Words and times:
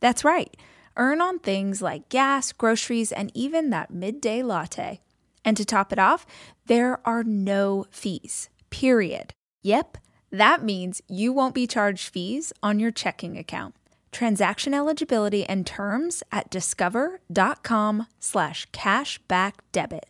That's 0.00 0.24
right, 0.24 0.56
earn 0.96 1.20
on 1.20 1.38
things 1.38 1.82
like 1.82 2.08
gas, 2.08 2.52
groceries, 2.52 3.12
and 3.12 3.30
even 3.34 3.70
that 3.70 3.90
midday 3.90 4.42
latte. 4.42 5.00
And 5.44 5.56
to 5.56 5.64
top 5.64 5.92
it 5.92 5.98
off, 5.98 6.26
there 6.66 7.00
are 7.06 7.24
no 7.24 7.86
fees, 7.90 8.48
period. 8.70 9.34
Yep, 9.62 9.98
that 10.30 10.62
means 10.62 11.00
you 11.08 11.32
won't 11.32 11.54
be 11.54 11.66
charged 11.66 12.08
fees 12.12 12.52
on 12.62 12.78
your 12.78 12.90
checking 12.90 13.38
account. 13.38 13.74
Transaction 14.12 14.74
eligibility 14.74 15.44
and 15.44 15.66
terms 15.66 16.22
at 16.32 16.50
discover.com 16.50 18.06
slash 18.18 18.68
cashback 18.70 19.54
debit. 19.72 20.06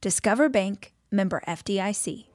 Discover 0.00 0.48
Bank 0.48 0.92
member 1.10 1.42
FDIC. 1.46 2.26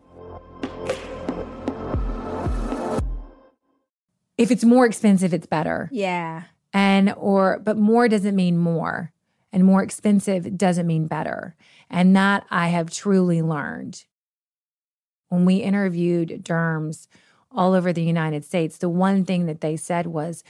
If 4.38 4.52
it's 4.52 4.64
more 4.64 4.86
expensive, 4.86 5.34
it's 5.34 5.48
better. 5.48 5.90
Yeah. 5.92 6.44
And 6.74 7.14
or 7.18 7.60
but 7.60 7.78
more 7.78 8.08
doesn't 8.08 8.36
mean 8.36 8.58
more. 8.58 9.12
And 9.52 9.66
more 9.66 9.82
expensive 9.82 10.58
doesn't 10.58 10.86
mean 10.86 11.08
better. 11.08 11.56
And 11.90 12.16
that 12.16 12.46
I 12.52 12.68
have 12.68 12.92
truly 12.92 13.42
learned. 13.42 14.06
When 15.30 15.46
we 15.46 15.58
interviewed 15.58 16.44
derms 16.44 17.08
all 17.52 17.74
over 17.74 17.92
the 17.92 18.04
United 18.04 18.46
States, 18.46 18.78
the 18.78 18.90
one 18.90 19.26
thing 19.26 19.48
that 19.48 19.62
they 19.62 19.76
said 19.76 20.08
was 20.08 20.44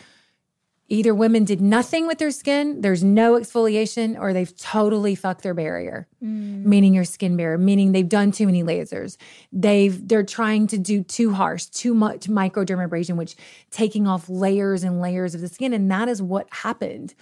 either 0.89 1.13
women 1.13 1.43
did 1.45 1.61
nothing 1.61 2.07
with 2.07 2.17
their 2.17 2.31
skin, 2.31 2.81
there's 2.81 3.03
no 3.03 3.39
exfoliation, 3.39 4.19
or 4.19 4.33
they've 4.33 4.55
totally 4.57 5.15
fucked 5.15 5.43
their 5.43 5.53
barrier, 5.53 6.07
mm. 6.21 6.65
meaning 6.65 6.93
your 6.93 7.03
skin 7.03 7.37
barrier, 7.37 7.57
meaning 7.57 7.91
they've 7.91 8.09
done 8.09 8.31
too 8.31 8.47
many 8.47 8.63
lasers. 8.63 9.15
They've 9.53 10.07
they're 10.07 10.23
trying 10.23 10.67
to 10.67 10.77
do 10.77 11.03
too 11.03 11.31
harsh, 11.33 11.65
too 11.67 11.93
much 11.93 12.27
microdermabrasion, 12.27 13.15
which 13.15 13.35
taking 13.69 14.07
off 14.07 14.27
layers 14.27 14.83
and 14.83 14.99
layers 14.99 15.35
of 15.35 15.41
the 15.41 15.47
skin. 15.47 15.73
And 15.73 15.89
that 15.91 16.09
is 16.09 16.21
what 16.21 16.47
happened 16.51 17.13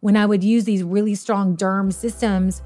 when 0.00 0.16
I 0.16 0.26
would 0.26 0.44
use 0.44 0.64
these 0.64 0.82
really 0.82 1.14
strong 1.14 1.56
derm 1.56 1.92
systems 1.92 2.62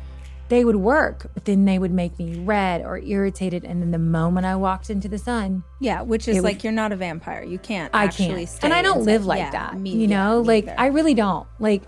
they 0.50 0.64
would 0.64 0.76
work, 0.76 1.30
but 1.32 1.44
then 1.44 1.64
they 1.64 1.78
would 1.78 1.92
make 1.92 2.18
me 2.18 2.40
red 2.40 2.82
or 2.82 2.98
irritated. 2.98 3.64
And 3.64 3.80
then 3.80 3.92
the 3.92 3.98
moment 3.98 4.46
I 4.46 4.56
walked 4.56 4.90
into 4.90 5.08
the 5.08 5.16
sun, 5.16 5.62
yeah, 5.78 6.02
which 6.02 6.26
is 6.26 6.42
like 6.42 6.56
would, 6.56 6.64
you're 6.64 6.72
not 6.72 6.90
a 6.90 6.96
vampire. 6.96 7.44
You 7.44 7.58
can't. 7.58 7.94
I 7.94 8.08
can't, 8.08 8.58
and 8.62 8.74
I 8.74 8.82
don't 8.82 9.04
live 9.04 9.24
like 9.24 9.38
yeah, 9.38 9.50
that. 9.52 9.78
Me, 9.78 9.90
you 9.90 10.08
know, 10.08 10.42
yeah, 10.42 10.46
like 10.46 10.64
either. 10.64 10.74
I 10.76 10.86
really 10.86 11.14
don't. 11.14 11.46
Like 11.60 11.84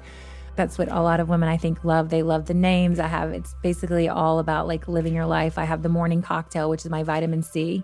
that's 0.54 0.78
what 0.78 0.90
a 0.92 1.00
lot 1.00 1.18
of 1.18 1.28
women 1.28 1.48
I 1.48 1.56
think 1.56 1.84
love. 1.84 2.08
They 2.08 2.22
love 2.22 2.46
the 2.46 2.54
names 2.54 3.00
I 3.00 3.08
have. 3.08 3.32
It's 3.32 3.54
basically 3.64 4.08
all 4.08 4.38
about 4.38 4.68
like 4.68 4.86
living 4.86 5.12
your 5.12 5.26
life. 5.26 5.58
I 5.58 5.64
have 5.64 5.82
the 5.82 5.88
morning 5.88 6.22
cocktail, 6.22 6.70
which 6.70 6.84
is 6.84 6.90
my 6.90 7.02
vitamin 7.02 7.42
C, 7.42 7.82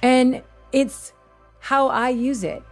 and 0.00 0.44
it's 0.70 1.12
how 1.58 1.88
I 1.88 2.10
use 2.10 2.44
it. 2.44 2.62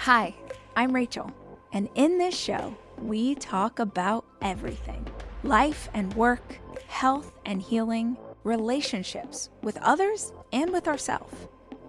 Hi, 0.00 0.34
I'm 0.74 0.92
Rachel, 0.92 1.30
and 1.72 1.88
in 1.94 2.18
this 2.18 2.36
show 2.36 2.76
we 3.02 3.34
talk 3.34 3.78
about 3.78 4.24
everything 4.40 5.06
life 5.44 5.88
and 5.92 6.14
work, 6.14 6.60
health 6.86 7.32
and 7.44 7.60
healing, 7.60 8.16
relationships 8.44 9.50
with 9.62 9.76
others 9.78 10.32
and 10.52 10.70
with 10.70 10.86
ourselves. 10.86 11.34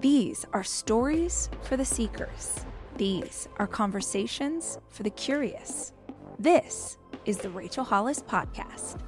These 0.02 0.46
are 0.54 0.64
stories 0.64 1.50
for 1.62 1.78
the 1.78 1.86
seekers. 1.86 2.66
These 2.98 3.48
are 3.58 3.68
conversations 3.68 4.80
for 4.90 5.04
the 5.04 5.12
curious. 5.12 5.94
This 6.40 6.98
is 7.26 7.38
the 7.38 7.50
Rachel 7.50 7.84
Hollis 7.84 8.22
Podcast. 8.22 9.00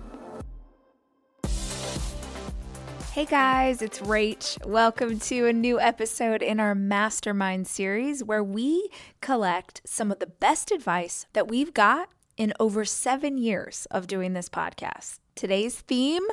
Hey 3.15 3.23
guys, 3.23 3.81
it's 3.81 3.99
Rach. 3.99 4.67
Welcome 4.67 5.19
to 5.19 5.47
a 5.47 5.53
new 5.53 5.79
episode 5.79 6.41
in 6.41 6.59
our 6.59 6.75
Mastermind 6.75 7.65
series 7.65 8.21
where 8.25 8.43
we 8.43 8.89
collect 9.21 9.79
some 9.85 10.11
of 10.11 10.19
the 10.19 10.27
best 10.27 10.69
advice 10.69 11.25
that 11.31 11.47
we've 11.47 11.73
got 11.73 12.09
in 12.35 12.51
over 12.59 12.83
seven 12.83 13.37
years 13.37 13.87
of 13.89 14.07
doing 14.07 14.33
this 14.33 14.49
podcast. 14.49 15.19
Today's 15.33 15.79
theme 15.79 16.25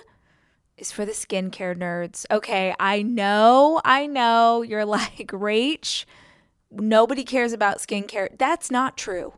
is 0.77 0.91
for 0.91 1.05
the 1.05 1.13
skincare 1.13 1.77
nerds. 1.77 2.27
Okay, 2.33 2.75
I 2.81 3.03
know, 3.03 3.81
I 3.85 4.09
know 4.09 4.63
you're 4.63 4.85
like, 4.85 5.29
Rach, 5.29 6.05
nobody 6.69 7.23
cares 7.23 7.53
about 7.53 7.79
skincare. 7.79 8.37
That's 8.37 8.73
not 8.73 8.97
true. 8.97 9.35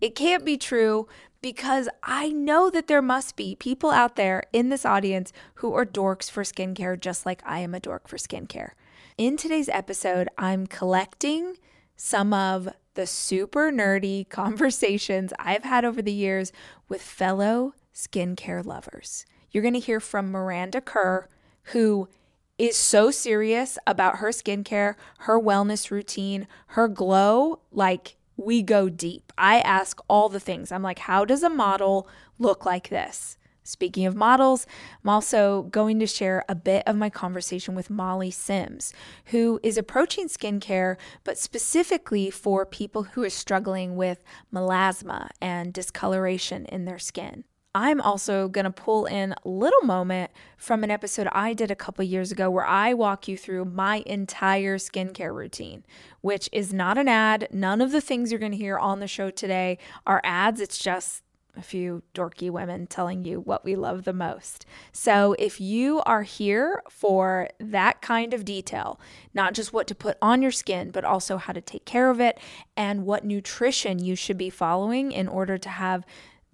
It 0.00 0.14
can't 0.14 0.44
be 0.44 0.56
true 0.56 1.08
because 1.44 1.90
I 2.02 2.30
know 2.30 2.70
that 2.70 2.86
there 2.86 3.02
must 3.02 3.36
be 3.36 3.54
people 3.54 3.90
out 3.90 4.16
there 4.16 4.44
in 4.54 4.70
this 4.70 4.86
audience 4.86 5.30
who 5.56 5.74
are 5.74 5.84
dorks 5.84 6.30
for 6.30 6.42
skincare, 6.42 6.98
just 6.98 7.26
like 7.26 7.42
I 7.44 7.58
am 7.58 7.74
a 7.74 7.80
dork 7.80 8.08
for 8.08 8.16
skincare. 8.16 8.70
In 9.18 9.36
today's 9.36 9.68
episode, 9.68 10.30
I'm 10.38 10.66
collecting 10.66 11.58
some 11.96 12.32
of 12.32 12.70
the 12.94 13.06
super 13.06 13.70
nerdy 13.70 14.26
conversations 14.30 15.34
I've 15.38 15.64
had 15.64 15.84
over 15.84 16.00
the 16.00 16.14
years 16.14 16.50
with 16.88 17.02
fellow 17.02 17.74
skincare 17.94 18.64
lovers. 18.64 19.26
You're 19.50 19.60
going 19.60 19.74
to 19.74 19.80
hear 19.80 20.00
from 20.00 20.30
Miranda 20.30 20.80
Kerr, 20.80 21.28
who 21.74 22.08
is 22.56 22.74
so 22.74 23.10
serious 23.10 23.76
about 23.86 24.16
her 24.16 24.30
skincare, 24.30 24.94
her 25.18 25.38
wellness 25.38 25.90
routine, 25.90 26.48
her 26.68 26.88
glow. 26.88 27.60
Like, 27.70 28.16
we 28.36 28.62
go 28.62 28.88
deep. 28.88 29.32
I 29.38 29.60
ask 29.60 30.00
all 30.08 30.28
the 30.28 30.40
things. 30.40 30.72
I'm 30.72 30.82
like, 30.82 31.00
how 31.00 31.24
does 31.24 31.42
a 31.42 31.50
model 31.50 32.08
look 32.38 32.64
like 32.64 32.88
this? 32.88 33.38
Speaking 33.66 34.04
of 34.04 34.14
models, 34.14 34.66
I'm 35.02 35.08
also 35.08 35.62
going 35.62 35.98
to 36.00 36.06
share 36.06 36.44
a 36.50 36.54
bit 36.54 36.82
of 36.86 36.96
my 36.96 37.08
conversation 37.08 37.74
with 37.74 37.88
Molly 37.88 38.30
Sims, 38.30 38.92
who 39.26 39.58
is 39.62 39.78
approaching 39.78 40.28
skincare, 40.28 40.96
but 41.24 41.38
specifically 41.38 42.28
for 42.28 42.66
people 42.66 43.04
who 43.04 43.24
are 43.24 43.30
struggling 43.30 43.96
with 43.96 44.22
melasma 44.52 45.30
and 45.40 45.72
discoloration 45.72 46.66
in 46.66 46.84
their 46.84 46.98
skin. 46.98 47.44
I'm 47.74 48.00
also 48.00 48.46
going 48.46 48.66
to 48.66 48.70
pull 48.70 49.06
in 49.06 49.32
a 49.32 49.48
little 49.48 49.82
moment 49.82 50.30
from 50.56 50.84
an 50.84 50.92
episode 50.92 51.26
I 51.32 51.54
did 51.54 51.72
a 51.72 51.76
couple 51.76 52.04
years 52.04 52.30
ago 52.30 52.48
where 52.48 52.64
I 52.64 52.94
walk 52.94 53.26
you 53.26 53.36
through 53.36 53.64
my 53.64 54.04
entire 54.06 54.78
skincare 54.78 55.34
routine, 55.34 55.84
which 56.20 56.48
is 56.52 56.72
not 56.72 56.98
an 56.98 57.08
ad. 57.08 57.48
None 57.50 57.80
of 57.80 57.90
the 57.90 58.00
things 58.00 58.30
you're 58.30 58.38
going 58.38 58.52
to 58.52 58.58
hear 58.58 58.78
on 58.78 59.00
the 59.00 59.08
show 59.08 59.28
today 59.28 59.78
are 60.06 60.20
ads. 60.22 60.60
It's 60.60 60.78
just 60.78 61.24
a 61.56 61.62
few 61.62 62.02
dorky 62.14 62.50
women 62.50 62.86
telling 62.86 63.24
you 63.24 63.40
what 63.40 63.64
we 63.64 63.74
love 63.74 64.04
the 64.04 64.12
most. 64.12 64.66
So, 64.92 65.34
if 65.38 65.60
you 65.60 66.00
are 66.00 66.22
here 66.22 66.82
for 66.90 67.48
that 67.60 68.02
kind 68.02 68.34
of 68.34 68.44
detail, 68.44 69.00
not 69.32 69.54
just 69.54 69.72
what 69.72 69.86
to 69.88 69.94
put 69.94 70.16
on 70.20 70.42
your 70.42 70.50
skin, 70.50 70.90
but 70.90 71.04
also 71.04 71.36
how 71.36 71.52
to 71.52 71.60
take 71.60 71.84
care 71.84 72.10
of 72.10 72.20
it 72.20 72.38
and 72.76 73.04
what 73.04 73.24
nutrition 73.24 74.04
you 74.04 74.16
should 74.16 74.38
be 74.38 74.50
following 74.50 75.12
in 75.12 75.28
order 75.28 75.58
to 75.58 75.68
have 75.68 76.04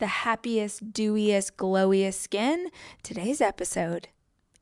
the 0.00 0.06
happiest, 0.06 0.92
dewiest, 0.92 1.56
glowiest 1.56 2.14
skin, 2.14 2.70
today's 3.02 3.40
episode, 3.40 4.08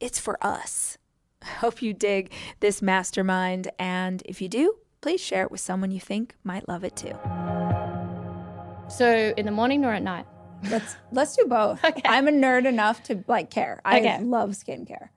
it's 0.01 0.19
for 0.19 0.37
us. 0.45 0.99
Hope 1.45 1.81
you 1.81 1.95
dig 1.95 2.33
this 2.61 2.83
mastermind. 2.83 3.71
And 3.79 4.23
if 4.27 4.43
you 4.43 4.49
do, 4.49 4.75
please 5.01 5.21
share 5.21 5.45
it 5.45 5.51
with 5.51 5.61
someone 5.61 5.91
you 5.91 6.01
think 6.01 6.35
might 6.45 6.69
love 6.69 6.85
it 6.85 6.97
too. 6.97 7.17
So 8.91 9.33
in 9.37 9.47
the 9.47 9.53
morning 9.53 9.85
or 9.85 9.93
at 9.93 10.03
night? 10.03 10.27
Let's 10.71 10.97
let's 11.13 11.37
do 11.37 11.45
both. 11.47 11.79
Okay. 11.85 12.03
I'm 12.05 12.27
a 12.27 12.33
nerd 12.33 12.67
enough 12.67 13.05
to 13.05 13.23
like 13.29 13.49
care. 13.49 13.81
I 13.85 14.01
okay. 14.01 14.21
love 14.21 14.51
skincare. 14.51 15.11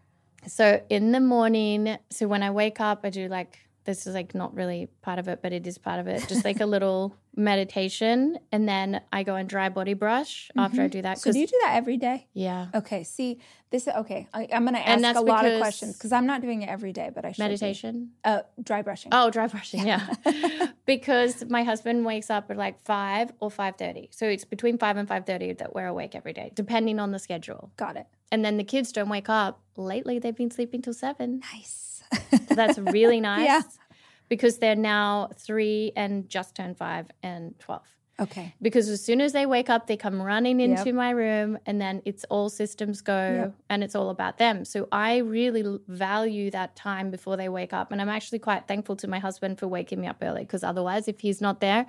So 0.47 0.83
in 0.89 1.11
the 1.11 1.19
morning, 1.19 1.97
so 2.11 2.27
when 2.27 2.43
I 2.43 2.51
wake 2.51 2.79
up, 2.79 3.01
I 3.03 3.09
do 3.09 3.27
like 3.27 3.59
this 3.85 4.05
is 4.07 4.13
like 4.13 4.35
not 4.35 4.53
really 4.55 4.87
part 5.01 5.19
of 5.19 5.27
it, 5.27 5.41
but 5.41 5.53
it 5.53 5.65
is 5.65 5.77
part 5.77 5.99
of 5.99 6.07
it. 6.07 6.27
Just 6.27 6.45
like 6.45 6.59
a 6.59 6.65
little 6.65 7.15
meditation, 7.35 8.37
and 8.51 8.67
then 8.67 9.01
I 9.11 9.23
go 9.23 9.35
and 9.35 9.47
dry 9.47 9.69
body 9.69 9.93
brush 9.93 10.51
after 10.57 10.81
I 10.83 10.87
do 10.87 11.01
that. 11.01 11.17
Mm-hmm. 11.17 11.29
So 11.29 11.33
do 11.33 11.39
you 11.39 11.47
do 11.47 11.59
that 11.63 11.75
every 11.75 11.97
day? 11.97 12.27
yeah, 12.33 12.67
Okay. 12.75 13.03
See, 13.03 13.39
this. 13.71 13.87
Okay, 13.87 14.27
I, 14.33 14.47
I'm 14.53 14.63
going 14.63 14.75
to 14.75 14.87
ask 14.87 15.15
a 15.15 15.21
lot 15.21 15.45
of 15.45 15.59
questions 15.59 15.97
because 15.97 16.11
I'm 16.11 16.25
not 16.25 16.41
doing 16.41 16.61
it 16.61 16.69
every 16.69 16.93
day, 16.93 17.09
but 17.13 17.25
I 17.25 17.31
should. 17.31 17.37
be. 17.37 17.43
meditation. 17.43 18.11
Uh, 18.23 18.41
dry 18.61 18.81
brushing. 18.81 19.11
Oh, 19.13 19.29
dry 19.31 19.47
brushing, 19.47 19.85
yeah. 19.87 20.13
because 20.85 21.43
my 21.49 21.63
husband 21.63 22.05
wakes 22.05 22.29
up 22.29 22.51
at 22.51 22.57
like 22.57 22.79
five 22.81 23.31
or 23.39 23.49
five 23.49 23.77
thirty, 23.77 24.09
so 24.11 24.27
it's 24.27 24.45
between 24.45 24.77
five 24.77 24.97
and 24.97 25.07
five 25.07 25.25
thirty 25.25 25.53
that 25.53 25.73
we're 25.73 25.87
awake 25.87 26.13
every 26.15 26.33
day, 26.33 26.51
depending 26.53 26.99
on 26.99 27.11
the 27.11 27.19
schedule. 27.19 27.71
got 27.77 27.97
it. 27.97 28.05
And 28.31 28.45
then 28.45 28.57
the 28.57 28.63
kids 28.63 28.91
don't 28.91 29.09
wake 29.09 29.29
up. 29.29 29.61
Lately, 29.75 30.19
they've 30.19 30.35
been 30.35 30.51
sleeping 30.51 30.81
till 30.81 30.93
seven. 30.93 31.41
Nice. 31.53 32.03
So 32.47 32.55
that's 32.55 32.77
really 32.77 33.19
nice. 33.31 33.45
Yeah. 33.45 33.61
Because 34.29 34.59
they're 34.59 34.75
now 34.77 35.29
three 35.35 35.91
and 35.95 36.29
just 36.29 36.55
turned 36.55 36.77
five 36.77 37.07
and 37.21 37.57
twelve. 37.59 37.87
Okay. 38.21 38.53
because 38.61 38.87
as 38.89 39.03
soon 39.03 39.19
as 39.21 39.33
they 39.33 39.45
wake 39.45 39.69
up, 39.69 39.87
they 39.87 39.97
come 39.97 40.21
running 40.21 40.59
into 40.59 40.85
Yep. 40.85 40.95
my 40.95 41.09
room, 41.09 41.57
and 41.65 41.81
then 41.81 42.01
it's 42.05 42.23
all 42.29 42.49
systems 42.49 43.01
go, 43.01 43.13
Yep. 43.13 43.55
and 43.69 43.83
it's 43.83 43.95
all 43.95 44.09
about 44.09 44.37
them. 44.37 44.63
So 44.65 44.87
I 44.91 45.17
really 45.17 45.79
value 45.87 46.51
that 46.51 46.75
time 46.75 47.11
before 47.11 47.37
they 47.37 47.49
wake 47.49 47.73
up, 47.73 47.91
and 47.91 48.01
I'm 48.01 48.09
actually 48.09 48.39
quite 48.39 48.67
thankful 48.67 48.95
to 48.97 49.07
my 49.07 49.19
husband 49.19 49.59
for 49.59 49.67
waking 49.67 49.99
me 50.01 50.07
up 50.07 50.17
early 50.21 50.41
because 50.41 50.63
otherwise, 50.63 51.07
if 51.07 51.19
he's 51.21 51.41
not 51.41 51.59
there. 51.61 51.85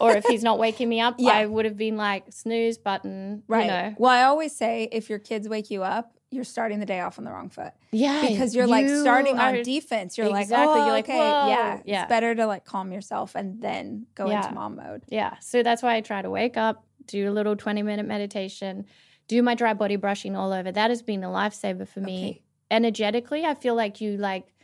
Or 0.00 0.12
if 0.16 0.24
he's 0.26 0.42
not 0.42 0.58
waking 0.58 0.88
me 0.88 1.00
up, 1.00 1.16
Yeah. 1.18 1.32
I 1.32 1.46
would 1.46 1.64
have 1.64 1.76
been 1.76 1.96
like 1.96 2.24
snooze 2.32 2.78
button, 2.78 3.42
Right. 3.48 3.62
You 3.64 3.70
know, 3.70 3.94
Well, 3.98 4.10
I 4.12 4.22
always 4.24 4.54
say 4.54 4.88
if 4.92 5.08
your 5.10 5.18
kids 5.18 5.48
wake 5.48 5.70
you 5.70 5.82
up, 5.82 6.12
you're 6.30 6.44
starting 6.44 6.78
the 6.78 6.84
day 6.86 7.00
off 7.00 7.18
on 7.18 7.24
the 7.24 7.30
wrong 7.30 7.48
foot 7.48 7.72
yeah, 7.90 8.26
because 8.28 8.54
you're 8.54 8.66
like 8.66 8.84
you 8.86 9.00
starting 9.00 9.38
on 9.38 9.62
defense. 9.62 10.18
You're 10.18 10.26
Exactly. 10.26 10.56
like, 10.58 10.68
oh, 10.68 10.84
You're 10.84 10.92
like, 10.92 11.04
okay, 11.08 11.16
whoa. 11.18 11.48
yeah. 11.48 11.80
Yeah. 11.86 12.02
It's 12.02 12.08
better 12.10 12.34
to 12.34 12.46
like 12.46 12.66
calm 12.66 12.92
yourself 12.92 13.34
and 13.34 13.62
then 13.62 14.04
go 14.14 14.28
Yeah. 14.28 14.42
into 14.42 14.52
mom 14.54 14.76
mode. 14.76 15.04
Yeah. 15.08 15.38
So 15.40 15.62
that's 15.62 15.82
why 15.82 15.94
I 15.96 16.02
try 16.02 16.20
to 16.20 16.28
wake 16.28 16.58
up, 16.58 16.84
do 17.06 17.30
a 17.30 17.32
little 17.32 17.56
20 17.56 17.82
minute 17.82 18.04
meditation, 18.04 18.84
do 19.26 19.42
my 19.42 19.54
dry 19.54 19.72
body 19.72 19.96
brushing 19.96 20.36
all 20.36 20.52
over. 20.52 20.70
That 20.70 20.90
has 20.90 21.00
been 21.00 21.24
a 21.24 21.28
lifesaver 21.28 21.88
for 21.88 22.00
me. 22.00 22.28
Okay. 22.30 22.42
Energetically, 22.70 23.46
I 23.46 23.54
feel 23.54 23.74
like 23.74 24.00
you 24.02 24.18
like, 24.18 24.54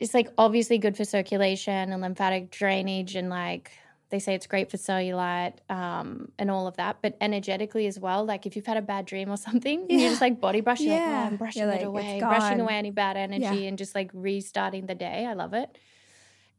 it's 0.00 0.14
like 0.14 0.28
obviously 0.38 0.78
good 0.78 0.96
for 0.96 1.04
circulation 1.04 1.92
and 1.92 2.00
lymphatic 2.02 2.50
drainage 2.50 3.14
and 3.14 3.28
like, 3.28 3.70
they 4.08 4.18
say 4.18 4.34
it's 4.34 4.48
great 4.48 4.70
for 4.72 4.76
cellulite 4.76 5.54
um, 5.70 6.32
and 6.36 6.50
all 6.50 6.66
of 6.66 6.76
that, 6.78 6.96
but 7.00 7.16
energetically 7.20 7.86
as 7.86 7.96
well. 8.00 8.24
Like 8.24 8.44
if 8.44 8.56
you've 8.56 8.66
had 8.66 8.76
a 8.76 8.82
bad 8.82 9.06
dream 9.06 9.30
or 9.30 9.36
something, 9.36 9.86
you 9.88 9.98
Yeah. 10.00 10.08
just 10.08 10.20
like 10.20 10.40
body 10.40 10.62
brushing, 10.62 10.86
You're 10.86 10.96
like, 10.96 11.06
Yeah. 11.06 11.22
oh, 11.22 11.26
I'm 11.26 11.36
brushing 11.36 11.62
You're 11.62 11.70
it 11.72 11.84
away, 11.84 12.18
brushing 12.18 12.60
away 12.60 12.74
any 12.74 12.90
bad 12.90 13.16
energy, 13.16 13.66
and 13.68 13.78
just 13.78 13.94
like 13.94 14.10
restarting 14.12 14.86
the 14.86 14.96
day. 14.96 15.26
I 15.26 15.34
love 15.34 15.54
it. 15.54 15.78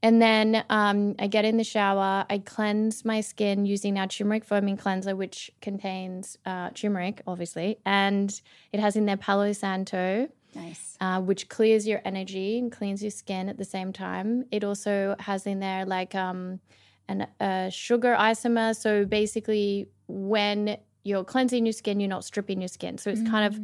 And 0.03 0.21
then 0.21 0.63
um, 0.69 1.15
I 1.19 1.27
get 1.27 1.45
in 1.45 1.57
the 1.57 1.63
shower. 1.63 2.25
I 2.29 2.39
cleanse 2.39 3.05
my 3.05 3.21
skin 3.21 3.65
using 3.65 3.99
our 3.99 4.07
turmeric 4.07 4.45
foaming 4.45 4.77
cleanser, 4.77 5.15
which 5.15 5.51
contains 5.61 6.37
uh, 6.45 6.69
turmeric, 6.73 7.21
obviously, 7.27 7.77
and 7.85 8.41
it 8.71 8.79
has 8.79 8.95
in 8.95 9.05
there 9.05 9.17
Palo 9.17 9.51
Santo, 9.53 10.29
Nice. 10.55 10.97
uh, 10.99 11.21
which 11.21 11.47
clears 11.49 11.87
your 11.87 12.01
energy 12.05 12.57
and 12.59 12.71
cleans 12.71 13.01
your 13.01 13.11
skin 13.11 13.47
at 13.49 13.57
the 13.57 13.65
same 13.65 13.93
time. 13.93 14.45
It 14.51 14.63
also 14.63 15.15
has 15.19 15.47
in 15.47 15.59
there 15.59 15.85
like 15.85 16.13
um, 16.15 16.59
an, 17.07 17.27
a 17.39 17.69
sugar 17.71 18.15
isomer. 18.19 18.75
So 18.75 19.05
basically, 19.05 19.87
when 20.07 20.77
you're 21.03 21.23
cleansing 21.23 21.65
your 21.65 21.73
skin, 21.73 21.99
you're 21.99 22.09
not 22.09 22.25
stripping 22.25 22.61
your 22.61 22.67
skin. 22.67 22.97
So 22.97 23.09
it's 23.09 23.23
kind 23.23 23.45
of 23.53 23.59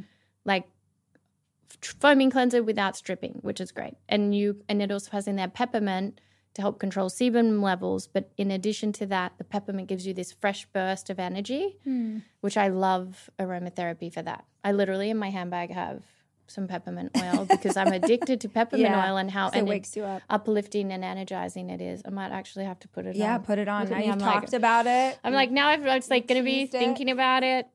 like 0.45 0.66
foaming 1.81 2.30
cleanser 2.31 2.63
without 2.63 2.95
stripping, 2.95 3.40
which 3.42 3.60
is 3.62 3.72
great. 3.72 3.95
And 4.10 4.33
you 4.36 4.63
and 4.69 4.81
it 4.81 4.92
also 4.92 5.12
has 5.12 5.28
in 5.28 5.36
there 5.36 5.48
peppermint 5.48 6.19
to 6.56 6.62
help 6.62 6.80
control 6.80 7.10
sebum 7.10 7.62
levels. 7.62 8.07
But 8.07 8.31
in 8.38 8.50
addition 8.50 8.92
to 8.94 9.06
that, 9.07 9.33
the 9.38 9.44
peppermint 9.44 9.88
gives 9.88 10.07
you 10.07 10.13
this 10.13 10.31
fresh 10.31 10.66
burst 10.74 11.10
of 11.10 11.19
energy, 11.19 11.78
Hmm. 11.83 12.19
which 12.42 12.57
I 12.57 12.69
love 12.69 13.30
aromatherapy 13.38 14.12
for 14.12 14.24
that. 14.24 14.45
I 14.63 14.72
literally 14.72 15.10
in 15.12 15.18
my 15.18 15.30
handbag 15.30 15.72
have 15.72 16.04
some 16.48 16.68
peppermint 16.68 17.12
oil 17.22 17.46
because 17.46 17.76
I'm 17.78 17.92
addicted 17.92 18.42
to 18.42 18.50
peppermint 18.50 18.90
Yeah. 18.90 19.10
oil 19.12 19.18
and 19.18 19.30
how 19.30 19.52
So 19.52 19.60
it 19.60 19.66
wakes 19.66 19.96
you 19.96 20.04
up. 20.04 20.22
uplifting 20.30 20.92
and 20.94 21.04
energizing 21.04 21.70
it 21.70 21.82
is. 21.82 22.02
I 22.06 22.10
might 22.10 22.32
actually 22.32 22.66
have 22.66 22.80
to 22.80 22.88
put 22.88 23.06
it 23.06 23.16
Yeah, 23.16 23.26
on. 23.26 23.32
Yeah, 23.32 23.38
put 23.40 23.60
it 23.60 23.68
on. 23.68 23.90
Now 23.90 23.98
you've 24.00 24.14
I'm 24.14 24.20
like- 24.20 24.34
talked 24.34 24.54
about 24.54 24.88
it. 24.88 25.20
I'm 25.24 25.34
like 25.34 25.52
now 25.52 25.68
I've, 25.70 25.86
it's 25.86 26.10
like 26.10 26.28
going 26.28 26.40
to 26.42 26.46
be 26.46 26.62
it. 26.64 26.72
thinking 26.72 27.10
about 27.10 27.44
it. 27.44 27.68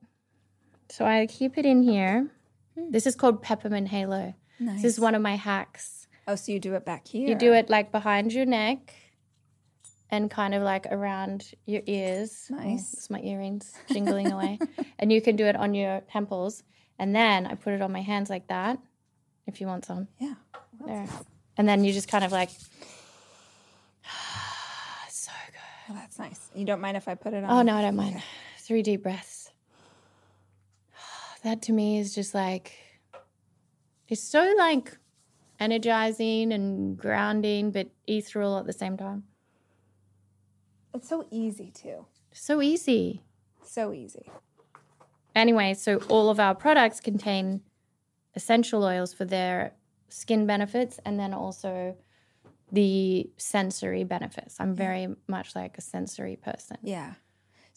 So 0.89 1.05
I 1.05 1.27
keep 1.27 1.57
it 1.57 1.65
in 1.65 1.83
here. 1.83 2.29
Hmm. 2.77 2.89
This 2.91 3.05
is 3.05 3.15
called 3.15 3.41
peppermint 3.43 3.87
halo. 3.89 4.33
nice. 4.59 4.81
This 4.81 4.93
is 4.93 4.99
one 4.99 5.15
of 5.15 5.21
my 5.21 5.35
hacks. 5.35 6.07
Oh, 6.27 6.35
so 6.35 6.51
you 6.51 6.59
do 6.59 6.73
it 6.75 6.85
back 6.85 7.07
here. 7.07 7.27
You 7.29 7.35
do 7.35 7.53
it 7.53 7.69
like 7.69 7.91
behind 7.91 8.33
your 8.33 8.45
neck 8.45 8.93
and 10.09 10.29
kind 10.31 10.53
of 10.53 10.63
like 10.63 10.85
around 10.89 11.45
your 11.65 11.81
ears. 11.85 12.47
Oh, 12.51 12.55
Nice. 12.55 12.93
it's 12.93 13.09
my 13.09 13.19
earrings 13.19 13.73
jingling 13.91 14.31
away. 14.31 14.59
And 14.99 15.11
you 15.11 15.21
can 15.21 15.35
do 15.35 15.45
it 15.45 15.55
on 15.55 15.73
your 15.73 16.01
temples. 16.11 16.63
And 16.99 17.15
then 17.15 17.45
I 17.45 17.55
put 17.55 17.73
it 17.73 17.81
on 17.81 17.91
my 17.91 18.01
hands 18.01 18.29
like 18.29 18.47
that 18.47 18.79
if 19.47 19.59
you 19.59 19.67
want 19.67 19.85
some. 19.85 20.07
Yeah. 20.19 20.35
There. 20.85 21.07
And 21.57 21.67
then 21.67 21.83
you 21.83 21.93
just 21.93 22.07
kind 22.07 22.23
of 22.23 22.31
like, 22.31 22.49
so 25.09 25.31
good. 25.51 25.59
Oh, 25.89 25.93
that's 25.95 26.19
nice. 26.19 26.49
You 26.55 26.65
don't 26.65 26.81
mind 26.81 26.97
if 26.97 27.07
I 27.07 27.15
put 27.15 27.33
it 27.33 27.43
on? 27.43 27.49
Oh, 27.49 27.61
no, 27.61 27.75
I 27.75 27.81
don't 27.81 27.95
mind. 27.95 28.21
Three 28.59 28.81
deep 28.81 29.03
breaths. 29.03 29.51
That 31.43 31.61
to 31.63 31.73
me 31.73 31.99
is 31.99 32.15
just 32.15 32.33
like, 32.33 32.71
it's 34.07 34.23
so 34.23 34.53
like 34.57 34.97
energizing 35.59 36.53
and 36.53 36.97
grounding, 36.97 37.71
but 37.71 37.89
ethereal 38.07 38.57
at 38.57 38.65
the 38.65 38.71
same 38.71 38.95
time. 38.95 39.23
It's 40.93 41.09
so 41.09 41.27
easy 41.31 41.71
too. 41.71 42.05
So 42.31 42.61
easy. 42.61 43.23
So 43.63 43.91
easy. 43.91 44.31
Anyway, 45.35 45.73
so 45.73 45.97
all 46.09 46.29
of 46.29 46.39
our 46.39 46.53
products 46.55 46.99
contain 46.99 47.61
essential 48.35 48.83
oils 48.83 49.13
for 49.13 49.25
their 49.25 49.73
skin 50.09 50.45
benefits 50.45 50.99
and 51.05 51.19
then 51.19 51.33
also 51.33 51.95
the 52.71 53.29
sensory 53.37 54.03
benefits. 54.03 54.57
I'm 54.59 54.73
very 54.73 55.07
much 55.27 55.55
like 55.55 55.77
a 55.77 55.81
sensory 55.81 56.35
person 56.35 56.77
Yeah. 56.81 57.13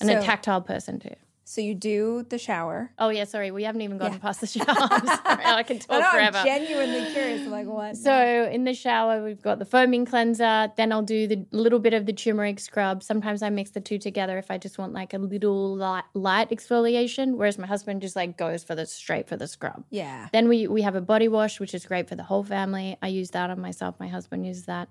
and 0.00 0.08
so, 0.08 0.18
a 0.18 0.22
tactile 0.22 0.60
person 0.62 0.98
too. 0.98 1.14
So 1.48 1.60
you 1.60 1.75
do 1.76 2.26
the 2.28 2.38
shower. 2.38 2.90
Oh 2.98 3.08
yeah, 3.08 3.22
sorry, 3.22 3.52
we 3.52 3.62
haven't 3.62 3.82
even 3.82 3.98
gotten 3.98 4.14
Yeah. 4.14 4.19
past 4.19 4.40
the 4.40 4.46
shower. 4.56 4.66
I 4.69 5.62
can 5.62 5.78
talk 5.78 6.00
know, 6.00 6.10
forever. 6.10 6.38
I'm 6.38 6.44
genuinely 6.44 7.12
curious. 7.12 7.46
Like 7.46 7.66
what? 7.69 7.96
So 7.96 8.48
in 8.52 8.64
the 8.64 8.75
shower, 8.75 9.22
we've 9.22 9.40
got 9.40 9.60
the 9.60 9.64
foaming 9.64 10.04
cleanser. 10.06 10.73
Then 10.76 10.90
I'll 10.90 11.02
do 11.02 11.28
the 11.28 11.47
little 11.52 11.78
bit 11.78 11.94
of 11.94 12.04
the 12.04 12.12
turmeric 12.12 12.59
scrub. 12.59 13.02
Sometimes 13.04 13.42
I 13.42 13.50
mix 13.50 13.70
the 13.70 13.80
two 13.80 13.99
together 13.99 14.38
if 14.38 14.50
I 14.50 14.59
just 14.59 14.76
want 14.76 14.92
like 14.92 15.14
a 15.14 15.18
little 15.18 15.76
light, 15.76 16.04
light 16.14 16.50
exfoliation. 16.50 17.37
Whereas 17.37 17.59
my 17.59 17.66
husband 17.68 18.02
just 18.02 18.16
like 18.16 18.37
goes 18.37 18.64
for 18.64 18.75
the 18.75 18.85
straight 18.87 19.28
for 19.28 19.37
the 19.37 19.47
scrub. 19.47 19.85
yeah. 19.90 20.28
Then 20.32 20.49
we 20.49 20.66
we 20.66 20.82
have 20.82 20.97
a 20.97 21.00
body 21.00 21.28
wash, 21.28 21.61
which 21.61 21.75
is 21.75 21.87
great 21.87 22.09
for 22.09 22.16
the 22.16 22.25
whole 22.25 22.42
family. 22.42 22.97
I 23.00 23.06
use 23.09 23.30
that 23.30 23.50
on 23.50 23.61
myself. 23.61 23.94
My 24.00 24.09
husband 24.09 24.44
uses 24.47 24.66
that. 24.66 24.88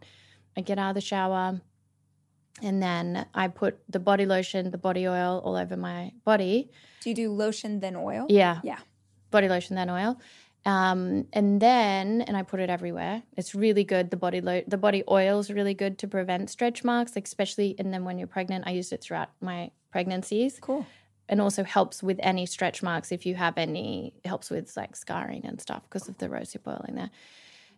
I 0.58 0.62
get 0.62 0.79
out 0.79 0.89
of 0.91 0.96
the 0.96 1.01
shower, 1.01 1.60
and 2.62 2.81
then 2.81 3.25
I 3.33 3.47
put 3.47 3.79
the 3.89 4.00
body 4.00 4.25
lotion, 4.25 4.71
the 4.71 4.77
body 4.77 5.07
oil 5.07 5.41
all 5.43 5.55
over 5.55 5.75
my 5.77 6.12
body. 6.24 6.69
Do 7.01 7.09
you 7.09 7.15
do 7.15 7.31
lotion 7.31 7.79
then 7.79 7.95
oil? 7.95 8.25
Yeah. 8.29 8.59
Yeah. 8.63 8.79
Body 9.31 9.50
lotion, 9.50 9.75
then 9.75 9.89
oil. 9.89 10.19
Um, 10.65 11.27
and 11.33 11.62
then, 11.62 12.21
and 12.21 12.35
I 12.35 12.41
put 12.41 12.59
it 12.59 12.69
everywhere. 12.71 13.21
It's 13.38 13.53
really 13.53 13.83
good. 13.83 14.09
The 14.09 14.17
body 14.17 14.41
lo- 14.41 14.63
the 14.67 14.77
body 14.77 15.03
oil 15.09 15.39
is 15.39 15.51
really 15.51 15.75
good 15.75 16.00
to 16.00 16.07
prevent 16.07 16.50
stretch 16.50 16.83
marks, 16.83 17.15
like 17.15 17.25
especially. 17.27 17.75
And 17.77 17.93
then 17.93 18.03
when 18.03 18.17
you're 18.17 18.27
pregnant, 18.27 18.63
I 18.65 18.71
used 18.71 18.91
it 18.91 19.01
throughout 19.01 19.29
my 19.41 19.69
pregnancies, 19.91 20.57
Cool. 20.59 20.85
and 21.29 21.39
also 21.39 21.63
helps 21.63 22.01
with 22.01 22.17
any 22.24 22.45
stretch 22.47 22.81
marks 22.81 23.12
if 23.12 23.25
you 23.27 23.35
have 23.35 23.57
any. 23.59 24.13
It 24.24 24.27
helps 24.27 24.50
with 24.50 24.75
like 24.75 24.95
scarring 24.95 25.45
and 25.45 25.62
stuff 25.62 25.83
because 25.83 26.09
of 26.09 26.17
the 26.17 26.29
rosehip 26.29 26.67
oil 26.67 26.83
in 26.88 26.95
there. 26.95 27.12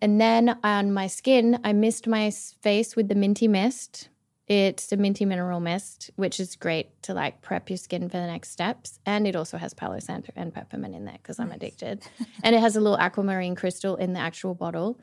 And 0.01 0.21
then 0.21 0.57
on 0.63 0.93
my 0.93 1.07
skin, 1.07 1.59
I 1.65 1.73
mist 1.73 2.07
my 2.07 2.29
face 2.61 2.95
with 2.95 3.09
the 3.09 3.15
minty 3.15 3.47
mist. 3.49 4.07
It's 4.47 4.91
a 4.93 4.97
minty 4.97 5.25
mineral 5.25 5.59
mist, 5.59 6.09
which 6.15 6.39
is 6.39 6.55
great 6.55 7.01
to 7.03 7.13
like 7.13 7.41
prep 7.41 7.69
your 7.69 7.77
skin 7.77 8.07
for 8.07 8.17
the 8.17 8.27
next 8.27 8.51
steps. 8.51 8.99
And 9.05 9.27
it 9.27 9.35
also 9.35 9.57
has 9.57 9.73
Palo 9.73 9.99
Santo 9.99 10.31
and 10.35 10.53
peppermint 10.53 10.95
in 10.95 11.03
there 11.05 11.17
because 11.21 11.37
I'm 11.37 11.51
addicted. 11.51 12.03
and 12.43 12.55
it 12.55 12.59
has 12.59 12.75
a 12.77 12.79
little 12.79 12.97
aquamarine 12.97 13.55
crystal 13.55 13.97
in 13.97 14.13
the 14.13 14.19
actual 14.19 14.55
bottle. 14.55 14.99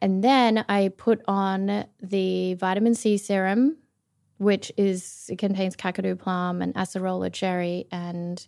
And 0.00 0.22
then 0.22 0.64
I 0.68 0.88
put 0.96 1.22
on 1.26 1.86
the 2.00 2.54
vitamin 2.54 2.94
C 2.94 3.16
serum, 3.16 3.76
which 4.38 4.70
is 4.76 5.26
it 5.30 5.38
contains 5.38 5.74
kakadu 5.74 6.16
plum 6.18 6.62
and 6.62 6.72
acerola 6.74 7.32
cherry 7.32 7.86
and 7.90 8.46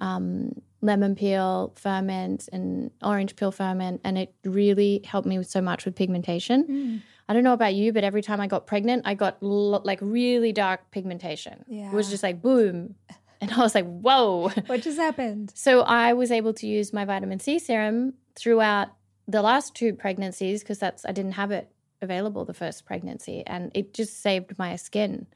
um, 0.00 0.52
lemon 0.80 1.14
peel 1.16 1.72
ferment 1.76 2.48
and 2.52 2.90
orange 3.02 3.34
peel 3.36 3.50
ferment, 3.50 4.00
and 4.04 4.16
it 4.16 4.34
really 4.44 5.02
helped 5.04 5.26
me 5.26 5.42
so 5.42 5.60
much 5.60 5.84
with 5.84 5.96
pigmentation. 5.96 7.02
I 7.28 7.34
don't 7.34 7.42
know 7.42 7.52
about 7.52 7.74
you, 7.74 7.92
but 7.92 8.04
every 8.04 8.22
time 8.22 8.40
I 8.40 8.46
got 8.46 8.66
pregnant, 8.66 9.02
I 9.04 9.14
got 9.14 9.42
lo- 9.42 9.82
like 9.84 9.98
really 10.00 10.52
dark 10.52 10.90
pigmentation. 10.90 11.64
It 11.90 11.94
was 11.94 12.08
just 12.08 12.22
like 12.22 12.40
boom, 12.40 12.94
and 13.40 13.52
I 13.52 13.58
was 13.58 13.74
like, 13.74 13.86
whoa. 13.86 14.50
What 14.66 14.82
just 14.82 14.98
happened? 14.98 15.52
So 15.54 15.80
I 15.80 16.12
was 16.12 16.30
able 16.30 16.54
to 16.54 16.66
use 16.66 16.92
my 16.92 17.04
vitamin 17.04 17.40
C 17.40 17.58
serum 17.58 18.14
throughout 18.34 18.88
the 19.26 19.42
last 19.42 19.74
two 19.74 19.92
pregnancies 19.94 20.62
because 20.62 20.78
that's 20.78 21.04
I 21.04 21.12
didn't 21.12 21.32
have 21.32 21.50
it 21.50 21.70
available 22.00 22.44
the 22.44 22.54
first 22.54 22.86
pregnancy, 22.86 23.42
and 23.46 23.70
it 23.74 23.92
just 23.92 24.22
saved 24.22 24.58
my 24.58 24.76
skin, 24.76 25.26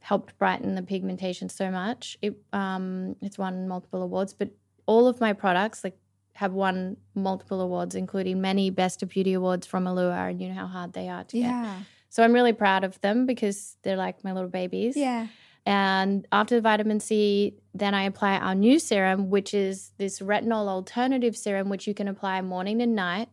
helped 0.00 0.36
brighten 0.38 0.74
the 0.74 0.82
pigmentation 0.82 1.48
so 1.48 1.70
much. 1.70 2.18
It 2.20 2.36
um, 2.52 3.14
it's 3.22 3.38
won 3.38 3.68
multiple 3.68 4.02
awards, 4.02 4.32
but 4.32 4.50
all 4.86 5.06
of 5.06 5.20
my 5.20 5.34
products 5.34 5.84
like 5.84 5.98
have 6.38 6.52
won 6.52 6.96
multiple 7.16 7.60
awards, 7.60 7.96
including 7.96 8.40
many 8.40 8.70
Best 8.70 9.02
of 9.02 9.08
Beauty 9.08 9.32
awards 9.32 9.66
from 9.66 9.88
Allure, 9.88 10.28
and 10.28 10.40
you 10.40 10.48
know 10.48 10.54
how 10.54 10.68
hard 10.68 10.92
they 10.92 11.08
are 11.08 11.24
to 11.24 11.36
get. 11.36 11.42
Yeah. 11.50 11.80
So 12.10 12.22
I'm 12.22 12.32
really 12.32 12.52
proud 12.52 12.84
of 12.84 13.00
them 13.00 13.26
because 13.26 13.76
they're 13.82 13.96
like 13.96 14.22
my 14.22 14.30
little 14.32 14.48
babies. 14.48 14.96
Yeah. 14.96 15.26
And 15.66 16.28
after 16.30 16.54
the 16.54 16.60
vitamin 16.60 17.00
C, 17.00 17.56
then 17.74 17.92
I 17.92 18.04
apply 18.04 18.36
our 18.38 18.54
new 18.54 18.78
serum, 18.78 19.30
which 19.30 19.52
is 19.52 19.90
this 19.98 20.20
retinol 20.20 20.68
alternative 20.68 21.36
serum, 21.36 21.68
which 21.70 21.88
you 21.88 21.92
can 21.92 22.06
apply 22.06 22.40
morning 22.40 22.80
and 22.82 22.94
night. 22.94 23.28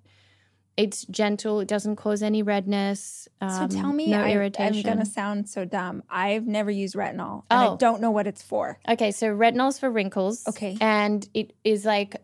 It's 0.76 1.06
gentle; 1.06 1.60
it 1.60 1.68
doesn't 1.68 1.98
cause 1.98 2.24
any 2.24 2.42
redness. 2.42 3.30
So 3.40 3.48
um, 3.48 3.70
tell 3.70 3.94
me, 3.94 4.10
no 4.10 4.22
I, 4.24 4.32
irritation. 4.32 4.78
I'm 4.78 4.96
going 4.96 5.06
to 5.06 5.12
sound 5.12 5.48
so 5.48 5.64
dumb. 5.64 6.02
I've 6.10 6.48
never 6.48 6.72
used 6.72 6.96
retinol 6.96 7.44
and 7.52 7.60
I 7.62 7.68
Oh. 7.68 7.78
don't 7.78 8.02
know 8.02 8.12
what 8.12 8.26
it's 8.26 8.42
for. 8.42 8.80
Okay, 8.90 9.12
so 9.12 9.28
retinol's 9.28 9.78
for 9.78 9.92
wrinkles. 9.92 10.44
Okay. 10.48 10.76
And 10.82 11.30
it 11.36 11.54
is 11.64 11.86
like 11.86 12.16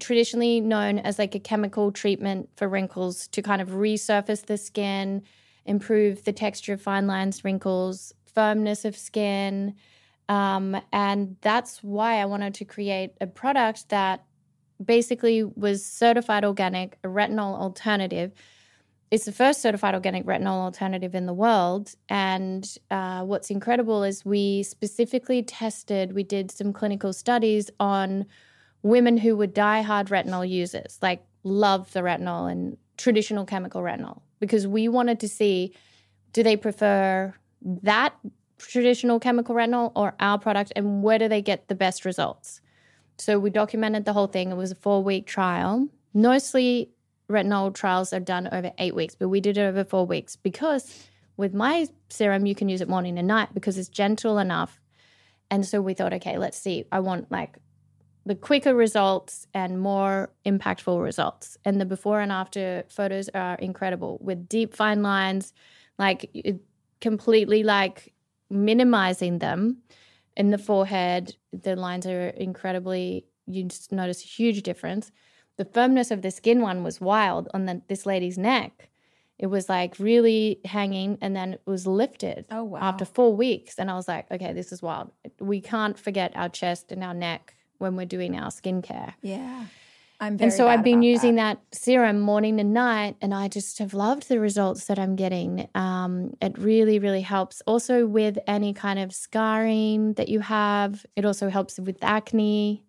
traditionally 0.00 0.60
known 0.60 0.98
as 0.98 1.18
like 1.18 1.34
a 1.34 1.40
chemical 1.40 1.92
treatment 1.92 2.48
for 2.56 2.68
wrinkles 2.68 3.28
to 3.28 3.42
kind 3.42 3.62
of 3.62 3.70
resurface 3.70 4.46
the 4.46 4.56
skin, 4.56 5.22
improve 5.64 6.24
the 6.24 6.32
texture 6.32 6.72
of 6.72 6.82
fine 6.82 7.06
lines, 7.06 7.44
wrinkles, 7.44 8.12
firmness 8.34 8.84
of 8.84 8.96
skin. 8.96 9.74
Um, 10.28 10.80
and 10.92 11.36
that's 11.40 11.82
why 11.82 12.20
I 12.20 12.24
wanted 12.26 12.54
to 12.54 12.64
create 12.64 13.12
a 13.20 13.26
product 13.26 13.88
that 13.90 14.24
basically 14.84 15.44
was 15.44 15.84
certified 15.84 16.44
organic, 16.44 16.98
a 17.04 17.08
retinol 17.08 17.58
alternative. 17.58 18.32
It's 19.10 19.26
the 19.26 19.32
first 19.32 19.62
certified 19.62 19.94
organic 19.94 20.24
retinol 20.24 20.64
alternative 20.64 21.14
in 21.14 21.26
the 21.26 21.32
world. 21.32 21.94
And 22.08 22.66
uh, 22.90 23.22
what's 23.22 23.50
incredible 23.50 24.02
is 24.02 24.24
we 24.24 24.64
specifically 24.64 25.42
tested, 25.42 26.14
we 26.14 26.24
did 26.24 26.50
some 26.50 26.72
clinical 26.72 27.12
studies 27.12 27.70
on 27.78 28.26
women 28.84 29.16
who 29.16 29.34
were 29.34 29.46
diehard 29.48 30.08
retinol 30.08 30.48
users, 30.48 30.98
like 31.02 31.24
love 31.42 31.92
the 31.92 32.00
retinol 32.00 32.52
and 32.52 32.76
traditional 32.96 33.44
chemical 33.44 33.80
retinol, 33.82 34.20
because 34.38 34.68
we 34.68 34.86
wanted 34.86 35.18
to 35.18 35.28
see 35.28 35.74
do 36.32 36.42
they 36.42 36.56
prefer 36.56 37.34
that 37.62 38.14
traditional 38.58 39.18
chemical 39.18 39.54
retinol 39.54 39.90
or 39.96 40.14
our 40.20 40.38
product 40.38 40.72
and 40.76 41.02
where 41.02 41.18
do 41.18 41.28
they 41.28 41.40
get 41.40 41.68
the 41.68 41.74
best 41.74 42.04
results? 42.04 42.60
So 43.18 43.38
we 43.38 43.50
documented 43.50 44.04
the 44.04 44.12
whole 44.12 44.26
thing. 44.26 44.50
It 44.50 44.56
was 44.56 44.72
a 44.72 44.76
four 44.76 45.02
week 45.02 45.26
trial. 45.26 45.88
Mostly 46.12 46.90
retinol 47.30 47.72
trials 47.72 48.12
are 48.12 48.20
done 48.20 48.48
over 48.52 48.72
eight 48.78 48.94
weeks, 48.94 49.14
but 49.14 49.28
we 49.28 49.40
did 49.40 49.56
it 49.56 49.62
over 49.62 49.84
four 49.84 50.06
weeks 50.06 50.36
because 50.36 51.06
with 51.36 51.54
my 51.54 51.88
serum, 52.10 52.44
you 52.46 52.54
can 52.54 52.68
use 52.68 52.80
it 52.80 52.88
morning 52.88 53.18
and 53.18 53.28
night 53.28 53.54
because 53.54 53.78
it's 53.78 53.88
gentle 53.88 54.38
enough. 54.38 54.80
And 55.50 55.64
so 55.64 55.80
we 55.80 55.94
thought, 55.94 56.12
okay, 56.14 56.36
let's 56.36 56.58
see. 56.58 56.84
I 56.92 57.00
want 57.00 57.30
like 57.30 57.56
the 58.26 58.34
quicker 58.34 58.74
results 58.74 59.46
and 59.52 59.80
more 59.80 60.30
impactful 60.46 61.02
results. 61.02 61.58
And 61.64 61.80
the 61.80 61.84
before 61.84 62.20
and 62.20 62.32
after 62.32 62.84
photos 62.88 63.28
are 63.34 63.56
incredible 63.56 64.18
with 64.22 64.48
deep 64.48 64.74
fine 64.74 65.02
lines, 65.02 65.52
like 65.98 66.34
completely 67.00 67.62
like 67.62 68.14
minimizing 68.50 69.38
them 69.38 69.78
in 70.36 70.50
the 70.50 70.58
forehead. 70.58 71.36
The 71.52 71.76
lines 71.76 72.06
are 72.06 72.28
incredibly, 72.28 73.26
you 73.46 73.64
just 73.64 73.92
notice 73.92 74.22
a 74.22 74.26
huge 74.26 74.62
difference. 74.62 75.12
The 75.56 75.66
firmness 75.66 76.10
of 76.10 76.22
the 76.22 76.30
skin 76.30 76.62
one 76.62 76.82
was 76.82 77.00
wild 77.00 77.48
on 77.52 77.66
the, 77.66 77.82
this 77.88 78.06
lady's 78.06 78.38
neck. 78.38 78.88
It 79.38 79.48
was 79.48 79.68
like 79.68 79.98
really 79.98 80.60
hanging 80.64 81.18
and 81.20 81.36
then 81.36 81.54
it 81.54 81.62
was 81.66 81.86
lifted 81.86 82.46
Oh, 82.50 82.64
wow. 82.64 82.78
after 82.80 83.04
four 83.04 83.34
weeks. 83.36 83.74
And 83.78 83.90
I 83.90 83.94
was 83.96 84.08
like, 84.08 84.30
okay, 84.30 84.52
this 84.52 84.72
is 84.72 84.80
wild. 84.80 85.10
We 85.40 85.60
can't 85.60 85.98
forget 85.98 86.32
our 86.36 86.48
chest 86.48 86.90
and 86.90 87.04
our 87.04 87.14
neck 87.14 87.54
when 87.78 87.96
we're 87.96 88.06
doing 88.06 88.38
our 88.38 88.50
skincare. 88.50 89.14
Yeah. 89.22 89.66
I'm 90.20 90.38
very 90.38 90.46
And 90.46 90.52
so 90.52 90.68
I've 90.68 90.84
been 90.84 91.02
using 91.02 91.34
that. 91.36 91.60
serum 91.72 92.20
morning 92.20 92.60
and 92.60 92.72
night, 92.72 93.16
and 93.20 93.34
I 93.34 93.48
just 93.48 93.78
have 93.78 93.94
loved 93.94 94.28
the 94.28 94.38
results 94.38 94.86
that 94.86 94.98
I'm 94.98 95.16
getting. 95.16 95.68
Um, 95.74 96.34
it 96.40 96.56
really, 96.56 96.98
really 96.98 97.20
helps. 97.20 97.62
Also 97.66 98.06
with 98.06 98.38
any 98.46 98.72
kind 98.72 98.98
of 98.98 99.12
scarring 99.12 100.14
that 100.14 100.28
you 100.28 100.40
have, 100.40 101.04
it 101.16 101.24
also 101.24 101.48
helps 101.48 101.78
with 101.78 101.98
acne. 102.02 102.84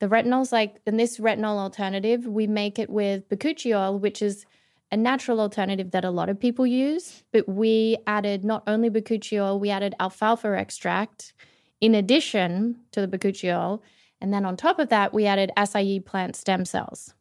The 0.00 0.08
retinol's 0.08 0.52
like, 0.52 0.80
in 0.84 0.96
this 0.96 1.18
retinol 1.18 1.58
alternative, 1.58 2.26
we 2.26 2.46
make 2.46 2.78
it 2.78 2.90
with 2.90 3.28
bakuchiol, 3.28 4.00
which 4.00 4.20
is 4.20 4.44
a 4.90 4.96
natural 4.96 5.40
alternative 5.40 5.92
that 5.92 6.04
a 6.04 6.10
lot 6.10 6.28
of 6.28 6.38
people 6.38 6.66
use. 6.66 7.22
But 7.32 7.48
we 7.48 7.96
added 8.06 8.44
not 8.44 8.64
only 8.66 8.90
bakuchiol, 8.90 9.60
we 9.60 9.70
added 9.70 9.94
alfalfa 10.00 10.56
extract 10.58 11.32
in 11.80 11.94
addition 11.94 12.80
to 12.92 13.06
the 13.06 13.08
bakuchiol. 13.08 13.80
And 14.24 14.32
then 14.32 14.46
on 14.46 14.56
top 14.56 14.78
of 14.78 14.88
that, 14.88 15.12
we 15.12 15.26
added 15.26 15.52
acai 15.54 16.02
plant 16.02 16.34
stem 16.34 16.64
cells. 16.64 17.12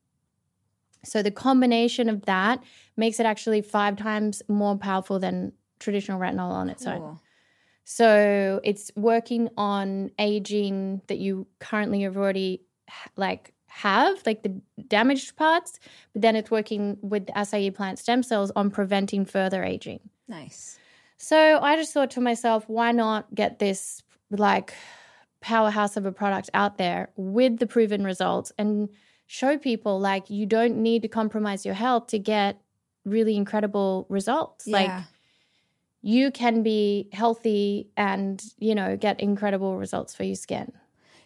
So 1.03 1.21
the 1.21 1.31
combination 1.31 2.07
of 2.07 2.23
that 2.27 2.63
makes 2.95 3.19
it 3.19 3.25
actually 3.25 3.61
five 3.61 3.97
times 3.97 4.41
more 4.47 4.77
powerful 4.77 5.19
than 5.19 5.51
traditional 5.79 6.17
retinol 6.17 6.51
on 6.51 6.69
its 6.69 6.87
own. 6.87 7.19
So 7.83 8.61
it's 8.63 8.89
working 8.95 9.49
on 9.57 10.11
aging 10.17 11.01
that 11.07 11.17
you 11.17 11.45
currently 11.59 12.03
have 12.03 12.15
already 12.15 12.61
like 13.17 13.53
have, 13.67 14.25
like 14.25 14.43
the 14.43 14.61
damaged 14.87 15.35
parts, 15.35 15.81
but 16.13 16.21
then 16.21 16.37
it's 16.37 16.49
working 16.49 16.97
with 17.01 17.25
the 17.25 17.33
acai 17.33 17.75
plant 17.75 17.99
stem 17.99 18.23
cells 18.23 18.49
on 18.55 18.71
preventing 18.71 19.25
further 19.25 19.61
aging. 19.61 19.99
Nice. 20.29 20.79
So 21.17 21.59
I 21.61 21.75
just 21.75 21.91
thought 21.91 22.11
to 22.11 22.21
myself, 22.21 22.63
why 22.67 22.93
not 22.93 23.35
get 23.35 23.59
this 23.59 24.03
like 24.29 24.73
powerhouse 25.43 25.97
of 25.97 26.05
a 26.05 26.11
product 26.11 26.49
out 26.53 26.77
there 26.77 27.09
with 27.15 27.57
the 27.59 27.67
proven 27.67 28.03
results 28.03 28.51
and 28.57 28.89
show 29.27 29.57
people 29.57 29.99
like 29.99 30.29
you 30.29 30.45
don't 30.45 30.77
need 30.77 31.01
to 31.01 31.07
compromise 31.07 31.65
your 31.65 31.75
health 31.75 32.07
to 32.07 32.17
get 32.19 32.61
really 33.05 33.35
incredible 33.35 34.05
results. 34.09 34.65
Like 34.67 34.89
you 36.01 36.31
can 36.31 36.63
be 36.63 37.09
healthy 37.11 37.89
and, 37.97 38.41
you 38.57 38.73
know, 38.75 38.95
get 38.97 39.19
incredible 39.19 39.77
results 39.77 40.15
for 40.15 40.23
your 40.23 40.35
skin. 40.35 40.71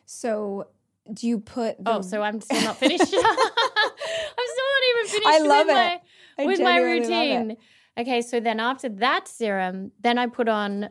So 0.06 0.68
do 1.14 1.28
you 1.28 1.40
put 1.40 1.84
the 1.84 1.96
Oh, 1.98 2.02
so 2.02 2.22
I'm 2.22 2.42
still 2.42 2.62
not 2.62 2.78
finished. 2.78 3.02
I'm 3.14 4.48
still 4.54 4.70
not 4.76 4.84
even 4.90 5.08
finished 5.08 5.28
I 5.28 5.40
love 5.40 5.68
with 5.68 5.76
it. 5.76 5.80
my 5.80 6.02
I 6.40 6.46
with 6.46 6.60
my 6.60 6.78
genuinely 6.80 7.10
love 7.10 7.22
it. 7.22 7.38
routine. 7.38 7.58
Okay, 8.00 8.22
so 8.22 8.40
then 8.40 8.60
after 8.60 8.90
that 8.90 9.28
serum, 9.28 9.92
then 10.02 10.18
I 10.20 10.28
put 10.28 10.48
on 10.48 10.90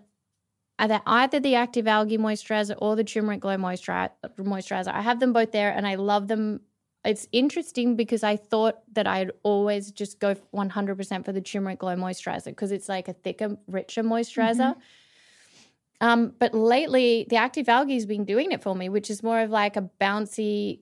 either 0.78 1.00
either 1.06 1.40
the 1.40 1.54
active 1.54 1.87
algae 1.87 2.18
moisturizer 2.18 2.76
or 2.78 2.97
the 2.97 3.04
turmeric 3.04 3.40
glow 3.40 3.56
moisturizer. 3.56 4.92
I 4.92 5.00
have 5.00 5.21
them 5.21 5.33
both 5.33 5.52
there, 5.52 5.71
and 5.71 5.87
I 5.87 5.95
love 5.95 6.28
them. 6.28 6.61
It's 7.04 7.28
interesting 7.30 7.97
because 7.97 8.25
I 8.25 8.37
thought 8.37 8.78
that 8.95 9.06
I'd 9.06 9.30
always 9.45 9.92
just 9.92 10.18
go 10.18 10.35
100% 10.52 11.25
for 11.25 11.33
the 11.33 11.40
turmeric 11.40 11.78
glow 11.78 11.95
moisturizer 11.95 12.47
because 12.47 12.73
it's 12.73 12.88
like 12.88 13.09
a 13.09 13.12
thicker, 13.12 13.56
richer 13.68 14.02
moisturizer. 14.02 14.75
Um, 16.00 16.35
but 16.38 16.54
lately, 16.54 17.26
the 17.30 17.37
active 17.37 17.68
algae 17.68 17.95
has 17.95 18.06
been 18.06 18.25
doing 18.25 18.52
it 18.52 18.62
for 18.62 18.75
me, 18.75 18.88
which 18.88 19.09
is 19.09 19.23
more 19.23 19.40
of 19.40 19.50
like 19.50 19.76
a 19.76 19.88
bouncy 20.00 20.80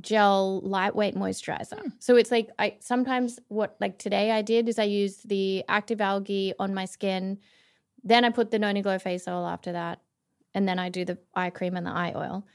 gel 0.00 0.60
lightweight 0.60 1.14
moisturizer. 1.14 1.80
So 1.98 2.16
it's 2.16 2.30
like 2.30 2.50
I 2.58 2.76
sometimes 2.80 3.38
what 3.48 3.76
like 3.80 3.98
today 3.98 4.30
I 4.30 4.42
did 4.42 4.68
is 4.68 4.78
I 4.78 4.84
used 4.84 5.28
the 5.28 5.64
active 5.68 6.00
algae 6.00 6.52
on 6.58 6.74
my 6.74 6.84
skin, 6.84 7.38
then 8.06 8.24
I 8.24 8.30
put 8.30 8.50
the 8.50 8.58
Noni 8.58 8.82
Glow 8.82 8.98
face 8.98 9.28
oil 9.28 9.46
after 9.46 9.72
that, 9.72 10.00
and 10.54 10.66
then 10.68 10.78
I 10.78 10.88
do 10.88 11.04
the 11.04 11.18
eye 11.34 11.50
cream 11.50 11.76
and 11.76 11.86
the 11.86 11.90
eye 11.90 12.12
oil. 12.16 12.46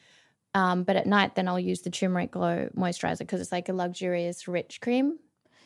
Um, 0.54 0.84
but 0.84 0.96
at 0.96 1.06
night, 1.06 1.36
then 1.36 1.48
I'll 1.48 1.60
use 1.60 1.82
the 1.82 1.90
turmeric 1.90 2.32
glow 2.32 2.70
moisturizer 2.76 3.20
because 3.20 3.40
it's 3.40 3.52
like 3.52 3.70
a 3.70 3.74
luxurious, 3.74 4.48
rich 4.48 4.82
cream 4.82 5.18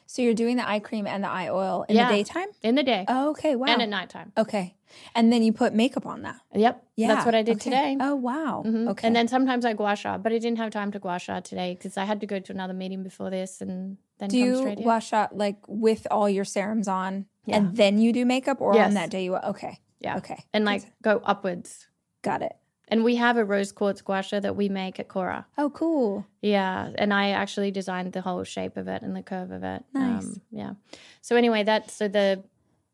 So 0.08 0.22
you're 0.22 0.34
doing 0.36 0.58
the 0.58 0.68
eye 0.70 0.80
cream 0.80 1.08
and 1.08 1.24
the 1.24 1.30
eye 1.30 1.50
oil 1.50 1.86
in 1.90 1.96
Yeah. 1.96 2.10
the 2.10 2.16
daytime? 2.16 2.48
in 2.62 2.76
the 2.76 2.84
day 2.84 3.06
Oh, 3.08 3.30
okay. 3.32 3.56
Wow. 3.56 3.68
and 3.68 3.82
at 3.82 3.90
nighttime. 3.90 4.32
okay. 4.38 4.76
And 5.14 5.32
then 5.34 5.44
you 5.44 5.52
put 5.52 5.74
makeup 5.74 6.06
on 6.06 6.22
that. 6.22 6.40
Yep, 6.54 6.84
Yeah. 6.96 7.08
that's 7.08 7.26
what 7.26 7.36
I 7.36 7.42
did 7.42 7.56
okay. 7.58 7.64
today. 7.70 7.98
Oh, 8.00 8.16
wow. 8.16 8.64
Mhm. 8.66 8.88
Okay. 8.92 9.08
And 9.08 9.16
then 9.16 9.28
sometimes 9.28 9.66
I 9.66 9.74
gua 9.74 9.96
sha, 9.96 10.18
but 10.18 10.32
I 10.32 10.38
didn't 10.38 10.58
have 10.60 10.70
time 10.72 10.92
to 10.94 11.00
gua 11.00 11.20
sha 11.20 11.40
today 11.42 11.74
because 11.74 11.98
I 11.98 12.06
had 12.06 12.22
to 12.22 12.28
go 12.28 12.40
to 12.40 12.52
another 12.54 12.74
meeting 12.74 13.04
before 13.04 13.30
this 13.30 13.62
and 13.62 13.98
then 14.20 14.30
do 14.30 14.64
come 14.64 14.70
you 14.80 14.86
wash 14.86 15.12
out 15.12 15.36
like 15.36 15.58
with 15.68 16.08
all 16.12 16.30
your 16.30 16.46
serums 16.46 16.88
on 16.88 17.26
Yeah. 17.46 17.58
and 17.58 17.76
then 17.76 17.98
you 17.98 18.14
do 18.14 18.26
makeup 18.26 18.62
or 18.62 18.74
Yes. 18.76 18.88
on 18.88 18.94
that 18.94 19.10
day 19.10 19.26
you 19.26 19.36
okay. 19.36 19.80
yeah. 20.00 20.18
Okay. 20.18 20.44
And 20.54 20.64
like 20.66 20.84
go 21.02 21.22
upwards. 21.26 21.88
Got 22.22 22.42
it. 22.42 22.56
And 22.88 23.04
we 23.04 23.16
have 23.16 23.38
a 23.38 23.44
rose 23.46 23.72
quartz 23.72 24.02
gua 24.02 24.22
sha 24.22 24.40
that 24.40 24.56
we 24.56 24.70
make 24.70 25.00
at 25.00 25.08
Kora. 25.08 25.48
Oh, 25.58 25.70
cool. 25.72 26.26
Yeah, 26.42 26.92
and 26.96 27.12
I 27.14 27.30
actually 27.32 27.72
designed 27.72 28.14
the 28.14 28.22
whole 28.22 28.44
shape 28.44 28.78
of 28.78 28.88
it 28.88 29.02
and 29.02 29.16
the 29.16 29.24
curve 29.24 29.50
of 29.52 29.64
it. 29.64 29.84
Um, 29.96 30.16
Nice. 30.16 30.40
yeah. 30.52 30.74
So 31.22 31.36
anyway, 31.36 31.64
that's 31.64 31.94
so 31.94 32.08
the 32.08 32.44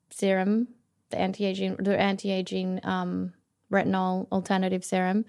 serum, 0.10 0.70
the 1.10 1.20
anti-aging, 1.20 1.76
the 1.76 2.00
anti-aging 2.00 2.80
um, 2.84 3.34
retinol 3.72 4.28
alternative 4.32 4.86
serum. 4.86 5.26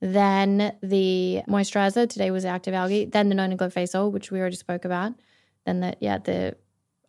Then 0.00 0.76
the 0.82 1.42
moisturizer. 1.48 2.08
Today 2.08 2.30
was 2.30 2.44
active 2.44 2.74
algae. 2.74 3.06
Then 3.06 3.28
the 3.28 3.34
Noni 3.34 3.56
Glow 3.56 3.70
face 3.70 3.94
oil, 3.94 4.10
which 4.12 4.30
we 4.30 4.38
already 4.40 4.56
spoke 4.56 4.84
about. 4.84 5.14
then 5.64 5.80
the 5.80 5.96
yeah 6.00 6.18
the 6.18 6.54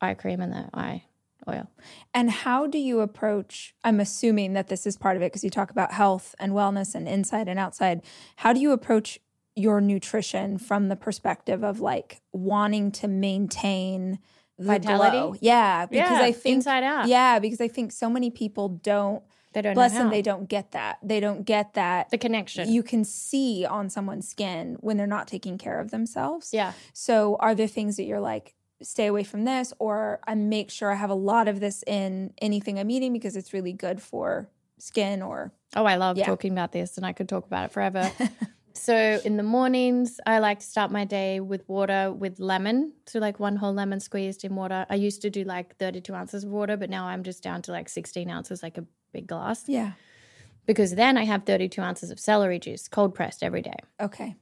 eye 0.01 0.13
cream 0.15 0.41
and 0.41 0.53
the 0.53 0.69
eye 0.73 1.03
oil. 1.47 1.69
And 2.13 2.29
how 2.29 2.67
do 2.67 2.77
you 2.77 2.99
approach? 3.01 3.73
I'm 3.83 3.99
assuming 3.99 4.53
that 4.53 4.67
this 4.67 4.85
is 4.85 4.97
part 4.97 5.15
of 5.15 5.21
it 5.21 5.27
because 5.27 5.43
you 5.43 5.49
talk 5.49 5.71
about 5.71 5.91
health 5.93 6.35
and 6.39 6.53
wellness 6.53 6.95
and 6.95 7.07
inside 7.07 7.47
and 7.47 7.59
outside. 7.59 8.01
How 8.37 8.53
do 8.53 8.59
you 8.59 8.71
approach 8.71 9.19
your 9.55 9.81
nutrition 9.81 10.57
from 10.57 10.87
the 10.87 10.95
perspective 10.95 11.63
of 11.63 11.79
like 11.79 12.21
wanting 12.31 12.91
to 12.91 13.07
maintain 13.07 14.19
Vitality? 14.59 15.17
glow? 15.17 15.35
Yeah, 15.41 15.85
because 15.85 16.19
Yeah, 16.19 16.25
I 16.25 16.31
think 16.31 16.55
inside 16.55 16.83
out. 16.83 17.07
Yeah, 17.07 17.39
because 17.39 17.61
I 17.61 17.67
think 17.67 17.91
so 17.91 18.09
many 18.09 18.29
people 18.29 18.69
don't. 18.69 19.23
They 19.53 19.61
don't 19.63 19.73
Bless 19.73 19.93
them, 19.93 20.09
they 20.11 20.21
don't 20.21 20.47
get 20.47 20.73
that. 20.73 20.99
They 21.01 21.19
don't 21.19 21.43
get 21.43 21.73
that. 21.73 22.11
the 22.11 22.17
connection. 22.19 22.71
You 22.71 22.83
can 22.83 23.03
see 23.03 23.65
on 23.65 23.89
someone's 23.89 24.27
skin 24.27 24.77
when 24.81 24.97
they're 24.97 25.07
not 25.07 25.27
taking 25.27 25.57
care 25.57 25.79
of 25.79 25.89
themselves. 25.89 26.49
yeah. 26.53 26.73
So, 26.93 27.37
are 27.39 27.55
there 27.55 27.67
things 27.67 27.97
that 27.97 28.03
you're 28.03 28.19
like, 28.19 28.53
stay 28.81 29.07
away 29.07 29.23
from 29.23 29.43
this, 29.45 29.73
or 29.79 30.19
I 30.27 30.35
make 30.35 30.69
sure 30.69 30.91
I 30.91 30.95
have 30.95 31.09
a 31.09 31.15
lot 31.15 31.47
of 31.47 31.59
this 31.59 31.83
in 31.87 32.33
anything 32.41 32.77
I'm 32.79 32.89
eating 32.91 33.13
because 33.13 33.35
it's 33.35 33.53
really 33.53 33.73
good 33.73 34.01
for 34.01 34.49
skin 34.77 35.21
or 35.21 35.51
Oh, 35.75 35.85
I 35.85 35.95
love 35.95 36.17
Yeah. 36.17 36.25
talking 36.25 36.51
about 36.51 36.71
this 36.71 36.97
and 36.97 37.05
I 37.05 37.13
could 37.13 37.27
talk 37.27 37.45
about 37.45 37.65
it 37.65 37.71
forever. 37.71 38.11
so 38.73 39.19
in 39.25 39.35
the 39.37 39.43
mornings, 39.43 40.19
I 40.25 40.39
like 40.39 40.59
to 40.59 40.65
start 40.65 40.91
my 40.91 41.03
day 41.03 41.39
with 41.39 41.67
water 41.67 42.11
with 42.11 42.39
lemon. 42.39 42.93
So 43.07 43.19
like 43.19 43.39
one 43.39 43.55
whole 43.57 43.73
lemon 43.73 43.99
squeezed 43.99 44.45
in 44.45 44.55
water. 44.55 44.85
I 44.89 44.95
used 44.95 45.21
to 45.23 45.29
do 45.29 45.43
like 45.43 45.75
32 45.77 46.13
ounces 46.13 46.43
of 46.43 46.51
water, 46.51 46.77
but 46.77 46.89
now 46.89 47.07
I'm 47.07 47.23
just 47.23 47.41
down 47.43 47.61
to 47.63 47.71
like 47.71 47.89
16 47.89 48.29
ounces, 48.29 48.61
like 48.63 48.77
a 48.77 48.85
big 49.11 49.27
glass. 49.27 49.63
yeah. 49.67 49.93
Because 50.65 50.95
then 50.95 51.17
I 51.17 51.23
have 51.23 51.45
32 51.45 51.81
ounces 51.81 52.11
of 52.11 52.19
celery 52.19 52.59
juice, 52.59 52.87
cold 52.89 53.15
pressed 53.15 53.41
every 53.41 53.61
day. 53.61 53.77
Okay. 54.01 54.35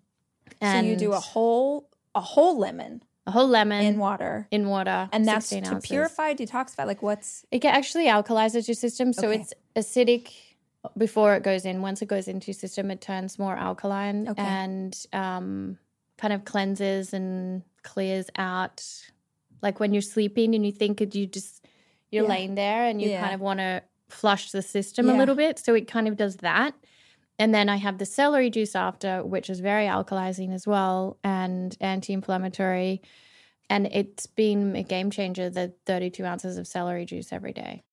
And 0.59 0.85
so 0.85 0.89
you 0.91 0.95
do 0.97 1.13
a 1.13 1.19
whole 1.19 1.89
a 2.15 2.21
whole 2.21 2.57
lemon 2.57 3.03
a 3.27 3.31
whole 3.31 3.47
lemon 3.47 3.83
in 3.85 3.97
water, 3.97 4.47
in 4.51 4.67
water. 4.69 5.09
and 5.11 5.25
that's 5.25 5.47
16 5.47 5.63
to 5.63 5.75
ounces. 5.75 5.89
purify, 5.89 6.33
detoxify. 6.33 6.85
Like 6.85 7.01
what's 7.01 7.45
It 7.51 7.65
actually 7.65 8.05
alkalizes 8.05 8.67
your 8.67 8.75
system. 8.75 9.13
So 9.13 9.29
Okay. 9.29 9.41
it's 9.41 9.53
acidic 9.75 10.31
before 10.97 11.35
it 11.35 11.41
goes 11.43 11.65
in. 11.65 11.81
Once 11.81 12.01
it 12.03 12.07
goes 12.07 12.27
into 12.27 12.47
your 12.47 12.53
system, 12.53 12.91
it 12.91 13.01
turns 13.01 13.39
more 13.39 13.55
alkaline 13.55 14.29
Okay. 14.29 14.41
and 14.43 14.95
um, 15.13 15.79
kind 16.17 16.33
of 16.33 16.45
cleanses 16.45 17.13
and 17.13 17.63
clears 17.81 18.29
out. 18.37 18.83
Like 19.63 19.79
when 19.79 19.93
you're 19.93 20.01
sleeping 20.03 20.53
and 20.53 20.63
you 20.65 20.71
think 20.71 21.01
you 21.01 21.25
just, 21.25 21.65
you're 22.11 22.23
Yeah. 22.25 22.29
laying 22.29 22.53
there 22.55 22.85
and 22.85 23.01
you 23.01 23.09
Yeah. 23.09 23.21
kind 23.21 23.33
of 23.33 23.41
want 23.41 23.59
to 23.59 23.81
flush 24.07 24.51
the 24.51 24.61
system 24.61 25.07
Yeah. 25.07 25.15
a 25.15 25.17
little 25.17 25.35
bit. 25.35 25.57
So 25.57 25.73
it 25.73 25.87
kind 25.87 26.07
of 26.07 26.15
does 26.15 26.37
that. 26.37 26.75
And 27.37 27.53
then 27.53 27.67
I 27.67 27.75
have 27.77 27.97
the 27.97 28.05
celery 28.05 28.49
juice 28.49 28.75
after, 28.75 29.23
which 29.23 29.49
is 29.49 29.59
very 29.59 29.85
alkalizing 29.85 30.53
as 30.53 30.65
well 30.65 31.17
and 31.23 31.75
anti 31.81 32.13
inflammatory. 32.13 33.01
And 33.69 33.87
it's 33.87 34.27
been 34.27 34.75
a 34.75 34.83
game 34.83 35.11
changer, 35.11 35.49
the 35.49 35.73
32 35.85 36.23
ounces 36.23 36.57
of 36.57 36.67
celery 36.67 37.05
juice 37.05 37.33
every 37.33 37.51
day. 37.51 37.83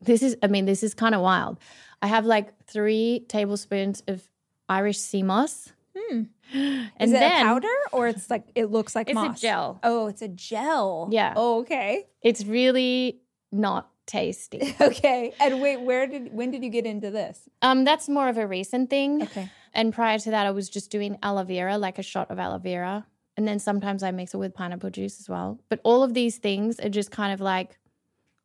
This 0.00 0.22
is, 0.22 0.36
I 0.42 0.48
mean, 0.48 0.64
this 0.64 0.82
is 0.82 0.94
kind 0.94 1.14
of 1.14 1.20
wild. 1.20 1.58
I 2.02 2.08
have 2.08 2.26
like 2.26 2.64
three 2.64 3.24
tablespoons 3.28 4.02
of 4.08 4.28
Irish 4.68 4.98
sea 4.98 5.22
moss. 5.22 5.72
hmm. 5.96 6.22
And 6.98 7.10
is 7.10 7.12
it 7.12 7.20
then 7.20 7.40
a 7.40 7.44
powder 7.44 7.68
or 7.92 8.06
it's 8.06 8.30
like 8.30 8.44
it 8.54 8.70
looks 8.70 8.94
like 8.94 9.08
it's 9.08 9.14
moss? 9.14 9.38
a 9.38 9.40
gel. 9.40 9.80
Oh, 9.82 10.06
it's 10.06 10.22
a 10.22 10.28
gel. 10.28 11.08
Yeah. 11.10 11.34
Oh, 11.36 11.60
okay. 11.60 12.06
It's 12.22 12.44
really 12.44 13.20
not 13.52 13.90
tasty. 14.06 14.74
Okay. 14.80 15.32
And 15.40 15.60
wait, 15.60 15.80
where 15.80 16.06
did 16.06 16.32
when 16.32 16.50
did 16.50 16.62
you 16.64 16.70
get 16.70 16.86
into 16.86 17.10
this? 17.10 17.48
um, 17.62 17.84
that's 17.84 18.08
more 18.08 18.28
of 18.28 18.38
a 18.38 18.46
recent 18.46 18.88
thing. 18.90 19.22
Okay. 19.24 19.50
And 19.74 19.92
prior 19.92 20.18
to 20.18 20.30
that, 20.30 20.46
I 20.46 20.50
was 20.52 20.68
just 20.70 20.90
doing 20.90 21.18
aloe 21.22 21.44
vera, 21.44 21.76
like 21.76 21.98
a 21.98 22.02
shot 22.02 22.30
of 22.30 22.38
aloe 22.38 22.58
vera. 22.58 23.06
And 23.36 23.46
then 23.46 23.58
sometimes 23.58 24.02
I 24.02 24.10
mix 24.12 24.32
it 24.32 24.38
with 24.38 24.54
pineapple 24.54 24.88
juice 24.90 25.20
as 25.20 25.28
well. 25.28 25.60
But 25.68 25.80
all 25.84 26.02
of 26.02 26.14
these 26.14 26.38
things 26.38 26.80
are 26.80 26.88
just 26.88 27.10
kind 27.10 27.32
of 27.34 27.40
like 27.40 27.78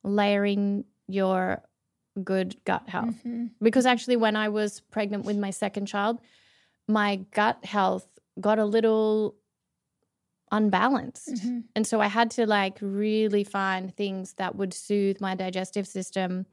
layering 0.03 0.85
your 1.07 1.61
good 2.23 2.57
gut 2.65 2.89
health. 2.89 3.15
Mhm. 3.25 3.51
Because 3.61 3.85
actually, 3.85 4.17
when 4.17 4.35
I 4.35 4.50
was 4.50 4.81
pregnant 4.91 5.25
with 5.25 5.37
my 5.37 5.50
second 5.51 5.85
child, 5.85 6.19
my 6.87 7.17
gut 7.31 7.63
health 7.63 8.07
got 8.39 8.59
a 8.59 8.65
little 8.65 9.35
unbalanced. 10.51 11.29
Mhm. 11.35 11.64
And 11.75 11.87
so 11.87 12.01
I 12.01 12.07
had 12.07 12.31
to 12.31 12.46
like 12.46 12.77
really 12.81 13.44
find 13.44 13.96
things 13.96 14.33
that 14.33 14.55
would 14.55 14.74
soothe 14.74 15.22
my 15.22 15.35
digestive 15.35 15.87
system 15.87 16.46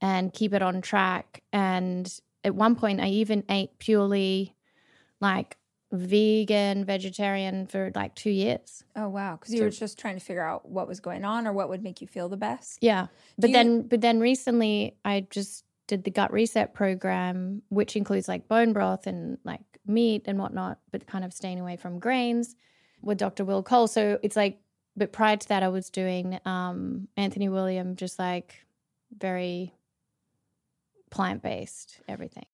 and 0.00 0.32
keep 0.32 0.52
it 0.54 0.62
on 0.62 0.80
track. 0.80 1.42
And 1.52 2.12
at 2.42 2.54
one 2.54 2.74
point, 2.76 3.00
I 3.00 3.08
even 3.08 3.44
ate 3.48 3.78
purely 3.78 4.54
like 5.20 5.56
vegan, 5.92 6.84
vegetarian 6.84 7.66
for 7.66 7.92
like 7.94 8.14
two 8.14 8.30
years. 8.30 8.84
Oh 8.96 9.08
wow, 9.08 9.36
because 9.36 9.54
you 9.54 9.62
were 9.62 9.70
just 9.70 9.98
trying 9.98 10.18
to 10.18 10.24
figure 10.24 10.42
out 10.42 10.68
what 10.68 10.88
was 10.88 11.00
going 11.00 11.24
on 11.24 11.46
or 11.46 11.52
what 11.52 11.68
would 11.68 11.82
make 11.82 12.00
you 12.00 12.06
feel 12.08 12.28
the 12.28 12.36
best. 12.36 12.78
Yeah. 12.82 13.06
But 13.38 13.50
you- 13.50 13.54
then 13.54 13.82
but 13.82 14.00
then 14.00 14.20
recently 14.20 14.96
I 15.04 15.26
just 15.30 15.64
did 15.86 16.04
the 16.04 16.10
gut 16.10 16.32
reset 16.32 16.72
program, 16.74 17.62
which 17.68 17.94
includes 17.94 18.26
like 18.26 18.48
bone 18.48 18.72
broth 18.72 19.06
and 19.06 19.38
like 19.44 19.60
meat 19.86 20.22
and 20.26 20.38
whatnot, 20.38 20.78
but 20.90 21.06
kind 21.06 21.24
of 21.24 21.32
staying 21.32 21.60
away 21.60 21.76
from 21.76 21.98
grains 21.98 22.56
with 23.04 23.18
Dr. 23.18 23.44
Will 23.44 23.62
Cole. 23.62 23.86
So 23.86 24.18
it's 24.22 24.36
like 24.36 24.58
but 24.96 25.12
prior 25.12 25.36
to 25.36 25.48
that 25.48 25.62
I 25.62 25.68
was 25.68 25.90
doing 25.90 26.38
um 26.44 27.08
Anthony 27.16 27.48
William 27.48 27.96
just 27.96 28.18
like 28.18 28.64
very 29.16 29.74
plant 31.10 31.42
based 31.42 32.00
everything. 32.08 32.46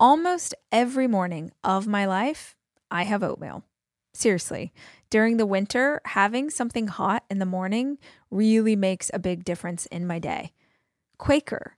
Almost 0.00 0.54
every 0.70 1.08
morning 1.08 1.50
of 1.64 1.88
my 1.88 2.06
life, 2.06 2.54
I 2.90 3.02
have 3.02 3.22
oatmeal. 3.22 3.64
Seriously, 4.12 4.72
during 5.10 5.36
the 5.36 5.46
winter, 5.46 6.00
having 6.04 6.50
something 6.50 6.86
hot 6.86 7.24
in 7.30 7.38
the 7.38 7.46
morning 7.46 7.98
really 8.30 8.76
makes 8.76 9.10
a 9.12 9.18
big 9.18 9.44
difference 9.44 9.86
in 9.86 10.06
my 10.06 10.18
day. 10.18 10.52
Quaker 11.18 11.77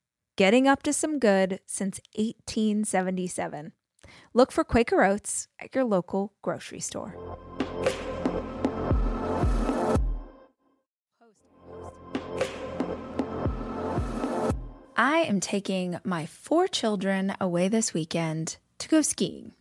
getting 0.41 0.67
up 0.67 0.81
to 0.81 0.91
some 0.91 1.19
good 1.19 1.59
since 1.67 1.99
1877. 2.15 3.73
Look 4.33 4.51
for 4.51 4.63
Quaker 4.63 5.03
Oats 5.03 5.47
at 5.59 5.75
your 5.75 5.83
local 5.83 6.33
grocery 6.41 6.79
store. 6.79 7.15
I 14.97 15.19
am 15.19 15.39
taking 15.39 15.99
my 16.03 16.25
four 16.25 16.67
children 16.67 17.35
away 17.39 17.67
this 17.67 17.93
weekend 17.93 18.57
to 18.79 18.89
go 18.89 19.03
skiing. 19.03 19.51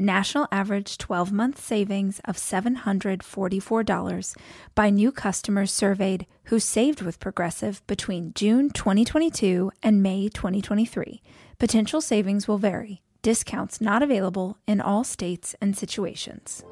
National 0.00 0.48
average 0.50 0.96
12 0.96 1.30
month 1.30 1.60
savings 1.62 2.22
of 2.24 2.38
$744 2.38 4.36
by 4.74 4.88
new 4.88 5.12
customers 5.12 5.70
surveyed 5.70 6.24
who 6.44 6.58
saved 6.58 7.02
with 7.02 7.20
Progressive 7.20 7.86
between 7.86 8.32
June 8.32 8.70
2022 8.70 9.70
and 9.82 10.02
May 10.02 10.30
2023. 10.30 11.20
Potential 11.58 12.00
savings 12.00 12.48
will 12.48 12.56
vary. 12.56 13.02
Discounts 13.20 13.82
not 13.82 14.02
available 14.02 14.56
in 14.66 14.80
all 14.80 15.04
states 15.04 15.54
and 15.60 15.76
situations. 15.76 16.64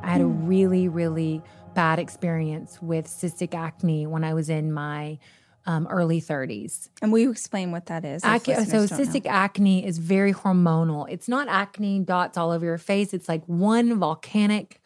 I 0.00 0.12
had 0.12 0.20
a 0.20 0.26
really, 0.26 0.86
really 0.86 1.42
bad 1.74 1.98
experience 1.98 2.80
with 2.80 3.08
cystic 3.08 3.52
acne 3.52 4.06
when 4.06 4.22
I 4.22 4.32
was 4.32 4.48
in 4.48 4.72
my 4.72 5.18
um, 5.66 5.86
early 5.88 6.20
30s. 6.20 6.88
And 7.02 7.12
will 7.12 7.18
you 7.18 7.30
explain 7.30 7.72
what 7.72 7.86
that 7.86 8.04
is? 8.04 8.24
Ac- 8.24 8.54
so, 8.64 8.86
cystic 8.86 9.24
know? 9.24 9.32
acne 9.32 9.84
is 9.84 9.98
very 9.98 10.32
hormonal. 10.32 11.06
It's 11.10 11.28
not 11.28 11.48
acne 11.48 12.00
dots 12.00 12.38
all 12.38 12.50
over 12.50 12.64
your 12.64 12.78
face, 12.78 13.12
it's 13.12 13.28
like 13.28 13.44
one 13.46 13.98
volcanic, 13.98 14.80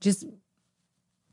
just 0.00 0.26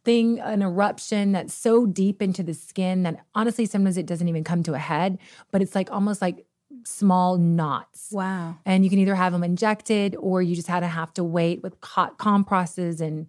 thing, 0.04 0.40
an 0.40 0.62
eruption 0.62 1.32
that's 1.32 1.54
so 1.54 1.86
deep 1.86 2.22
into 2.22 2.44
the 2.44 2.54
skin 2.54 3.04
that 3.04 3.26
honestly, 3.34 3.66
sometimes 3.66 3.98
it 3.98 4.06
doesn't 4.06 4.28
even 4.28 4.44
come 4.44 4.64
to 4.64 4.74
a 4.74 4.80
head, 4.80 5.18
but 5.52 5.62
it's 5.62 5.76
like 5.76 5.92
almost 5.92 6.22
like 6.22 6.46
small 6.84 7.38
knots. 7.38 8.10
Wow. 8.12 8.58
And 8.66 8.84
you 8.84 8.90
can 8.90 9.00
either 9.00 9.16
have 9.16 9.34
them 9.34 9.44
injected 9.44 10.16
or 10.20 10.42
you 10.42 10.56
just 10.56 10.68
had 10.68 10.82
to 10.82 10.88
have 10.88 11.14
to 11.16 11.24
wait 11.24 11.64
with 11.64 11.76
hot 11.84 12.18
compresses 12.18 13.02
and 13.02 13.28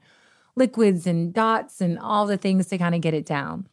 liquids 0.55 1.07
and 1.07 1.33
dots 1.33 1.81
and 1.81 1.99
all 1.99 2.27
the 2.27 2.37
things 2.37 2.67
to 2.69 2.79
kind 2.79 2.95
of 2.95 3.01
get 3.01 3.15
it 3.15 3.27
down. 3.27 3.69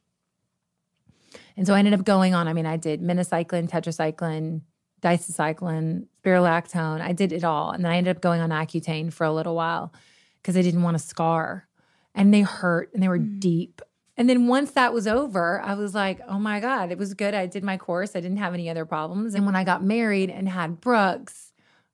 And 1.55 1.67
so 1.67 1.73
I 1.73 1.79
ended 1.79 1.93
up 1.93 2.03
going 2.03 2.33
on, 2.33 2.47
I 2.47 2.53
mean, 2.53 2.65
I 2.65 2.77
did 2.77 3.01
minocycline, 3.01 3.69
tetracycline, 3.69 4.61
doxycycline, 5.01 6.07
spironolactone. 6.23 7.01
I 7.01 7.13
did 7.13 7.31
it 7.31 7.43
all. 7.43 7.71
And 7.71 7.83
then 7.83 7.91
I 7.91 7.97
ended 7.97 8.15
up 8.15 8.21
going 8.21 8.41
on 8.41 8.49
Accutane 8.49 9.11
for 9.11 9.25
a 9.25 9.33
little 9.33 9.55
while 9.55 9.93
because 10.41 10.57
I 10.57 10.61
didn't 10.61 10.83
want 10.83 10.95
a 10.95 10.99
scar. 10.99 11.67
And 12.15 12.33
they 12.33 12.41
hurt 12.41 12.91
and 12.93 13.03
they 13.03 13.07
were 13.07 13.19
mm. 13.19 13.39
deep. 13.39 13.81
And 14.15 14.29
then 14.29 14.47
once 14.47 14.71
that 14.71 14.93
was 14.93 15.07
over, 15.07 15.59
I 15.61 15.73
was 15.73 15.95
like, 15.95 16.21
oh 16.27 16.37
my 16.37 16.59
God, 16.59 16.91
it 16.91 16.97
was 16.97 17.13
good. 17.15 17.33
I 17.33 17.47
did 17.47 17.63
my 17.63 17.77
course. 17.77 18.15
I 18.15 18.19
didn't 18.19 18.37
have 18.37 18.53
any 18.53 18.69
other 18.69 18.85
problems. 18.85 19.33
And 19.33 19.45
when 19.45 19.55
I 19.55 19.63
got 19.63 19.83
married 19.83 20.29
and 20.29 20.47
had 20.47 20.79
Brooks, 20.79 21.51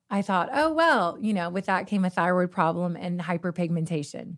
I 0.09 0.21
thought, 0.21 0.49
oh, 0.51 0.73
well, 0.73 1.17
you 1.21 1.33
know, 1.33 1.49
with 1.49 1.67
that 1.67 1.87
came 1.87 2.03
a 2.03 2.09
thyroid 2.09 2.51
problem 2.51 2.95
and 2.97 3.19
hyperpigmentation. 3.21 4.35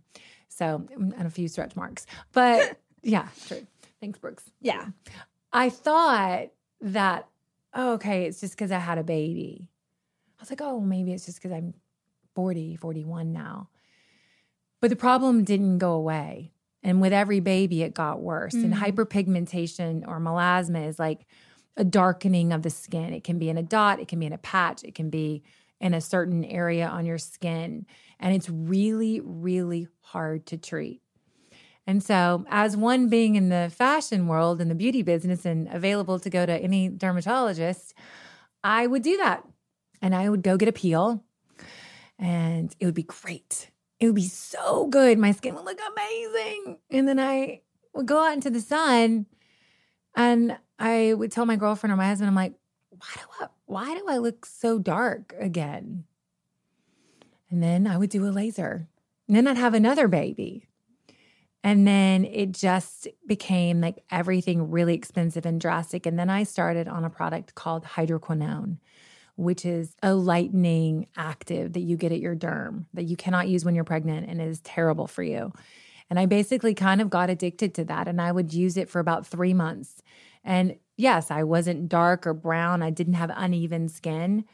So, 0.50 0.86
and 0.94 1.26
a 1.26 1.30
few 1.30 1.48
stretch 1.48 1.76
marks. 1.76 2.06
But 2.34 2.78
yeah, 3.02 3.30
true. 3.48 3.66
Thanks, 4.02 4.20
Brooks. 4.20 4.50
Yeah. 4.60 4.88
I 5.54 5.70
thought 5.70 6.48
that, 6.82 7.28
oh, 7.74 7.94
okay, 7.94 8.26
it's 8.26 8.42
just 8.42 8.56
because 8.56 8.72
I 8.72 8.80
had 8.80 8.98
a 8.98 9.04
baby. 9.04 9.70
I 10.40 10.42
was 10.42 10.50
like, 10.50 10.62
oh, 10.62 10.80
maybe 10.80 11.14
it's 11.14 11.26
just 11.26 11.38
because 11.38 11.56
I'm 11.56 11.76
40, 12.36 12.76
41 12.76 13.32
now. 13.32 13.70
But 14.82 14.90
the 14.90 14.96
problem 14.96 15.44
didn't 15.44 15.78
go 15.78 15.94
away. 15.94 16.52
And 16.84 17.00
with 17.00 17.14
every 17.14 17.40
baby, 17.40 17.84
it 17.84 17.94
got 17.94 18.22
worse. 18.22 18.56
Mm-hmm. 18.56 18.74
And 18.74 18.82
hyperpigmentation 18.82 20.08
or 20.08 20.20
melasma 20.20 20.88
is 20.88 20.98
like 20.98 21.28
a 21.78 21.84
darkening 21.84 22.52
of 22.52 22.64
the 22.64 22.72
skin. 22.72 23.14
It 23.14 23.24
can 23.24 23.38
be 23.38 23.50
in 23.50 23.58
a 23.58 23.64
dot, 23.64 24.00
it 24.00 24.08
can 24.08 24.20
be 24.20 24.26
in 24.26 24.34
a 24.34 24.40
patch, 24.40 24.84
it 24.84 24.96
can 24.96 25.10
be 25.10 25.44
in 25.80 25.94
a 25.94 26.02
certain 26.02 26.44
area 26.44 26.88
on 26.88 27.06
your 27.06 27.18
skin. 27.18 27.86
And 28.20 28.36
it's 28.36 28.50
really, 28.50 29.22
really 29.24 29.88
hard 30.02 30.48
to 30.48 30.58
treat. 30.58 31.01
And 31.88 32.04
so, 32.04 32.46
as 32.50 32.78
one 32.78 33.10
being 33.10 33.36
in 33.36 33.50
the 33.50 33.72
fashion 33.76 34.28
world 34.28 34.62
and 34.62 34.70
the 34.70 34.76
beauty 34.76 35.02
business 35.02 35.46
and 35.46 35.68
available 35.74 36.20
to 36.20 36.30
go 36.30 36.46
to 36.46 36.54
any 36.54 36.90
dermatologist, 36.90 37.94
I 38.64 38.88
would 38.88 39.02
do 39.02 39.18
that. 39.18 39.44
And 40.02 40.16
I 40.16 40.30
would 40.30 40.44
go 40.44 40.58
get 40.58 40.70
a 40.70 40.74
peel 40.74 41.24
and 42.18 42.74
it 42.80 42.86
would 42.86 42.96
be 42.96 43.04
great. 43.04 43.72
It 44.00 44.06
would 44.06 44.16
be 44.16 44.28
so 44.28 44.88
good. 44.88 45.18
My 45.18 45.32
skin 45.32 45.56
would 45.56 45.66
look 45.66 45.80
amazing. 45.92 46.78
And 46.90 47.08
then 47.08 47.20
I 47.20 47.62
would 47.94 48.06
go 48.06 48.24
out 48.24 48.34
into 48.34 48.50
the 48.50 48.62
sun 48.62 49.26
and 50.16 50.58
I 50.80 51.14
would 51.14 51.32
tell 51.32 51.46
my 51.46 51.56
girlfriend 51.56 51.94
or 51.94 51.98
my 51.98 52.08
husband, 52.08 52.30
I'm 52.30 52.36
like, 52.36 52.54
why 52.90 53.08
do 53.16 53.22
I 53.42 53.48
why 53.66 53.96
do 53.96 54.06
I 54.08 54.18
look 54.18 54.46
so 54.46 54.80
dark 54.80 55.34
again? 55.40 56.04
And 57.50 57.62
then 57.62 57.88
I 57.88 57.98
would 57.98 58.10
do 58.10 58.26
a 58.26 58.30
laser. 58.30 58.88
And 59.28 59.36
then 59.36 59.48
I'd 59.48 59.58
have 59.58 59.74
another 59.74 60.08
baby. 60.08 60.68
And 61.64 61.88
then 61.88 62.26
it 62.26 62.54
just 62.54 63.08
became 63.28 63.82
like 63.82 64.04
everything 64.10 64.72
really 64.72 64.96
expensive 64.96 65.46
and 65.46 65.62
drastic. 65.62 66.06
And 66.06 66.18
then 66.18 66.30
I 66.30 66.44
started 66.44 66.88
on 66.88 67.06
a 67.06 67.10
product 67.10 67.54
called 67.54 67.84
hydroquinone, 67.84 68.78
which 69.36 69.66
is 69.66 69.96
a 70.02 70.16
lightening 70.16 71.08
active 71.16 71.74
that 71.74 71.82
you 71.82 71.98
get 71.98 72.12
at 72.12 72.20
your 72.20 72.36
derm 72.36 72.86
that 72.94 73.04
you 73.04 73.16
cannot 73.16 73.48
use 73.48 73.64
when 73.64 73.76
you're 73.76 73.84
pregnant 73.84 74.28
and 74.28 74.42
is 74.42 74.60
terrible 74.62 75.08
for 75.08 75.22
you. 75.22 75.54
And 76.10 76.20
I 76.20 76.26
basically 76.26 76.74
kind 76.74 77.00
of 77.00 77.10
got 77.10 77.30
addicted 77.30 77.74
to 77.76 77.86
that. 77.86 78.08
And 78.08 78.20
I 78.20 78.32
would 78.32 78.54
use 78.54 78.76
it 78.76 78.90
for 78.90 79.00
about 79.00 79.26
three 79.26 79.54
months. 79.54 80.02
And 80.44 80.78
yes, 80.98 81.32
I 81.32 81.44
wasn't 81.44 81.88
dark 81.90 82.26
or 82.28 82.34
brown, 82.34 82.82
I 82.82 82.90
didn't 82.90 83.14
have 83.14 83.32
uneven 83.36 83.88
skin, 83.88 84.46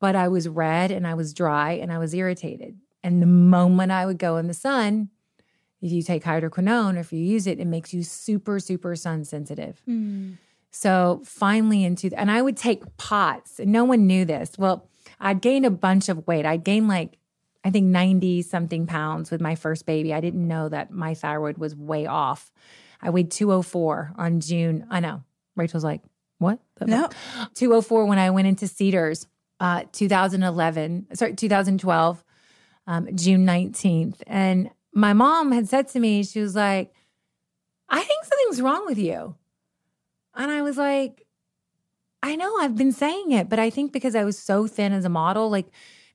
but 0.00 0.16
I 0.16 0.28
was 0.28 0.48
red 0.48 0.90
and 0.90 1.06
I 1.06 1.14
was 1.14 1.32
dry 1.32 1.72
and 1.72 1.92
I 1.92 1.98
was 1.98 2.12
irritated. 2.12 2.76
And 3.02 3.22
the 3.22 3.26
moment 3.26 3.92
I 3.92 4.04
would 4.04 4.18
go 4.18 4.36
in 4.36 4.46
the 4.46 4.54
sun, 4.54 5.10
if 5.84 5.92
you 5.92 6.02
take 6.02 6.24
hydroquinone 6.24 6.96
or 6.96 7.00
if 7.00 7.12
you 7.12 7.18
use 7.18 7.46
it, 7.46 7.60
it 7.60 7.66
makes 7.66 7.92
you 7.92 8.02
super, 8.02 8.58
super 8.58 8.96
sun 8.96 9.22
sensitive. 9.22 9.82
Mm. 9.86 10.38
So 10.70 11.20
finally, 11.24 11.84
into 11.84 12.10
and 12.16 12.30
I 12.30 12.40
would 12.40 12.56
take 12.56 12.96
pots, 12.96 13.60
and 13.60 13.70
no 13.70 13.84
one 13.84 14.06
knew 14.06 14.24
this. 14.24 14.52
Well, 14.58 14.88
I'd 15.20 15.42
gained 15.42 15.66
a 15.66 15.70
bunch 15.70 16.08
of 16.08 16.26
weight. 16.26 16.46
I'd 16.46 16.64
gained 16.64 16.88
like 16.88 17.18
I 17.64 17.70
think 17.70 17.86
90 17.86 18.42
something 18.42 18.86
pounds 18.86 19.30
with 19.30 19.42
my 19.42 19.54
first 19.54 19.84
baby. 19.84 20.14
I 20.14 20.20
didn't 20.20 20.46
know 20.46 20.68
that 20.70 20.90
my 20.90 21.14
thyroid 21.14 21.58
was 21.58 21.76
way 21.76 22.06
off. 22.06 22.50
I 23.00 23.10
weighed 23.10 23.30
204 23.30 24.14
on 24.16 24.40
June. 24.40 24.86
I 24.90 25.00
know. 25.00 25.22
Rachel's 25.54 25.84
like, 25.84 26.00
what? 26.38 26.58
No. 26.80 27.08
204 27.54 28.06
when 28.06 28.18
I 28.18 28.30
went 28.30 28.48
into 28.48 28.66
Cedars, 28.66 29.26
uh, 29.60 29.84
2011, 29.92 31.06
sorry, 31.14 31.34
2012, 31.34 32.24
um, 32.86 33.16
June 33.16 33.46
19th. 33.46 34.16
And 34.26 34.70
my 34.94 35.12
mom 35.12 35.52
had 35.52 35.68
said 35.68 35.88
to 35.88 36.00
me, 36.00 36.22
she 36.22 36.40
was 36.40 36.54
like, 36.54 36.92
I 37.88 38.00
think 38.00 38.24
something's 38.24 38.62
wrong 38.62 38.86
with 38.86 38.98
you. 38.98 39.34
And 40.34 40.50
I 40.50 40.62
was 40.62 40.76
like, 40.76 41.26
I 42.22 42.36
know 42.36 42.56
I've 42.58 42.76
been 42.76 42.92
saying 42.92 43.32
it, 43.32 43.48
but 43.48 43.58
I 43.58 43.70
think 43.70 43.92
because 43.92 44.14
I 44.14 44.24
was 44.24 44.38
so 44.38 44.66
thin 44.66 44.92
as 44.92 45.04
a 45.04 45.10
model, 45.10 45.50
like 45.50 45.66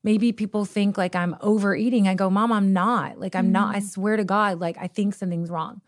maybe 0.04 0.32
people 0.32 0.66
think 0.66 0.98
like 0.98 1.16
I'm 1.16 1.36
overeating. 1.42 2.08
I 2.08 2.16
go, 2.16 2.30
Mom, 2.30 2.52
I'm 2.52 2.74
not. 2.74 3.20
Like, 3.20 3.36
I'm 3.36 3.46
mm-hmm. 3.46 3.54
not. 3.54 3.76
I 3.76 3.80
mm. 3.80 3.90
swear 3.90 4.18
to 4.18 4.24
God, 4.24 4.60
like, 4.60 4.78
I 4.80 4.88
think 4.88 5.14
something's 5.14 5.50
wrong. 5.50 5.82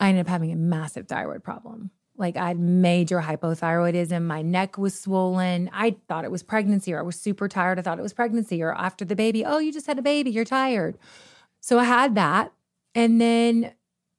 I 0.00 0.08
ended 0.08 0.26
up 0.26 0.28
having 0.28 0.52
a 0.52 0.56
massive 0.56 1.06
thyroid 1.06 1.42
problem. 1.42 1.90
Like, 2.16 2.36
I 2.36 2.48
had 2.48 2.58
major 2.58 3.20
hypothyroidism. 3.20 4.22
My 4.22 4.42
neck 4.42 4.78
was 4.78 4.98
swollen. 4.98 5.70
I 5.72 5.96
thought 6.08 6.24
it 6.24 6.30
was 6.30 6.42
pregnancy, 6.42 6.92
or 6.92 6.98
I 7.00 7.02
was 7.02 7.18
super 7.18 7.48
tired. 7.48 7.78
I 7.78 7.82
thought 7.82 7.98
it 7.98 8.02
was 8.02 8.12
pregnancy, 8.12 8.62
or 8.62 8.72
after 8.72 9.04
the 9.04 9.16
baby, 9.16 9.44
oh, 9.44 9.58
you 9.58 9.72
just 9.72 9.86
had 9.86 9.98
a 9.98 10.02
baby, 10.02 10.30
you're 10.30 10.44
tired. 10.44 10.96
So 11.64 11.78
I 11.78 11.84
had 11.84 12.14
that. 12.16 12.52
And 12.94 13.18
then 13.18 13.72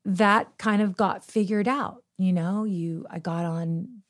that 0.03 0.57
kind 0.57 0.81
of 0.81 0.97
got 0.97 1.23
figured 1.23 1.67
out. 1.67 2.01
You 2.17 2.33
know, 2.33 2.63
you, 2.63 3.05
I 3.07 3.19
got 3.19 3.45
on, 3.45 4.01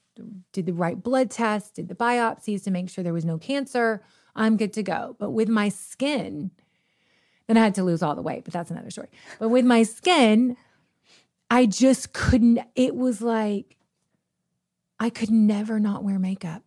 did 0.53 0.67
the 0.67 0.71
right 0.71 1.03
blood 1.03 1.31
tests, 1.31 1.71
did 1.71 1.89
the 1.89 1.95
biopsies 1.95 2.63
to 2.63 2.71
make 2.71 2.89
sure 2.89 3.03
there 3.03 3.11
was 3.11 3.25
no 3.25 3.37
cancer. 3.37 4.01
I'm 4.37 4.55
good 4.55 4.71
to 4.71 4.83
go. 4.83 5.17
But 5.19 5.31
with 5.31 5.49
my 5.49 5.67
skin, 5.67 6.51
then 7.47 7.57
I 7.57 7.59
had 7.59 7.75
to 7.75 7.83
lose 7.83 8.01
all 8.01 8.15
the 8.15 8.21
weight, 8.21 8.45
but 8.45 8.53
that's 8.53 8.71
another 8.71 8.89
story. 8.89 9.09
But 9.37 9.49
with 9.49 9.65
my 9.65 9.83
skin, 9.83 10.55
I 11.51 11.65
just 11.65 12.13
couldn't, 12.13 12.61
it 12.73 12.95
was 12.95 13.21
like, 13.21 13.75
I 14.97 15.09
could 15.09 15.29
never 15.29 15.77
not 15.77 16.05
wear 16.05 16.19
makeup. 16.19 16.63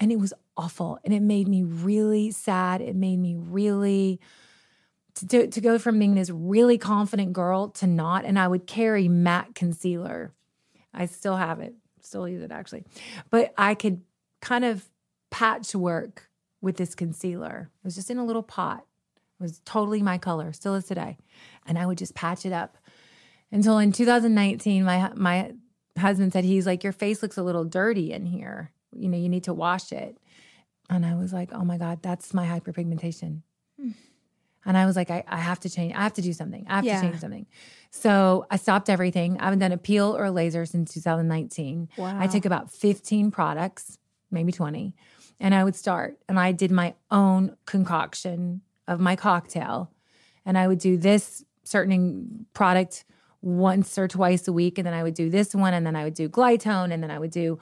And 0.00 0.10
it 0.10 0.18
was 0.18 0.32
awful. 0.56 0.98
And 1.04 1.12
it 1.12 1.20
made 1.20 1.46
me 1.46 1.62
really 1.62 2.30
sad. 2.30 2.80
It 2.80 2.96
made 2.96 3.18
me 3.18 3.36
really 3.36 4.18
to, 5.28 5.46
to 5.46 5.60
go 5.60 5.78
from 5.78 5.98
being 5.98 6.14
this 6.14 6.30
really 6.30 6.78
confident 6.78 7.32
girl 7.32 7.68
to 7.70 7.86
not. 7.86 8.24
And 8.24 8.38
I 8.38 8.48
would 8.48 8.66
carry 8.66 9.08
matte 9.08 9.54
concealer. 9.54 10.32
I 10.92 11.06
still 11.06 11.36
have 11.36 11.60
it, 11.60 11.74
still 12.02 12.28
use 12.28 12.42
it 12.42 12.52
actually. 12.52 12.84
But 13.30 13.52
I 13.56 13.74
could 13.74 14.02
kind 14.40 14.64
of 14.64 14.88
patchwork 15.30 16.28
with 16.60 16.76
this 16.76 16.94
concealer. 16.94 17.70
It 17.82 17.84
was 17.84 17.94
just 17.94 18.10
in 18.10 18.18
a 18.18 18.24
little 18.24 18.42
pot. 18.42 18.84
It 19.38 19.42
was 19.42 19.60
totally 19.64 20.02
my 20.02 20.18
color, 20.18 20.52
still 20.52 20.74
is 20.74 20.84
today. 20.84 21.18
And 21.66 21.78
I 21.78 21.86
would 21.86 21.98
just 21.98 22.14
patch 22.14 22.46
it 22.46 22.52
up 22.52 22.78
until 23.54 23.78
in 23.78 23.92
2019, 23.92 24.84
my 24.84 25.10
my 25.14 25.52
husband 25.98 26.32
said 26.32 26.44
he's 26.44 26.66
like, 26.66 26.82
your 26.82 26.92
face 26.92 27.22
looks 27.22 27.38
a 27.38 27.42
little 27.42 27.64
dirty 27.64 28.12
in 28.12 28.26
here. 28.26 28.72
You 28.92 29.08
know, 29.08 29.16
you 29.16 29.28
need 29.28 29.44
to 29.44 29.54
wash 29.54 29.92
it. 29.92 30.18
And 30.90 31.06
I 31.06 31.14
was 31.14 31.32
like, 31.32 31.50
oh 31.52 31.64
my 31.64 31.78
God, 31.78 32.02
that's 32.02 32.34
my 32.34 32.46
hyperpigmentation. 32.46 33.42
Hmm. 33.80 33.90
And 34.66 34.76
I 34.76 34.86
was 34.86 34.96
like, 34.96 35.10
I, 35.10 35.24
I 35.28 35.38
have 35.38 35.60
to 35.60 35.70
change. 35.70 35.94
I 35.94 36.02
have 36.02 36.14
to 36.14 36.22
do 36.22 36.32
something. 36.32 36.64
I 36.68 36.76
have 36.76 36.84
yeah. 36.84 37.00
to 37.00 37.06
change 37.06 37.20
something. 37.20 37.46
So 37.90 38.46
I 38.50 38.56
stopped 38.56 38.88
everything. 38.88 39.38
I 39.38 39.44
haven't 39.44 39.58
done 39.58 39.72
a 39.72 39.78
peel 39.78 40.16
or 40.16 40.24
a 40.24 40.30
laser 40.30 40.66
since 40.66 40.92
2019. 40.94 41.88
Wow. 41.96 42.16
I 42.18 42.26
took 42.26 42.44
about 42.44 42.70
15 42.70 43.30
products, 43.30 43.98
maybe 44.30 44.52
20, 44.52 44.94
and 45.38 45.54
I 45.54 45.64
would 45.64 45.76
start. 45.76 46.18
And 46.28 46.38
I 46.38 46.52
did 46.52 46.70
my 46.70 46.94
own 47.10 47.56
concoction 47.66 48.62
of 48.88 49.00
my 49.00 49.16
cocktail. 49.16 49.90
And 50.44 50.58
I 50.58 50.66
would 50.66 50.78
do 50.78 50.96
this 50.96 51.44
certain 51.62 52.46
product 52.52 53.04
once 53.42 53.98
or 53.98 54.08
twice 54.08 54.48
a 54.48 54.52
week. 54.52 54.78
And 54.78 54.86
then 54.86 54.94
I 54.94 55.02
would 55.02 55.14
do 55.14 55.30
this 55.30 55.54
one. 55.54 55.74
And 55.74 55.86
then 55.86 55.96
I 55.96 56.04
would 56.04 56.14
do 56.14 56.28
Glytone. 56.28 56.92
And 56.92 57.02
then 57.02 57.10
I 57.10 57.18
would 57.18 57.30
do 57.30 57.58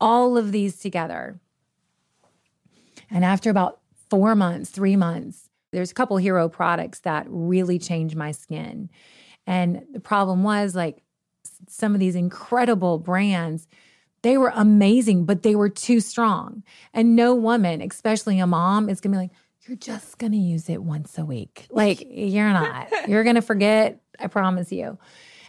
all 0.00 0.36
of 0.36 0.52
these 0.52 0.78
together. 0.78 1.40
And 3.10 3.24
after 3.24 3.50
about 3.50 3.80
four 4.10 4.34
months, 4.34 4.70
three 4.70 4.96
months, 4.96 5.48
there's 5.72 5.90
a 5.90 5.94
couple 5.94 6.16
hero 6.18 6.48
products 6.48 7.00
that 7.00 7.26
really 7.28 7.78
changed 7.78 8.14
my 8.14 8.30
skin. 8.30 8.88
And 9.46 9.84
the 9.92 10.00
problem 10.00 10.44
was 10.44 10.74
like 10.74 11.02
some 11.68 11.94
of 11.94 12.00
these 12.00 12.14
incredible 12.14 12.98
brands, 12.98 13.66
they 14.22 14.38
were 14.38 14.52
amazing, 14.54 15.24
but 15.24 15.42
they 15.42 15.56
were 15.56 15.68
too 15.68 16.00
strong. 16.00 16.62
And 16.94 17.16
no 17.16 17.34
woman, 17.34 17.82
especially 17.82 18.38
a 18.38 18.46
mom, 18.46 18.88
is 18.88 19.00
gonna 19.00 19.14
be 19.14 19.22
like, 19.22 19.32
you're 19.66 19.76
just 19.76 20.18
gonna 20.18 20.36
use 20.36 20.68
it 20.68 20.82
once 20.82 21.18
a 21.18 21.24
week. 21.24 21.66
Like, 21.70 22.06
you're 22.10 22.52
not. 22.52 22.88
you're 23.08 23.24
gonna 23.24 23.42
forget, 23.42 24.00
I 24.18 24.28
promise 24.28 24.70
you. 24.70 24.98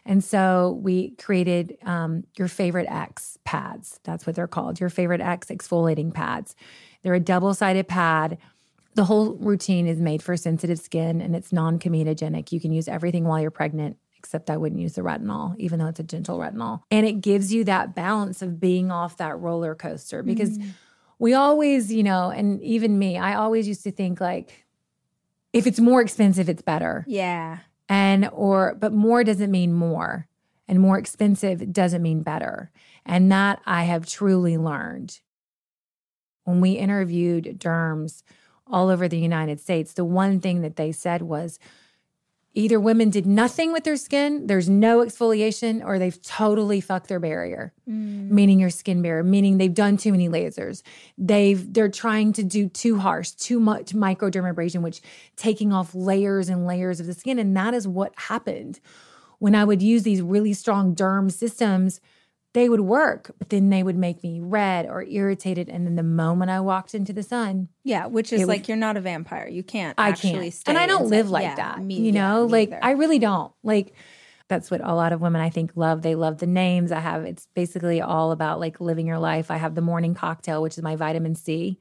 And 0.05 0.23
so 0.23 0.79
we 0.81 1.11
created 1.11 1.77
um, 1.83 2.25
your 2.37 2.47
favorite 2.47 2.87
X 2.89 3.37
pads. 3.45 3.99
That's 4.03 4.25
what 4.27 4.35
they're 4.35 4.47
called, 4.47 4.79
your 4.79 4.89
favorite 4.89 5.21
X 5.21 5.47
exfoliating 5.47 6.13
pads. 6.13 6.55
They're 7.01 7.13
a 7.13 7.19
double 7.19 7.53
sided 7.53 7.87
pad 7.87 8.37
the 8.95 9.05
whole 9.05 9.33
routine 9.33 9.87
is 9.87 9.99
made 9.99 10.21
for 10.21 10.35
sensitive 10.37 10.79
skin 10.79 11.21
and 11.21 11.35
it's 11.35 11.51
non 11.51 11.79
comedogenic. 11.79 12.51
You 12.51 12.59
can 12.59 12.71
use 12.71 12.87
everything 12.87 13.25
while 13.25 13.39
you're 13.39 13.51
pregnant, 13.51 13.97
except 14.17 14.49
I 14.49 14.57
wouldn't 14.57 14.81
use 14.81 14.93
the 14.93 15.01
retinol, 15.01 15.55
even 15.57 15.79
though 15.79 15.87
it's 15.87 15.99
a 15.99 16.03
gentle 16.03 16.37
retinol. 16.37 16.81
And 16.91 17.05
it 17.05 17.21
gives 17.21 17.53
you 17.53 17.63
that 17.65 17.95
balance 17.95 18.41
of 18.41 18.59
being 18.59 18.91
off 18.91 19.17
that 19.17 19.39
roller 19.39 19.75
coaster 19.75 20.23
because 20.23 20.57
mm. 20.57 20.71
we 21.19 21.33
always, 21.33 21.91
you 21.91 22.03
know, 22.03 22.29
and 22.29 22.61
even 22.61 22.99
me, 22.99 23.17
I 23.17 23.35
always 23.35 23.67
used 23.67 23.83
to 23.83 23.91
think 23.91 24.21
like, 24.21 24.65
if 25.51 25.67
it's 25.67 25.79
more 25.79 26.01
expensive, 26.01 26.49
it's 26.49 26.61
better. 26.63 27.05
Yeah. 27.07 27.59
And, 27.89 28.29
or, 28.31 28.75
but 28.79 28.91
more 28.93 29.23
doesn't 29.23 29.51
mean 29.51 29.73
more. 29.73 30.27
And 30.67 30.79
more 30.79 30.97
expensive 30.97 31.71
doesn't 31.73 32.01
mean 32.01 32.23
better. 32.23 32.71
And 33.05 33.31
that 33.31 33.61
I 33.65 33.83
have 33.83 34.07
truly 34.07 34.57
learned. 34.57 35.19
When 36.45 36.61
we 36.61 36.71
interviewed 36.71 37.59
derms, 37.59 38.23
all 38.67 38.89
over 38.89 39.07
the 39.07 39.17
United 39.17 39.59
States, 39.59 39.93
the 39.93 40.05
one 40.05 40.39
thing 40.39 40.61
that 40.61 40.75
they 40.75 40.91
said 40.91 41.21
was 41.21 41.59
either 42.55 42.79
women 42.79 43.09
did 43.09 43.25
nothing 43.25 43.73
with 43.73 43.83
their 43.83 43.97
skin, 43.97 44.45
there's 44.47 44.69
no 44.69 44.99
exfoliation, 44.99 45.83
or 45.83 45.97
they've 45.97 46.21
totally 46.21 46.79
fucked 46.79 47.07
their 47.07 47.19
barrier, 47.19 47.73
mm. 47.89 48.29
meaning 48.29 48.59
your 48.59 48.69
skin 48.69 49.01
barrier, 49.01 49.23
meaning 49.23 49.57
they've 49.57 49.73
done 49.73 49.97
too 49.97 50.11
many 50.11 50.29
lasers. 50.29 50.83
They've 51.17 51.73
they're 51.73 51.89
trying 51.89 52.33
to 52.33 52.43
do 52.43 52.69
too 52.69 52.99
harsh, 52.99 53.31
too 53.31 53.59
much 53.59 53.93
microdermabrasion, 53.93 54.81
which 54.81 55.01
taking 55.35 55.73
off 55.73 55.95
layers 55.95 56.49
and 56.49 56.67
layers 56.67 56.99
of 56.99 57.07
the 57.07 57.13
skin. 57.13 57.39
And 57.39 57.57
that 57.57 57.73
is 57.73 57.87
what 57.87 58.13
happened 58.17 58.79
when 59.39 59.55
I 59.55 59.65
would 59.65 59.81
use 59.81 60.03
these 60.03 60.21
really 60.21 60.53
strong 60.53 60.95
derm 60.95 61.31
systems 61.31 61.99
they 62.53 62.69
would 62.69 62.81
work, 62.81 63.31
but 63.39 63.49
then 63.49 63.69
they 63.69 63.81
would 63.81 63.97
make 63.97 64.23
me 64.23 64.39
red 64.39 64.85
or 64.85 65.03
irritated. 65.03 65.69
And 65.69 65.85
then 65.85 65.95
the 65.95 66.03
moment 66.03 66.51
I 66.51 66.59
walked 66.59 66.93
into 66.93 67.11
the 67.11 67.23
sun, 67.23 67.69
yeah, 67.83 68.05
which 68.05 68.31
is 68.31 68.45
like 68.45 68.61
would, 68.61 68.67
you're 68.69 68.77
not 68.77 68.95
a 68.95 69.01
vampire. 69.01 69.47
You 69.47 69.63
can't. 69.63 69.95
I 69.97 70.11
can't, 70.11 70.53
and 70.67 70.77
I 70.77 70.85
don't 70.85 71.09
live 71.09 71.29
like 71.29 71.43
yeah, 71.43 71.55
that. 71.55 71.83
Me, 71.83 71.95
you 71.95 72.11
know, 72.11 72.45
yeah, 72.45 72.51
like 72.51 72.69
either. 72.69 72.79
I 72.81 72.91
really 72.91 73.19
don't. 73.19 73.51
Like 73.63 73.93
that's 74.47 74.69
what 74.69 74.81
a 74.83 74.93
lot 74.93 75.13
of 75.13 75.21
women 75.21 75.41
I 75.41 75.49
think 75.49 75.71
love. 75.75 76.03
They 76.03 76.13
love 76.13 76.37
the 76.37 76.47
names 76.47 76.91
I 76.91 76.99
have. 76.99 77.25
It's 77.25 77.47
basically 77.55 78.01
all 78.01 78.31
about 78.31 78.59
like 78.59 78.79
living 78.79 79.07
your 79.07 79.19
life. 79.19 79.49
I 79.49 79.57
have 79.57 79.73
the 79.73 79.81
morning 79.81 80.13
cocktail, 80.13 80.61
which 80.61 80.77
is 80.77 80.83
my 80.83 80.95
vitamin 80.95 81.33
C, 81.33 81.79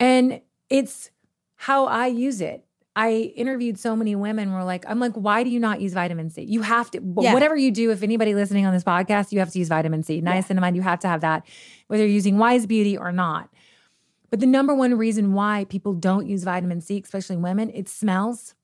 and 0.00 0.40
it's 0.68 1.10
how 1.54 1.86
I 1.86 2.08
use 2.08 2.40
it. 2.40 2.64
I 2.96 3.32
interviewed 3.36 3.78
so 3.78 3.94
many 3.94 4.16
women 4.16 4.52
were 4.52 4.64
like, 4.64 4.84
I'm 4.88 4.98
like, 4.98 5.12
why 5.12 5.44
do 5.44 5.50
you 5.50 5.60
not 5.60 5.80
use 5.80 5.92
vitamin 5.92 6.28
C? 6.28 6.42
You 6.42 6.62
have 6.62 6.90
to, 6.90 7.00
yeah. 7.20 7.32
whatever 7.32 7.56
you 7.56 7.70
do, 7.70 7.90
if 7.90 8.02
anybody 8.02 8.34
listening 8.34 8.66
on 8.66 8.74
this 8.74 8.82
podcast, 8.82 9.30
you 9.30 9.38
have 9.38 9.50
to 9.50 9.58
use 9.58 9.68
vitamin 9.68 10.02
C. 10.02 10.20
Niacinamide, 10.20 10.70
yeah. 10.70 10.74
you 10.74 10.82
have 10.82 10.98
to 11.00 11.08
have 11.08 11.20
that, 11.20 11.46
whether 11.86 12.02
you're 12.02 12.12
using 12.12 12.36
YSE 12.36 12.66
Beauty 12.66 12.98
or 12.98 13.12
not. 13.12 13.48
But 14.28 14.40
the 14.40 14.46
number 14.46 14.74
one 14.74 14.96
reason 14.98 15.34
why 15.34 15.66
people 15.68 15.92
don't 15.92 16.26
use 16.26 16.42
vitamin 16.42 16.80
C, 16.80 17.00
especially 17.02 17.36
women, 17.36 17.70
it 17.70 17.88
smells. 17.88 18.54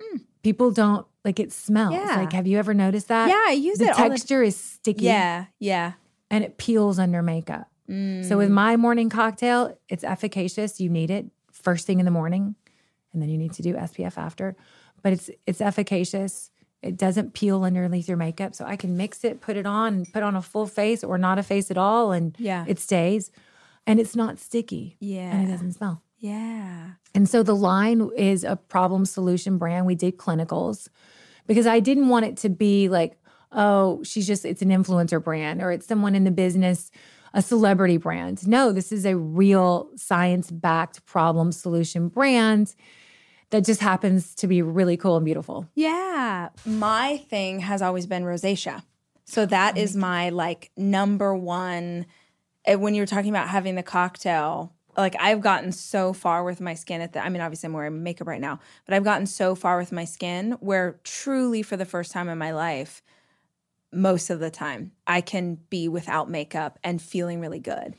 Hmm. 0.00 0.18
People 0.42 0.70
don't 0.70 1.06
like 1.24 1.38
it 1.38 1.52
smells. 1.52 1.94
Yeah. 1.94 2.16
Like, 2.16 2.32
have 2.32 2.46
you 2.46 2.58
ever 2.58 2.72
noticed 2.72 3.08
that? 3.08 3.28
Yeah, 3.28 3.42
I 3.46 3.52
use 3.52 3.78
the 3.78 3.86
it. 3.86 3.94
Texture 3.94 4.40
the- 4.40 4.46
is 4.46 4.56
sticky. 4.56 5.04
Yeah, 5.04 5.46
yeah. 5.58 5.92
And 6.30 6.44
it 6.44 6.56
peels 6.56 6.98
under 6.98 7.22
makeup. 7.22 7.68
Mm. 7.90 8.24
So 8.24 8.38
with 8.38 8.50
my 8.50 8.76
morning 8.76 9.10
cocktail, 9.10 9.78
it's 9.88 10.02
efficacious. 10.02 10.80
You 10.80 10.88
need 10.90 11.10
it 11.10 11.26
first 11.52 11.86
thing 11.86 11.98
in 11.98 12.04
the 12.04 12.10
morning 12.10 12.56
and 13.16 13.22
then 13.22 13.30
you 13.30 13.38
need 13.38 13.54
to 13.54 13.62
do 13.62 13.74
SPF 13.74 14.18
after. 14.18 14.54
But 15.02 15.14
it's 15.14 15.30
it's 15.46 15.60
efficacious. 15.60 16.50
It 16.82 16.96
doesn't 16.96 17.32
peel 17.32 17.64
underneath 17.64 18.06
your 18.06 18.18
makeup, 18.18 18.54
so 18.54 18.64
I 18.66 18.76
can 18.76 18.96
mix 18.96 19.24
it, 19.24 19.40
put 19.40 19.56
it 19.56 19.66
on, 19.66 20.04
put 20.12 20.22
on 20.22 20.36
a 20.36 20.42
full 20.42 20.66
face 20.66 21.02
or 21.02 21.16
not 21.16 21.38
a 21.38 21.42
face 21.42 21.70
at 21.70 21.78
all, 21.78 22.12
and 22.12 22.36
yeah, 22.38 22.64
it 22.68 22.78
stays, 22.78 23.32
and 23.86 23.98
it's 23.98 24.14
not 24.14 24.38
sticky. 24.38 24.96
Yeah, 25.00 25.34
and 25.34 25.48
it 25.48 25.50
doesn't 25.50 25.72
smell. 25.72 26.02
Yeah. 26.18 26.90
And 27.14 27.28
so 27.28 27.42
the 27.42 27.56
line 27.56 28.10
is 28.16 28.44
a 28.44 28.56
problem 28.56 29.06
solution 29.06 29.58
brand. 29.58 29.86
We 29.86 29.94
did 29.94 30.18
clinicals 30.18 30.88
because 31.46 31.66
I 31.66 31.80
didn't 31.80 32.08
want 32.08 32.26
it 32.26 32.36
to 32.38 32.48
be 32.48 32.88
like, 32.88 33.18
oh, 33.52 34.02
she's 34.02 34.26
just, 34.26 34.44
it's 34.44 34.62
an 34.62 34.70
influencer 34.70 35.22
brand 35.22 35.62
or 35.62 35.70
it's 35.70 35.86
someone 35.86 36.14
in 36.14 36.24
the 36.24 36.30
business 36.30 36.90
a 37.34 37.42
celebrity 37.42 37.98
brand. 37.98 38.48
No, 38.48 38.72
this 38.72 38.90
is 38.90 39.04
a 39.04 39.16
real 39.16 39.90
science 39.94 40.50
backed 40.50 41.04
problem 41.04 41.52
solution 41.52 42.08
brand 42.08 42.74
that 43.50 43.64
just 43.64 43.80
happens 43.80 44.34
to 44.36 44.46
be 44.46 44.62
really 44.62 44.96
cool 44.96 45.16
and 45.16 45.24
beautiful. 45.24 45.68
Yeah. 45.74 46.48
My 46.64 47.18
thing 47.28 47.60
has 47.60 47.82
always 47.82 48.06
been 48.06 48.24
rosacea. 48.24 48.82
So 49.24 49.46
that 49.46 49.76
is 49.76 49.96
my 49.96 50.30
like 50.30 50.70
number 50.76 51.34
one. 51.34 52.06
Eh, 52.64 52.74
when 52.74 52.94
you're 52.94 53.06
talking 53.06 53.30
about 53.30 53.48
having 53.48 53.74
the 53.74 53.82
cocktail, 53.82 54.72
like 54.96 55.16
I've 55.18 55.40
gotten 55.40 55.72
so 55.72 56.12
far 56.12 56.44
with 56.44 56.60
my 56.60 56.74
skin 56.74 57.00
at 57.00 57.12
the 57.12 57.24
I 57.24 57.28
mean 57.28 57.42
obviously 57.42 57.66
I'm 57.68 57.72
wearing 57.72 58.02
makeup 58.02 58.28
right 58.28 58.40
now, 58.40 58.60
but 58.84 58.94
I've 58.94 59.04
gotten 59.04 59.26
so 59.26 59.54
far 59.54 59.78
with 59.78 59.92
my 59.92 60.04
skin 60.04 60.52
where 60.60 60.98
truly 61.04 61.62
for 61.62 61.76
the 61.76 61.84
first 61.84 62.12
time 62.12 62.28
in 62.28 62.38
my 62.38 62.52
life, 62.52 63.02
most 63.92 64.30
of 64.30 64.40
the 64.40 64.50
time. 64.50 64.92
I 65.06 65.20
can 65.20 65.58
be 65.70 65.88
without 65.88 66.30
makeup 66.30 66.78
and 66.84 67.00
feeling 67.00 67.40
really 67.40 67.60
good. 67.60 67.94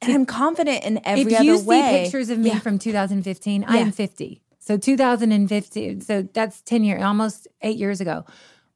And 0.00 0.12
I'm 0.12 0.26
confident 0.26 0.84
in 0.84 1.00
every 1.04 1.24
way. 1.24 1.32
if 1.32 1.44
you 1.44 1.58
see 1.58 1.82
pictures 2.02 2.30
of 2.30 2.38
me 2.38 2.50
yeah. 2.50 2.58
from 2.58 2.78
2015, 2.78 3.62
yeah. 3.62 3.66
I 3.70 3.76
am 3.76 3.92
50. 3.92 4.41
So 4.64 4.76
2015, 4.76 6.00
so 6.02 6.22
that's 6.22 6.62
10 6.62 6.84
years, 6.84 7.02
almost 7.02 7.48
eight 7.62 7.76
years 7.76 8.00
ago. 8.00 8.24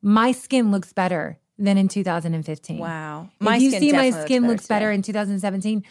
My 0.03 0.33
skin 0.33 0.70
looks 0.70 0.92
better 0.92 1.38
than 1.59 1.79
in 1.79 1.88
2015. 1.88 2.79
Wow. 2.79 3.29
My 3.38 3.57
if 3.57 3.62
you 3.62 3.70
see 3.70 3.92
my 3.92 4.11
skin 4.11 4.42
looks, 4.42 4.62
looks 4.62 4.66
better 4.66 4.90
in 4.90 5.03
2017 5.03 5.85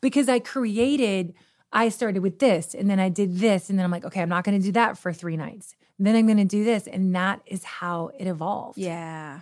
because 0.00 0.28
I 0.28 0.38
created, 0.38 1.34
I 1.72 1.90
started 1.90 2.22
with 2.22 2.38
this 2.38 2.74
and 2.74 2.88
then 2.88 2.98
I 2.98 3.08
did 3.08 3.38
this. 3.38 3.68
And 3.68 3.78
then 3.78 3.84
I'm 3.84 3.90
like, 3.90 4.04
okay, 4.06 4.22
I'm 4.22 4.28
not 4.28 4.44
going 4.44 4.58
to 4.58 4.64
do 4.64 4.72
that 4.72 4.96
for 4.96 5.12
three 5.12 5.36
nights. 5.36 5.76
Then 5.98 6.16
I'm 6.16 6.26
going 6.26 6.38
to 6.38 6.44
do 6.44 6.64
this. 6.64 6.86
And 6.86 7.14
that 7.14 7.42
is 7.46 7.62
how 7.62 8.10
it 8.18 8.26
evolved. 8.26 8.78
Yeah 8.78 9.40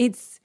it's 0.00 0.40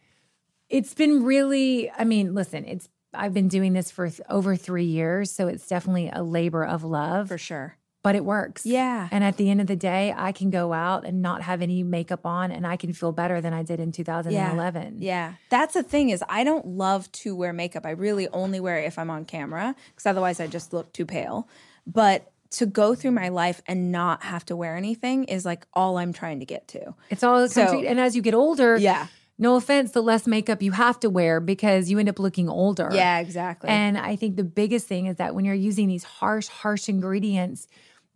it's 0.70 0.94
been 0.94 1.24
really 1.24 1.90
i 1.98 2.04
mean 2.04 2.34
listen 2.34 2.66
it's 2.66 2.90
i've 3.14 3.34
been 3.34 3.48
doing 3.48 3.72
this 3.72 3.90
for 3.90 4.10
th- 4.10 4.20
over 4.30 4.58
three 4.58 4.84
years 4.84 5.32
so 5.32 5.48
it's 5.48 5.66
definitely 5.66 6.10
a 6.12 6.22
labor 6.22 6.66
of 6.66 6.84
love 6.84 7.30
for 7.30 7.38
sure 7.38 7.78
but 8.06 8.14
it 8.14 8.24
works 8.24 8.68
yeah 8.68 9.10
and 9.10 9.24
at 9.24 9.36
the 9.38 9.50
end 9.50 9.60
of 9.60 9.66
the 9.66 9.76
day 9.76 10.14
i 10.16 10.32
can 10.32 10.52
go 10.52 10.74
out 10.74 11.06
and 11.06 11.24
not 11.24 11.42
have 11.42 11.64
any 11.64 11.82
makeup 11.82 12.24
on 12.24 12.52
and 12.52 12.68
i 12.68 12.78
can 12.78 12.94
feel 12.94 13.12
better 13.12 13.42
than 13.42 13.52
i 13.52 13.64
did 13.64 13.80
in 13.80 13.92
2011 13.92 14.98
yeah, 15.00 15.08
yeah. 15.08 15.34
that's 15.50 15.74
the 15.74 15.82
thing 15.82 16.12
is 16.12 16.24
i 16.30 16.44
don't 16.44 16.68
love 16.68 17.12
to 17.12 17.36
wear 17.36 17.52
makeup 17.52 17.84
i 17.84 17.90
really 17.90 18.28
only 18.28 18.60
wear 18.60 18.78
it 18.78 18.86
if 18.86 19.00
i'm 19.00 19.10
on 19.10 19.26
camera 19.26 19.76
because 19.90 20.06
otherwise 20.06 20.40
i 20.40 20.46
just 20.46 20.72
look 20.72 20.94
too 20.94 21.06
pale 21.06 21.50
but 21.88 22.32
to 22.52 22.68
go 22.68 22.94
through 22.94 23.12
my 23.12 23.30
life 23.30 23.64
and 23.66 23.92
not 23.92 24.22
have 24.22 24.46
to 24.46 24.56
wear 24.56 24.78
anything 24.78 25.24
is 25.24 25.44
like 25.44 25.66
all 25.74 25.98
I'm 25.98 26.14
trying 26.14 26.40
to 26.40 26.46
get 26.46 26.70
to. 26.70 26.94
It's 27.10 27.22
all 27.22 27.50
so, 27.50 27.82
and 27.82 28.00
as 28.00 28.16
you 28.16 28.22
get 28.22 28.34
older, 28.34 28.78
yeah 28.78 29.08
no 29.38 29.56
offense, 29.56 29.92
the 29.92 30.02
less 30.02 30.28
makeup 30.28 30.62
you 30.62 30.72
have 30.72 31.00
to 31.02 31.10
wear 31.10 31.40
because 31.40 31.90
you 31.90 32.00
end 32.00 32.08
up 32.08 32.20
looking 32.20 32.48
older. 32.48 32.90
Yeah, 32.94 33.20
exactly. 33.20 33.70
And 33.70 33.98
I 33.98 34.16
think 34.16 34.38
the 34.38 34.44
biggest 34.44 34.88
thing 34.88 35.08
is 35.08 35.18
that 35.18 35.36
when 35.36 35.44
you're 35.44 35.54
using 35.54 35.88
these 35.88 36.04
harsh, 36.04 36.48
harsh 36.48 36.88
ingredients, 36.88 37.68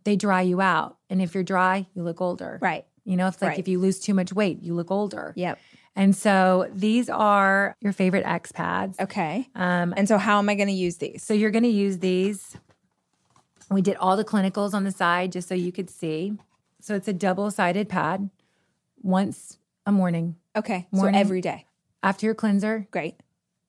they 0.04 0.16
dry 0.16 0.42
you 0.42 0.60
out. 0.60 0.96
And 1.08 1.20
if 1.22 1.34
you're 1.34 1.42
dry, 1.44 1.86
you 1.94 2.02
look 2.02 2.20
older. 2.20 2.58
Right. 2.62 2.84
You 3.04 3.16
know, 3.16 3.26
if 3.26 3.40
like 3.42 3.50
Right. 3.50 3.58
if 3.58 3.68
you 3.68 3.78
lose 3.78 3.98
too 3.98 4.14
much 4.14 4.32
weight, 4.32 4.62
you 4.62 4.74
look 4.74 4.90
older. 4.90 5.32
Yep. 5.36 5.58
And 5.96 6.14
so 6.14 6.68
these 6.72 7.10
are 7.10 7.76
your 7.80 7.92
favorite 7.92 8.24
X 8.24 8.52
pads. 8.52 8.98
Okay. 9.00 9.48
Um, 9.54 9.92
And 9.96 10.06
so 10.08 10.18
how 10.18 10.38
am 10.38 10.48
I 10.48 10.54
going 10.54 10.68
to 10.68 10.72
use 10.74 10.98
these? 10.98 11.22
so 11.22 11.34
you're 11.34 11.50
going 11.50 11.64
to 11.64 11.68
use 11.68 11.98
these. 11.98 12.56
We 13.70 13.82
did 13.82 13.96
all 13.96 14.16
the 14.16 14.24
clinicals 14.24 14.74
on 14.74 14.84
the 14.84 14.92
side 14.92 15.32
just 15.32 15.48
so 15.48 15.54
you 15.54 15.72
could 15.72 15.90
see. 15.90 16.34
So 16.80 16.94
it's 16.94 17.08
a 17.08 17.12
double 17.12 17.50
sided 17.50 17.88
pad 17.88 18.30
once 19.02 19.58
a 19.86 19.92
morning 19.92 20.36
Okay. 20.56 20.86
Morning. 20.90 21.14
So 21.14 21.20
every 21.20 21.40
day. 21.40 21.66
after 22.02 22.26
your 22.26 22.34
cleanser. 22.34 22.86
Great. 22.90 23.14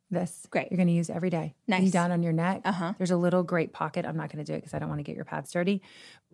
This 0.09 0.45
Great. 0.49 0.69
You're 0.71 0.77
going 0.77 0.87
to 0.87 0.93
use 0.93 1.09
every 1.09 1.29
day. 1.29 1.53
Nice. 1.67 1.89
down 1.91 2.11
on 2.11 2.21
your 2.23 2.33
neck. 2.33 2.61
Uh-huh. 2.65 2.93
There's 2.97 3.11
a 3.11 3.17
little 3.17 3.43
great 3.43 3.71
pocket. 3.71 4.05
I'm 4.05 4.17
not 4.17 4.31
going 4.31 4.43
to 4.43 4.51
do 4.51 4.55
it 4.55 4.57
because 4.61 4.73
I 4.73 4.79
don't 4.79 4.89
want 4.89 4.99
to 4.99 5.03
get 5.03 5.15
your 5.15 5.23
pads 5.25 5.51
dirty. 5.51 5.81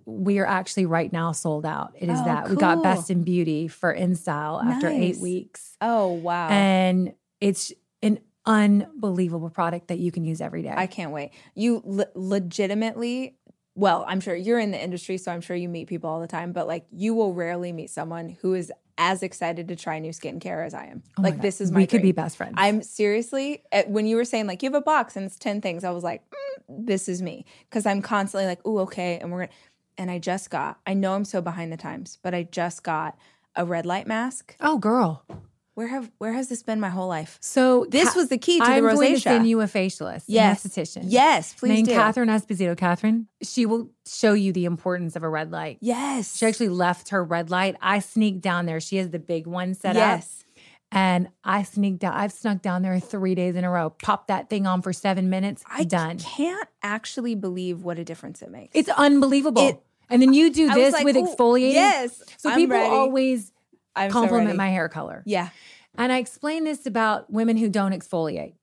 We 0.10 0.39
are 0.39 0.46
actually 0.46 0.86
right 0.86 1.12
now 1.12 1.34
sold 1.34 1.65
out. 1.65 1.91
It 2.00 2.08
is 2.10 2.17
Oh, 2.22 2.26
that 2.26 2.50
we 2.50 2.56
got. 2.56 2.82
Best 2.82 3.10
in 3.12 3.24
Beauty 3.24 3.67
for 3.67 3.93
InStyle 3.93 4.63
after 4.63 4.88
eight 4.88 5.17
weeks. 5.17 5.76
Oh, 5.82 6.13
wow. 6.13 6.48
and 6.50 7.13
it's 7.41 7.74
an 8.02 8.20
unbelievable 8.46 9.50
product 9.50 9.89
that 9.89 10.00
you 10.00 10.12
can 10.12 10.24
use 10.24 10.39
every 10.39 10.62
day. 10.62 10.74
I 10.76 10.88
can't 10.88 11.12
wait. 11.12 11.32
You 11.56 11.82
le- 11.86 12.08
legitimately, 12.15 13.36
well, 13.76 14.06
I'm 14.08 14.22
sure 14.22 14.34
you're 14.36 14.60
in 14.60 14.72
the 14.72 14.82
industry, 14.82 15.17
so 15.17 15.32
I'm 15.32 15.41
sure 15.41 15.56
you 15.56 15.67
meet 15.70 15.88
people 15.88 16.10
all 16.10 16.22
the 16.22 16.28
time, 16.28 16.54
but 16.54 16.67
like 16.67 16.86
you 16.91 17.13
will 17.13 17.34
rarely 17.34 17.72
meet 17.74 17.89
someone 17.89 18.30
who 18.41 18.54
is 18.54 18.72
as 18.98 19.22
excited 19.22 19.67
to 19.67 19.76
try 19.76 20.00
new 20.00 20.12
skincare 20.12 20.65
as 20.65 20.74
I 20.74 20.86
am. 20.86 21.04
Oh 21.20 21.22
like 21.22 21.39
this 21.41 21.62
is 21.62 21.72
my 21.72 21.82
we 21.82 21.86
could 21.88 22.02
be 22.02 22.13
best 22.13 22.38
friends. 22.38 22.56
I'm 22.58 22.82
seriously 22.82 23.62
when 23.88 24.08
you 24.08 24.15
were 24.15 24.26
saying 24.26 24.48
like 24.48 24.63
you 24.63 24.67
have 24.72 24.76
a 24.76 24.82
box 24.82 25.15
and 25.15 25.26
it's 25.26 25.38
10 25.38 25.62
things, 25.62 25.84
I 25.84 25.91
was 25.91 26.04
like, 26.04 26.24
mm, 26.32 26.63
this 26.88 27.08
is 27.08 27.22
me 27.22 27.46
because 27.70 27.86
I'm 27.86 28.02
constantly 28.02 28.48
like, 28.48 28.60
"Oh, 28.65 28.80
okay." 28.80 29.20
And 29.20 29.32
we're 29.32 29.38
going 29.39 29.50
to 29.50 29.54
and 29.98 30.10
I 30.12 30.20
just 30.20 30.50
got. 30.50 30.80
I 30.86 30.94
know 30.94 31.14
I'm 31.14 31.26
so 31.26 31.42
behind 31.42 31.72
the 31.72 31.78
times, 31.78 32.18
but 32.22 32.34
I 32.34 32.44
just 32.44 32.84
got 32.84 33.18
a 33.56 33.66
red 33.66 33.86
light 33.86 34.08
mask. 34.08 34.56
oh, 34.62 34.78
girl. 34.78 35.26
Where 35.74 35.88
have 35.90 36.10
where 36.18 36.34
has 36.34 36.48
this 36.50 36.64
been 36.64 36.80
my 36.80 36.90
whole 36.90 37.08
life? 37.08 37.38
So 37.40 37.86
This 37.90 38.16
was 38.16 38.30
the 38.30 38.40
key 38.40 38.58
to 38.58 38.66
I'm 38.66 38.84
the 38.84 38.94
going 38.96 39.14
to 39.14 39.20
send 39.22 39.48
you 39.48 39.62
a 39.62 39.66
facialist, 39.66 40.24
Yes. 40.26 40.66
an 40.66 40.72
esthetician. 40.72 41.04
Yes, 41.06 41.54
please 41.54 41.70
named 41.70 41.88
do. 41.90 41.94
Catherine 41.94 42.30
Esposito. 42.30 42.76
Catherine, 42.76 43.28
she 43.44 43.68
will 43.68 43.92
show 44.08 44.34
you 44.34 44.52
the 44.52 44.66
importance 44.66 45.16
of 45.16 45.22
a 45.22 45.30
red 45.30 45.52
light. 45.52 45.78
Yes. 45.80 46.36
She 46.36 46.48
actually 46.48 46.70
left 46.70 47.10
her 47.10 47.24
red 47.24 47.52
light. 47.52 47.76
I 47.80 48.00
sneaked 48.00 48.42
down 48.42 48.66
there. 48.66 48.80
She 48.80 48.96
has 48.98 49.12
the 49.12 49.20
big 49.20 49.46
one 49.46 49.76
set 49.76 49.92
up. 49.96 49.98
yes. 49.98 50.44
And 50.92 51.28
I 51.44 51.62
sneaked 51.64 52.00
down. 52.00 52.14
I've 52.16 52.32
snuck 52.32 52.62
down 52.64 52.82
there 52.82 53.00
three 53.00 53.36
days 53.36 53.56
in 53.56 53.64
a 53.64 53.70
row. 53.70 53.92
Popped 53.92 54.30
that 54.30 54.50
thing 54.50 54.66
on 54.66 54.82
for 54.82 54.94
seven 54.94 55.30
minutes. 55.30 55.64
I 55.70 55.84
done. 55.84 56.18
can't 56.18 56.68
actually 56.82 57.36
believe 57.36 57.84
what 57.84 58.00
a 58.00 58.04
difference 58.06 58.42
it 58.42 58.50
makes. 58.50 58.72
It's 58.74 58.90
unbelievable. 58.90 59.68
It- 59.68 59.84
and 60.10 60.22
then 60.22 60.34
you 60.34 60.52
do 60.52 60.70
I 60.70 60.76
this 60.76 60.93
like, 60.93 61.06
with 61.06 61.15
exfoliating. 61.15 61.74
Yes. 61.74 62.24
So 62.38 62.50
I'm 62.50 62.56
people 62.56 62.78
ready. 62.78 62.89
always 62.89 63.52
I'm 63.96 64.12
compliment 64.12 64.48
ready. 64.48 64.58
my 64.58 64.70
hair 64.70 64.89
color. 64.89 65.24
Yeah. 65.26 65.50
And 65.98 66.12
I 66.12 66.20
explain 66.20 66.63
this 66.63 66.86
about 66.86 67.32
women 67.32 67.58
who 67.58 67.70
don't 67.70 67.91
exfoliate. 67.91 68.54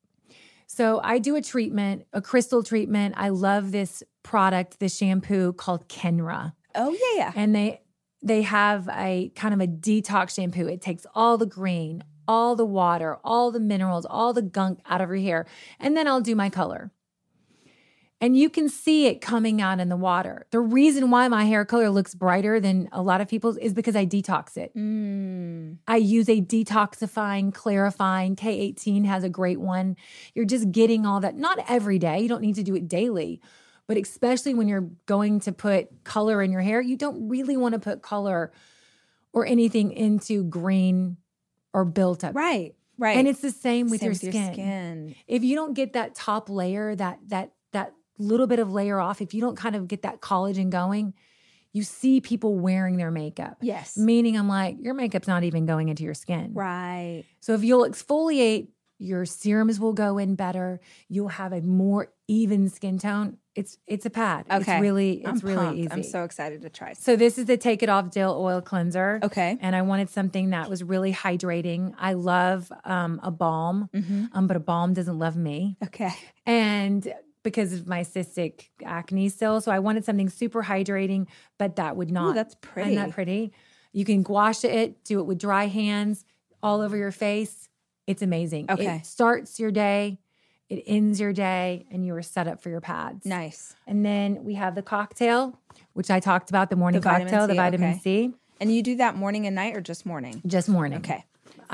So 0.67 1.01
I 1.03 1.19
do 1.19 1.37
a 1.37 1.43
treatment, 1.43 2.07
a 2.13 2.21
crystal 2.21 2.63
treatment. 2.63 3.15
I 3.17 3.29
love 3.29 3.73
this 3.73 4.03
product, 4.23 4.81
this 4.81 4.97
shampoo 4.97 5.53
called 5.53 5.89
Kenra. 5.89 6.55
Oh 6.75 6.91
yeah, 6.91 7.19
yeah. 7.19 7.33
And 7.37 7.55
they 7.55 7.81
they 8.23 8.43
have 8.43 8.89
a 8.89 9.31
kind 9.37 9.55
of 9.55 9.61
a 9.61 9.67
detox 9.67 10.35
shampoo. 10.35 10.67
It 10.67 10.81
takes 10.81 11.07
all 11.15 11.37
the 11.37 11.47
green, 11.47 12.03
all 12.27 12.57
the 12.57 12.65
water, 12.65 13.19
all 13.23 13.51
the 13.51 13.61
minerals, 13.61 14.07
all 14.07 14.33
the 14.33 14.43
gunk 14.43 14.81
out 14.89 15.01
of 15.01 15.09
your 15.11 15.19
hair. 15.19 15.47
And 15.79 15.97
then 15.97 16.09
I'll 16.09 16.23
do 16.23 16.35
my 16.35 16.51
color. 16.51 16.91
And 18.21 18.39
you 18.39 18.49
can 18.49 18.69
see 18.69 19.07
it 19.07 19.21
coming 19.21 19.61
out 19.61 19.81
in 19.81 19.89
the 19.89 19.97
water. 19.97 20.47
The 20.51 20.61
reason 20.61 21.11
why 21.11 21.29
my 21.29 21.45
hair 21.45 21.65
color 21.65 21.91
looks 21.91 22.15
brighter 22.15 22.59
than 22.59 22.89
a 22.93 23.03
lot 23.03 23.21
of 23.21 23.29
people's 23.29 23.59
is 23.59 23.75
because 23.75 23.97
I 23.97 24.07
detox 24.07 24.57
it. 24.57 24.75
Mm. 24.75 25.79
I 25.87 25.97
use 25.97 26.29
a 26.29 26.41
detoxifying, 26.41 27.53
clarifying. 27.53 28.37
K18 28.37 29.05
has 29.05 29.25
a 29.25 29.29
great 29.29 29.61
one. 29.61 29.97
You're 30.35 30.47
just 30.47 30.73
getting 30.73 31.05
all 31.05 31.21
that, 31.21 31.37
not 31.37 31.59
every 31.69 31.99
day. 31.99 32.21
You 32.21 32.29
don't 32.29 32.41
need 32.41 32.55
to 32.55 32.63
do 32.63 32.75
it 32.75 32.89
daily, 32.89 33.41
but 33.87 33.99
especially 33.99 34.55
when 34.55 34.69
you're 34.69 34.89
going 35.07 35.41
to 35.41 35.53
put 35.53 36.05
color 36.05 36.41
in 36.41 36.51
your 36.51 36.63
hair, 36.63 36.81
you 36.81 36.97
don't 36.97 37.29
really 37.29 37.57
want 37.57 37.75
to 37.75 37.79
put 37.79 38.01
color 38.01 38.53
or 39.33 39.45
anything 39.45 39.93
into 39.93 40.45
green 40.45 41.19
or 41.75 41.85
built 41.85 42.25
up. 42.25 42.35
Right. 42.35 42.75
Right. 42.97 43.17
And 43.17 43.27
it's 43.27 43.41
the 43.41 43.51
same 43.51 43.91
with, 43.91 44.01
Same 44.01 44.07
your, 44.07 44.15
skin. 44.15 44.53
skin. 44.53 45.15
If 45.27 45.43
you 45.43 45.57
don't 45.57 45.75
get 45.75 45.95
that 45.95 46.15
top 46.15 46.49
layer, 46.49 46.95
that 46.95 47.19
that 47.27 47.51
little 48.19 48.47
bit 48.47 48.59
of 48.59 48.73
layer 48.73 48.99
off, 49.01 49.21
if 49.21 49.35
you 49.35 49.41
don't 49.41 49.57
kind 49.57 49.77
of 49.77 49.89
get 49.89 50.03
that 50.03 50.21
collagen 50.21 50.71
going, 50.71 51.15
you 51.73 51.83
see 51.83 52.21
people 52.21 52.55
wearing 52.57 52.97
their 52.97 53.11
makeup. 53.11 53.57
Yes. 53.61 53.97
Meaning 53.97 54.37
I'm 54.39 54.49
like, 54.49 54.77
your 54.81 54.95
makeup's 54.95 55.27
not 55.29 55.43
even 55.43 55.67
going 55.67 55.89
into 55.89 56.05
your 56.05 56.15
skin. 56.15 56.53
Right. 56.55 57.25
So 57.41 57.55
if 57.55 57.65
you'll 57.65 57.85
exfoliate, 57.89 58.69
your 59.01 59.25
serums 59.27 59.81
will 59.81 59.93
go 59.93 60.19
in 60.19 60.37
better. 60.37 60.81
You'll 61.09 61.29
have 61.29 61.53
a 61.53 61.61
more 61.61 62.13
even 62.29 62.69
skin 62.69 62.99
tone. 62.99 63.39
It's 63.57 63.77
it's 63.89 64.07
a 64.07 64.11
pad. 64.11 64.47
Okay. 64.51 64.73
It's 64.75 64.81
really 64.81 65.27
I'm 65.27 65.35
it's 65.35 65.43
really 65.45 65.57
pumped. 65.57 65.79
easy. 65.79 65.91
I'm 65.91 66.03
so 66.05 66.23
excited 66.23 66.63
to 66.63 66.71
try. 66.71 66.93
so 66.93 67.17
this 67.17 67.37
is 67.37 67.47
the 67.47 67.57
Take 67.57 67.83
It 67.83 67.89
Off 67.89 68.13
Gel 68.13 68.41
Oil 68.41 68.61
Cleanser. 68.63 69.19
Okay. 69.23 69.59
And 69.61 69.75
I 69.75 69.83
wanted 69.83 70.11
something 70.11 70.51
that 70.51 70.71
was 70.71 70.83
really 70.85 71.13
hydrating. 71.13 71.93
I 71.99 72.13
love 72.15 72.73
um, 72.85 73.19
a 73.23 73.31
balm, 73.33 73.91
Mhm. 73.93 74.29
um, 74.33 74.47
but 74.47 74.57
a 74.57 74.61
balm 74.61 74.95
doesn't 74.95 75.19
love 75.19 75.37
me. 75.37 75.77
Okay. 75.85 76.11
And 76.47 77.13
because 77.45 77.73
of 77.73 77.87
my 77.87 78.01
cystic 78.01 78.71
acne 78.85 79.29
still. 79.29 79.61
So 79.61 79.71
I 79.71 79.79
wanted 79.79 80.05
something 80.05 80.29
super 80.29 80.65
hydrating, 80.65 81.29
but 81.59 81.77
that 81.77 81.97
would 81.97 82.11
not. 82.11 82.31
Ooh, 82.31 82.35
that's 82.35 82.57
pretty. 82.61 82.93
Isn't 82.95 83.05
that 83.05 83.15
pretty? 83.15 83.53
You 83.93 84.05
can 84.05 84.25
gouache 84.25 84.67
it, 84.69 85.05
do 85.05 85.21
it 85.21 85.27
with 85.27 85.39
dry 85.39 85.67
hands 85.67 86.25
all 86.61 86.81
over 86.81 86.97
your 86.97 87.13
face. 87.13 87.69
It's 88.09 88.23
amazing. 88.23 88.67
Okay. 88.69 88.97
It 88.97 89.07
starts 89.07 89.61
your 89.61 89.71
day, 89.71 90.19
it 90.69 90.83
ends 90.87 91.21
your 91.21 91.33
day, 91.33 91.87
and 91.91 92.05
you 92.05 92.15
are 92.17 92.23
set 92.23 92.49
up 92.49 92.61
for 92.61 92.71
your 92.71 92.81
pads. 92.81 93.25
Nice. 93.25 93.77
And 93.87 94.05
then 94.05 94.43
we 94.45 94.55
have 94.55 94.75
the 94.75 94.83
cocktail, 94.83 95.59
which 95.93 96.11
I 96.11 96.19
talked 96.21 96.51
about, 96.51 96.71
the 96.71 96.77
morning 96.77 97.01
The 97.01 97.09
cocktail, 97.09 97.47
the 97.47 97.55
vitamin 97.55 97.93
okay. 97.93 98.01
C, 98.01 98.33
And 98.61 98.75
you 98.75 98.83
do 98.83 98.97
that 98.97 99.17
morning 99.17 99.47
and 99.47 99.55
night 99.55 99.77
or 99.77 99.81
just 99.81 100.05
morning? 100.05 100.43
just 100.47 100.69
morning. 100.69 100.99
Okay. 100.99 101.25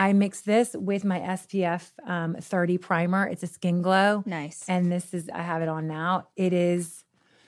I 0.00 0.14
mix 0.14 0.40
this 0.40 0.74
with 0.74 1.04
my 1.04 1.20
SPF 1.20 1.90
um, 2.06 2.34
30 2.40 2.78
primer. 2.78 3.26
It's 3.26 3.42
a 3.42 3.46
skin 3.46 3.82
glow. 3.82 4.22
Nice. 4.24 4.64
And 4.66 4.90
this 4.90 5.12
is, 5.12 5.28
I 5.28 5.42
have 5.42 5.60
it 5.60 5.68
on 5.68 5.86
now. 5.86 6.28
It 6.36 6.54
is 6.54 7.04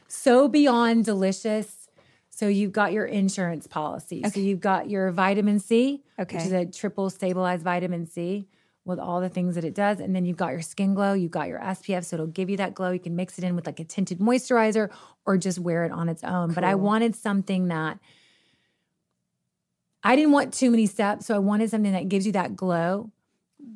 so 0.07 0.49
beyond 0.49 1.07
delicious. 1.07 1.89
So 2.29 2.49
you've 2.49 2.73
got 2.73 2.93
your 2.93 3.07
insurance 3.07 3.67
policy. 3.67 4.23
So 4.25 4.29
Okay. 4.29 4.41
you've 4.43 4.61
got 4.61 4.91
your 4.91 5.11
vitamin 5.13 5.61
C, 5.61 6.03
Okay. 6.19 6.37
which 6.37 6.45
is 6.47 6.53
a 6.53 6.67
triple 6.67 7.09
stabilized 7.09 7.63
vitamin 7.63 8.05
C 8.07 8.49
with 8.85 8.99
all 8.99 9.23
the 9.23 9.31
things 9.31 9.55
that 9.55 9.65
it 9.65 9.75
does. 9.75 9.99
And 9.99 10.15
then 10.15 10.27
you've 10.27 10.37
got 10.37 10.51
your 10.51 10.61
skin 10.61 10.93
glow, 10.93 11.15
you've 11.15 11.31
got 11.31 11.49
your 11.49 11.59
SPF. 11.61 12.05
So 12.05 12.17
it'll 12.17 12.27
give 12.27 12.51
you 12.51 12.59
that 12.59 12.75
glow. 12.75 12.91
You 12.91 13.01
can 13.01 13.17
mix 13.17 13.39
it 13.39 13.45
in 13.45 13.57
with 13.57 13.65
like 13.65 13.81
a 13.81 13.85
tinted 13.85 14.19
moisturizer 14.19 14.91
or 15.25 15.39
just 15.39 15.59
wear 15.59 15.85
it 15.87 15.93
on 15.93 16.11
its 16.11 16.23
own. 16.23 16.53
But 16.53 16.65
I 16.65 16.75
wanted 16.75 17.17
something 17.17 17.69
that 17.69 17.99
I 20.05 20.17
didn't 20.17 20.33
want 20.33 20.53
too 20.55 20.71
many 20.71 20.87
steps. 20.87 21.27
So 21.27 21.35
I 21.35 21.39
wanted 21.39 21.71
something 21.71 21.93
that 21.93 22.09
gives 22.09 22.27
you 22.27 22.33
that 22.33 22.57
glow 22.57 23.11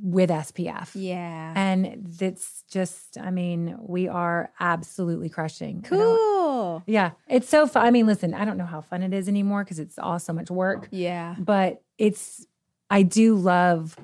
with 0.03 0.31
SPF. 0.31 0.91
yeah. 0.95 1.53
And 1.57 2.05
that's 2.19 2.65
just, 2.69 3.17
I 3.19 3.31
mean, 3.31 3.77
we 3.81 4.09
are 4.09 4.51
absolutely 4.59 5.29
crushing. 5.29 5.83
Cool. 5.83 6.83
Yeah. 6.87 7.13
It's 7.29 7.49
so 7.49 7.67
fun. 7.69 7.87
I 7.87 7.91
mean, 7.93 8.07
listen, 8.07 8.35
I 8.35 8.45
don't 8.45 8.59
know 8.59 8.67
how 8.67 8.81
fun 8.81 9.03
it 9.05 9.13
is 9.15 9.29
anymore 9.29 9.63
because 9.65 9.79
it's 9.79 9.99
all 9.99 10.19
so 10.19 10.33
much 10.33 10.51
work, 10.51 10.89
Yeah. 10.91 11.37
but 11.39 11.83
it's, 11.99 12.45
I 12.91 13.03
do 13.03 13.37
love. 13.37 13.97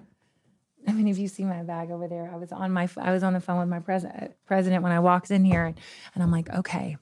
I 0.87 0.93
mean, 0.93 1.09
if 1.09 1.19
you 1.19 1.29
see 1.29 1.45
my 1.45 1.63
bag 1.63 1.91
over 1.91 2.07
there, 2.09 2.31
I 2.33 2.37
was 2.37 2.53
on 2.53 2.73
my, 2.73 2.89
I 2.97 3.11
was 3.13 3.23
on 3.23 3.33
the 3.33 3.41
phone 3.41 3.59
with 3.61 3.69
my 3.69 3.81
president, 3.81 4.33
president 4.47 4.83
when 4.83 4.93
I 4.93 5.01
walked 5.01 5.31
in 5.31 5.45
here, 5.45 5.65
and, 5.65 5.79
and 6.15 6.23
I'm 6.23 6.31
like, 6.33 6.49
okay, 6.51 6.97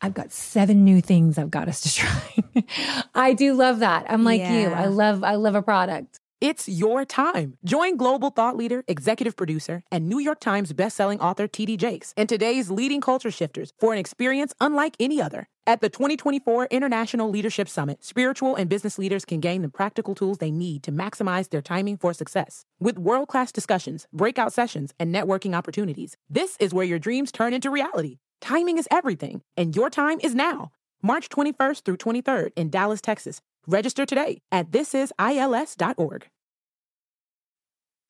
I've 0.00 0.14
got 0.14 0.32
seven 0.32 0.84
new 0.84 1.00
things 1.00 1.38
I've 1.38 1.50
got 1.50 1.68
us 1.68 1.80
to 1.82 1.94
try. 1.94 2.64
I 3.14 3.32
do 3.32 3.54
love 3.54 3.80
that. 3.80 4.06
I'm 4.08 4.24
like 4.24 4.40
you. 4.40 4.68
I 4.70 4.86
love, 4.86 5.24
I 5.24 5.34
love 5.34 5.54
a 5.54 5.62
product. 5.62 6.20
It's 6.40 6.68
your 6.68 7.04
time. 7.04 7.58
Join 7.64 7.96
global 7.96 8.30
thought 8.30 8.56
leader, 8.56 8.84
executive 8.86 9.36
producer, 9.36 9.82
and 9.90 10.08
New 10.08 10.20
York 10.20 10.38
Times 10.38 10.72
bestselling 10.72 11.18
author 11.18 11.48
TD 11.48 11.76
Jakes 11.78 12.14
and 12.16 12.28
today's 12.28 12.70
leading 12.70 13.00
culture 13.00 13.32
shifters 13.32 13.72
for 13.80 13.92
an 13.92 13.98
experience 13.98 14.54
unlike 14.60 14.94
any 15.00 15.20
other. 15.20 15.48
At 15.66 15.80
the 15.80 15.88
2024 15.88 16.68
International 16.70 17.28
Leadership 17.28 17.68
Summit, 17.68 18.04
spiritual 18.04 18.54
and 18.54 18.70
business 18.70 18.98
leaders 18.98 19.24
can 19.24 19.40
gain 19.40 19.62
the 19.62 19.68
practical 19.68 20.14
tools 20.14 20.38
they 20.38 20.52
need 20.52 20.84
to 20.84 20.92
maximize 20.92 21.50
their 21.50 21.60
timing 21.60 21.98
for 21.98 22.14
success. 22.14 22.64
With 22.78 22.98
world 22.98 23.26
class 23.26 23.50
discussions, 23.50 24.06
breakout 24.12 24.52
sessions, 24.52 24.94
and 25.00 25.12
networking 25.12 25.56
opportunities, 25.56 26.16
this 26.30 26.56
is 26.60 26.72
where 26.72 26.86
your 26.86 27.00
dreams 27.00 27.32
turn 27.32 27.52
into 27.52 27.68
reality. 27.68 28.18
Timing 28.40 28.78
is 28.78 28.88
everything, 28.90 29.42
and 29.56 29.74
your 29.74 29.90
time 29.90 30.18
is 30.22 30.34
now. 30.34 30.70
March 31.02 31.28
21st 31.28 31.82
through 31.84 31.96
23rd 31.96 32.50
in 32.56 32.70
Dallas, 32.70 33.00
Texas. 33.00 33.40
Register 33.66 34.06
today 34.06 34.40
at 34.50 34.70
thisisils.org. 34.70 36.28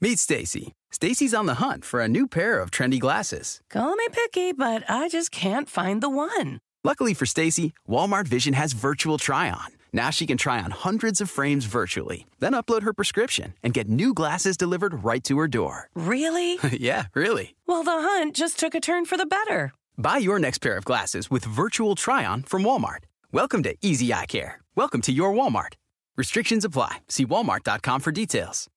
Meet 0.00 0.18
Stacy. 0.20 0.72
Stacy's 0.92 1.34
on 1.34 1.46
the 1.46 1.54
hunt 1.54 1.84
for 1.84 2.00
a 2.00 2.08
new 2.08 2.28
pair 2.28 2.60
of 2.60 2.70
trendy 2.70 3.00
glasses. 3.00 3.60
Call 3.68 3.96
me 3.96 4.06
picky, 4.12 4.52
but 4.52 4.84
I 4.88 5.08
just 5.08 5.32
can't 5.32 5.68
find 5.68 6.00
the 6.00 6.08
one. 6.08 6.60
Luckily 6.84 7.14
for 7.14 7.26
Stacy, 7.26 7.72
Walmart 7.88 8.28
Vision 8.28 8.54
has 8.54 8.72
virtual 8.72 9.18
try 9.18 9.50
on. 9.50 9.66
Now 9.92 10.10
she 10.10 10.26
can 10.26 10.36
try 10.36 10.62
on 10.62 10.70
hundreds 10.70 11.20
of 11.20 11.30
frames 11.30 11.64
virtually, 11.64 12.26
then 12.38 12.52
upload 12.52 12.82
her 12.82 12.92
prescription 12.92 13.54
and 13.62 13.74
get 13.74 13.88
new 13.88 14.14
glasses 14.14 14.56
delivered 14.56 15.02
right 15.02 15.24
to 15.24 15.38
her 15.38 15.48
door. 15.48 15.88
Really? 15.94 16.58
yeah, 16.72 17.06
really. 17.14 17.56
Well, 17.66 17.82
the 17.82 17.90
hunt 17.90 18.36
just 18.36 18.58
took 18.58 18.74
a 18.76 18.80
turn 18.80 19.04
for 19.06 19.16
the 19.16 19.26
better. 19.26 19.72
Buy 20.00 20.18
your 20.18 20.38
next 20.38 20.58
pair 20.58 20.76
of 20.76 20.84
glasses 20.84 21.28
with 21.28 21.44
virtual 21.44 21.96
try 21.96 22.24
on 22.24 22.44
from 22.44 22.62
Walmart. 22.62 23.00
Welcome 23.32 23.64
to 23.64 23.76
Easy 23.82 24.14
Eye 24.14 24.26
Care. 24.26 24.60
Welcome 24.76 25.00
to 25.02 25.12
your 25.12 25.32
Walmart. 25.32 25.74
Restrictions 26.16 26.64
apply. 26.64 26.98
See 27.08 27.26
walmart.com 27.26 28.00
for 28.00 28.12
details. 28.12 28.68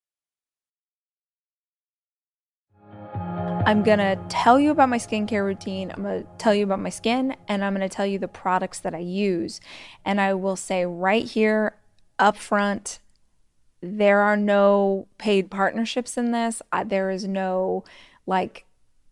I'm 3.13 3.83
gonna 3.83 4.15
tell 4.29 4.59
you 4.59 4.71
about 4.71 4.89
my 4.89 4.97
skincare 4.97 5.45
routine. 5.45 5.91
I'm 5.91 6.01
gonna 6.01 6.23
tell 6.39 6.55
you 6.55 6.63
about 6.63 6.79
my 6.79 6.89
skin, 6.89 7.35
and 7.47 7.63
I'm 7.63 7.73
gonna 7.75 7.87
tell 7.87 8.07
you 8.07 8.17
the 8.17 8.27
products 8.27 8.79
that 8.79 8.95
I 8.95 8.99
use. 8.99 9.61
And 10.03 10.19
I 10.19 10.33
will 10.33 10.55
say 10.55 10.87
right 10.87 11.25
here 11.25 11.75
up 12.17 12.35
front, 12.35 12.97
there 13.79 14.21
are 14.21 14.35
no 14.35 15.07
paid 15.19 15.51
partnerships 15.51 16.17
in 16.17 16.31
this. 16.31 16.63
I, 16.71 16.83
there 16.83 17.11
is 17.11 17.27
no 17.27 17.83
like 18.25 18.65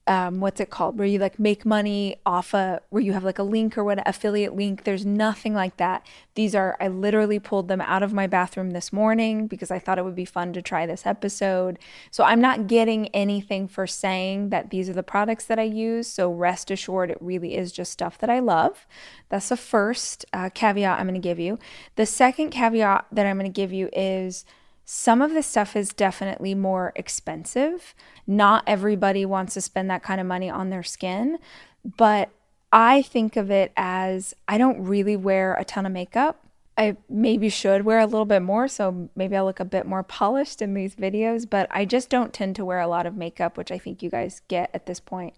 um, 0.09 0.39
what's 0.39 0.59
it 0.59 0.71
called? 0.71 0.97
Where 0.97 1.07
you 1.07 1.19
like 1.19 1.37
make 1.37 1.67
money 1.67 2.15
off 2.25 2.55
a 2.55 2.81
where 2.89 3.01
you 3.01 3.13
have 3.13 3.23
like 3.23 3.37
a 3.37 3.43
link 3.43 3.77
or 3.77 3.83
what 3.83 4.01
affiliate 4.07 4.55
link. 4.55 4.83
There's 4.83 5.05
nothing 5.05 5.53
like 5.53 5.77
that. 5.77 6.03
These 6.33 6.55
are 6.55 6.75
i 6.79 6.87
literally 6.87 7.37
pulled 7.37 7.67
them 7.67 7.79
out 7.81 8.01
of 8.01 8.11
my 8.11 8.25
bathroom 8.25 8.71
this 8.71 8.91
morning 8.91 9.45
because 9.45 9.69
i 9.69 9.77
thought 9.77 9.99
it 9.99 10.05
would 10.05 10.15
be 10.15 10.25
fun 10.25 10.51
to 10.53 10.63
try 10.63 10.87
this 10.87 11.05
episode. 11.05 11.77
So 12.09 12.23
i'm 12.23 12.41
not 12.41 12.65
getting 12.65 13.09
anything 13.09 13.67
for 13.67 13.85
saying 13.85 14.49
that 14.49 14.71
these 14.71 14.89
are 14.89 14.93
the 14.93 15.03
products 15.03 15.45
that 15.45 15.59
i 15.59 15.63
use. 15.63 16.07
So 16.07 16.31
rest 16.31 16.71
assured 16.71 17.11
it 17.11 17.17
really 17.21 17.55
is 17.55 17.71
just 17.71 17.91
stuff 17.91 18.17
that 18.17 18.31
i 18.31 18.39
love. 18.39 18.87
That's 19.29 19.49
the 19.49 19.57
first 19.57 20.25
uh, 20.33 20.49
caveat 20.51 20.99
i'm 20.99 21.05
going 21.05 21.21
to 21.21 21.27
give 21.27 21.39
you. 21.39 21.59
The 21.97 22.07
second 22.07 22.49
caveat 22.49 23.05
that 23.11 23.27
i'm 23.27 23.37
going 23.37 23.51
to 23.51 23.61
give 23.61 23.71
you 23.71 23.89
is 23.93 24.43
some 24.91 25.21
of 25.21 25.35
the 25.35 25.43
stuff 25.43 25.75
is 25.75 25.93
definitely 25.93 26.55
more 26.55 26.91
expensive. 26.95 27.93
Not 28.25 28.63
everybody 28.65 29.23
wants 29.23 29.53
to 29.53 29.61
spend 29.61 29.87
that 29.91 30.01
kind 30.01 30.19
of 30.19 30.25
money 30.25 30.49
on 30.49 30.71
their 30.71 30.81
skin, 30.81 31.37
but 31.85 32.31
I 32.73 33.03
think 33.03 33.35
of 33.35 33.51
it 33.51 33.71
as 33.77 34.33
I 34.47 34.57
don't 34.57 34.83
really 34.83 35.15
wear 35.15 35.53
a 35.53 35.63
ton 35.63 35.85
of 35.85 35.91
makeup. 35.91 36.43
I 36.75 36.97
maybe 37.07 37.49
should 37.49 37.85
wear 37.85 37.99
a 37.99 38.07
little 38.07 38.25
bit 38.25 38.41
more, 38.41 38.67
so 38.67 39.09
maybe 39.15 39.35
I'll 39.35 39.45
look 39.45 39.59
a 39.59 39.65
bit 39.65 39.85
more 39.85 40.01
polished 40.01 40.59
in 40.59 40.73
these 40.73 40.95
videos, 40.95 41.47
but 41.47 41.67
I 41.69 41.85
just 41.85 42.09
don't 42.09 42.33
tend 42.33 42.55
to 42.55 42.65
wear 42.65 42.79
a 42.79 42.87
lot 42.87 43.05
of 43.05 43.15
makeup, 43.15 43.57
which 43.57 43.71
I 43.71 43.77
think 43.77 44.01
you 44.01 44.09
guys 44.09 44.41
get 44.47 44.71
at 44.73 44.87
this 44.87 44.99
point. 44.99 45.35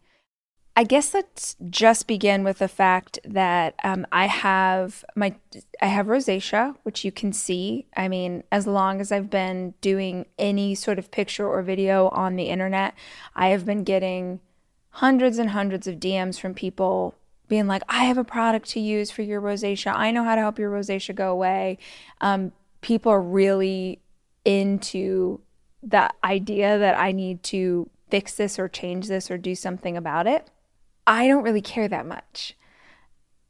I 0.74 0.86
guess 0.86 1.14
let's 1.14 1.58
just 1.70 2.08
begin 2.08 2.46
with 2.46 2.60
the 2.60 2.70
fact 2.70 3.20
that 3.26 3.76
um, 3.84 4.08
I 4.12 4.28
have 4.28 5.04
my 5.16 5.36
I 5.82 5.88
have 5.88 6.06
rosacea, 6.06 6.78
which 6.84 7.04
you 7.04 7.12
can 7.12 7.34
see. 7.34 7.88
I 7.96 8.08
mean, 8.08 8.44
as 8.52 8.68
long 8.68 9.02
as 9.02 9.12
I've 9.12 9.30
been 9.30 9.74
doing 9.82 10.28
any 10.40 10.74
sort 10.76 10.98
of 10.98 11.12
picture 11.12 11.46
or 11.46 11.62
video 11.62 12.08
on 12.10 12.38
the 12.38 12.46
internet, 12.46 12.94
I 13.36 13.50
have 13.50 13.66
been 13.66 13.84
getting 13.84 14.40
hundreds 14.92 15.38
and 15.38 15.50
hundreds 15.50 15.88
of 15.88 16.00
DMs 16.00 16.40
from 16.40 16.54
people 16.54 17.16
being 17.50 17.68
like, 17.68 17.84
"I 17.90 18.06
have 18.06 18.18
a 18.18 18.24
product 18.24 18.70
to 18.70 18.80
use 18.80 19.12
for 19.12 19.24
your 19.24 19.42
rosacea. 19.42 19.94
I 19.94 20.12
know 20.12 20.24
how 20.24 20.36
to 20.36 20.42
help 20.42 20.58
your 20.58 20.72
rosacea 20.72 21.14
go 21.14 21.34
away." 21.34 21.80
Um, 22.22 22.54
people 22.80 23.12
are 23.12 23.22
really 23.22 24.00
into 24.46 25.42
the 25.84 26.12
idea 26.24 26.80
that 26.80 26.98
I 26.98 27.12
need 27.12 27.44
to 27.44 27.90
fix 28.10 28.36
this 28.36 28.58
or 28.58 28.70
change 28.70 29.10
this 29.10 29.30
or 29.30 29.38
do 29.38 29.54
something 29.54 29.98
about 29.98 30.28
it. 30.28 30.50
I 31.06 31.28
don't 31.28 31.44
really 31.44 31.62
care 31.62 31.88
that 31.88 32.06
much. 32.06 32.56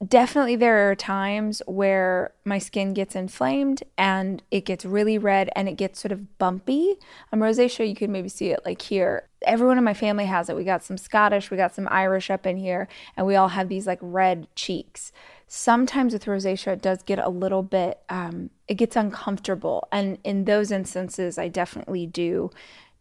Definitely, 0.06 0.56
there 0.56 0.90
are 0.90 0.96
times 0.96 1.62
where 1.68 2.34
my 2.44 2.58
skin 2.58 2.96
gets 2.96 3.16
inflamed 3.16 3.84
and 4.00 4.42
it 4.50 4.66
gets 4.66 4.84
really 4.84 5.20
red 5.20 5.52
and 5.56 5.70
it 5.70 5.78
gets 5.78 6.00
sort 6.00 6.12
of 6.12 6.40
bumpy. 6.40 6.96
I'm 7.32 7.40
rosacea, 7.40 7.88
you 7.88 7.94
can 7.96 8.12
maybe 8.12 8.30
see 8.30 8.48
it 8.48 8.62
like 8.66 8.82
here. 8.82 9.28
Everyone 9.44 9.78
in 9.78 9.84
my 9.84 9.94
family 9.94 10.26
has 10.26 10.50
it. 10.50 10.56
We 10.56 10.64
got 10.64 10.84
some 10.84 10.98
Scottish, 10.98 11.52
we 11.52 11.58
got 11.58 11.76
some 11.76 11.88
Irish 11.92 12.32
up 12.32 12.48
in 12.48 12.58
here, 12.58 12.88
and 13.16 13.28
we 13.28 13.36
all 13.36 13.50
have 13.50 13.70
these 13.70 13.86
like 13.86 14.00
red 14.02 14.48
cheeks. 14.56 15.12
Sometimes 15.46 16.14
with 16.14 16.26
rosacea, 16.26 16.74
it 16.74 16.82
does 16.82 17.04
get 17.04 17.20
a 17.20 17.30
little 17.30 17.62
bit, 17.62 18.00
um, 18.10 18.50
it 18.68 18.76
gets 18.76 18.96
uncomfortable. 18.96 19.88
And 19.92 20.18
in 20.24 20.46
those 20.46 20.72
instances, 20.72 21.38
I 21.38 21.48
definitely 21.48 22.08
do 22.08 22.50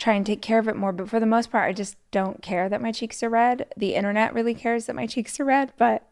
try 0.01 0.14
and 0.14 0.24
take 0.24 0.40
care 0.42 0.59
of 0.59 0.66
it 0.66 0.76
more. 0.76 0.92
But 0.92 1.09
for 1.09 1.20
the 1.20 1.26
most 1.26 1.53
part, 1.53 1.68
I 1.68 1.72
just 1.72 1.96
don't 2.11 2.42
care 2.42 2.68
that 2.68 2.82
my 2.82 2.90
cheeks 2.90 3.22
are 3.22 3.28
red. 3.28 3.66
The 3.76 3.94
internet 3.94 4.34
really 4.34 4.55
cares 4.55 4.86
that 4.86 4.96
my 4.96 5.07
cheeks 5.07 5.38
are 5.38 5.44
red, 5.44 5.72
but 5.76 6.09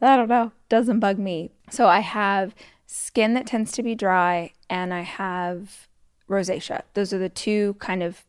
I 0.00 0.16
don't 0.16 0.28
know, 0.28 0.52
doesn't 0.68 1.00
bug 1.00 1.18
me. 1.18 1.50
So 1.70 1.86
I 1.86 2.00
have 2.00 2.54
skin 2.86 3.34
that 3.34 3.46
tends 3.46 3.70
to 3.72 3.82
be 3.82 3.94
dry 3.94 4.52
and 4.68 4.92
I 4.94 5.02
have 5.02 5.86
rosacea. 6.28 6.82
Those 6.94 7.12
are 7.12 7.18
the 7.18 7.28
two 7.28 7.74
kind 7.74 8.02
of 8.02 8.24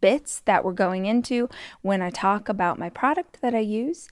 bits 0.00 0.42
that 0.44 0.64
we're 0.64 0.72
going 0.72 1.06
into 1.06 1.48
when 1.80 2.02
I 2.02 2.10
talk 2.10 2.48
about 2.48 2.78
my 2.78 2.90
product 2.90 3.40
that 3.40 3.54
I 3.54 3.60
use. 3.60 4.08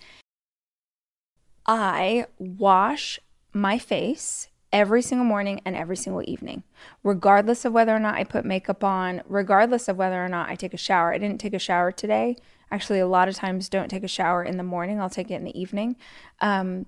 I 1.67 2.27
wash 2.39 3.21
my 3.53 3.79
face 3.79 4.49
every 4.73 5.03
single 5.03 5.27
morning 5.27 5.61
and 5.65 5.77
every 5.77 5.97
single 5.97 6.23
evening, 6.27 6.63
regardless 7.03 7.65
of 7.65 7.73
whether 7.73 7.95
or 7.95 7.99
not 7.99 8.15
I 8.15 8.25
put 8.25 8.45
makeup 8.45 8.85
on, 8.85 9.23
regardless 9.27 9.89
of 9.89 9.97
whether 9.97 10.25
or 10.25 10.29
not 10.29 10.49
I 10.49 10.55
take 10.55 10.75
a 10.75 10.79
shower. 10.79 11.13
I 11.13 11.19
didn't 11.19 11.41
take 11.41 11.55
a 11.55 11.59
shower 11.59 11.91
today. 11.93 12.37
Actually, 12.71 13.01
a 13.01 13.07
lot 13.07 13.29
of 13.29 13.35
times 13.35 13.69
don't 13.69 13.89
take 13.89 14.05
a 14.05 14.09
shower 14.09 14.45
in 14.45 14.57
the 14.57 14.63
morning. 14.63 15.01
I'll 15.01 15.11
take 15.11 15.31
it 15.31 15.35
in 15.35 15.45
the 15.45 15.61
evening. 15.61 15.97
Um, 16.41 16.87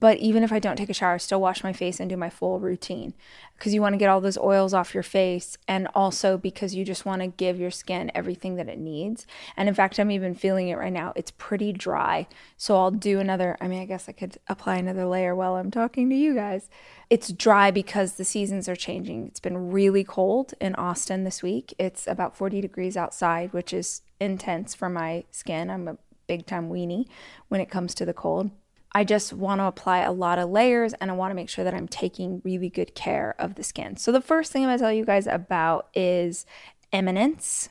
but 0.00 0.18
even 0.18 0.42
if 0.42 0.52
I 0.52 0.58
don't 0.58 0.76
take 0.76 0.88
a 0.88 0.94
shower, 0.94 1.14
I 1.14 1.18
still 1.18 1.40
wash 1.40 1.62
my 1.62 1.72
face 1.72 2.00
and 2.00 2.08
do 2.08 2.16
my 2.16 2.30
full 2.30 2.58
routine 2.58 3.12
because 3.56 3.74
you 3.74 3.82
want 3.82 3.92
to 3.92 3.98
get 3.98 4.08
all 4.08 4.20
those 4.20 4.38
oils 4.38 4.72
off 4.72 4.94
your 4.94 5.02
face 5.02 5.58
and 5.68 5.86
also 5.94 6.38
because 6.38 6.74
you 6.74 6.84
just 6.84 7.04
want 7.04 7.20
to 7.20 7.28
give 7.28 7.60
your 7.60 7.70
skin 7.70 8.10
everything 8.14 8.56
that 8.56 8.68
it 8.68 8.78
needs. 8.78 9.26
And 9.56 9.68
in 9.68 9.74
fact, 9.74 9.98
I'm 9.98 10.10
even 10.10 10.34
feeling 10.34 10.68
it 10.68 10.78
right 10.78 10.92
now. 10.92 11.12
It's 11.14 11.30
pretty 11.32 11.72
dry. 11.72 12.26
So 12.56 12.76
I'll 12.76 12.90
do 12.90 13.20
another, 13.20 13.56
I 13.60 13.68
mean, 13.68 13.82
I 13.82 13.84
guess 13.84 14.08
I 14.08 14.12
could 14.12 14.38
apply 14.48 14.76
another 14.76 15.04
layer 15.04 15.34
while 15.34 15.56
I'm 15.56 15.70
talking 15.70 16.08
to 16.08 16.16
you 16.16 16.34
guys. 16.34 16.70
It's 17.10 17.30
dry 17.30 17.70
because 17.70 18.14
the 18.14 18.24
seasons 18.24 18.68
are 18.68 18.76
changing. 18.76 19.26
It's 19.26 19.40
been 19.40 19.70
really 19.70 20.04
cold 20.04 20.54
in 20.60 20.74
Austin 20.76 21.24
this 21.24 21.42
week. 21.42 21.74
It's 21.78 22.06
about 22.06 22.36
40 22.36 22.62
degrees 22.62 22.96
outside, 22.96 23.52
which 23.52 23.74
is 23.74 24.02
intense 24.18 24.74
for 24.74 24.88
my 24.88 25.24
skin. 25.30 25.70
I'm 25.70 25.88
a 25.88 25.98
big 26.26 26.46
time 26.46 26.70
weenie 26.70 27.06
when 27.48 27.60
it 27.60 27.68
comes 27.68 27.94
to 27.96 28.06
the 28.06 28.14
cold. 28.14 28.50
I 28.94 29.04
just 29.04 29.32
want 29.32 29.60
to 29.60 29.64
apply 29.64 30.00
a 30.00 30.12
lot 30.12 30.38
of 30.38 30.50
layers 30.50 30.92
and 30.94 31.10
I 31.10 31.14
want 31.14 31.30
to 31.30 31.34
make 31.34 31.48
sure 31.48 31.64
that 31.64 31.74
I'm 31.74 31.88
taking 31.88 32.42
really 32.44 32.68
good 32.68 32.94
care 32.94 33.34
of 33.38 33.54
the 33.54 33.62
skin. 33.62 33.96
So, 33.96 34.12
the 34.12 34.20
first 34.20 34.52
thing 34.52 34.62
I'm 34.62 34.68
going 34.68 34.78
to 34.78 34.84
tell 34.84 34.92
you 34.92 35.04
guys 35.04 35.26
about 35.26 35.88
is 35.94 36.44
Eminence. 36.92 37.70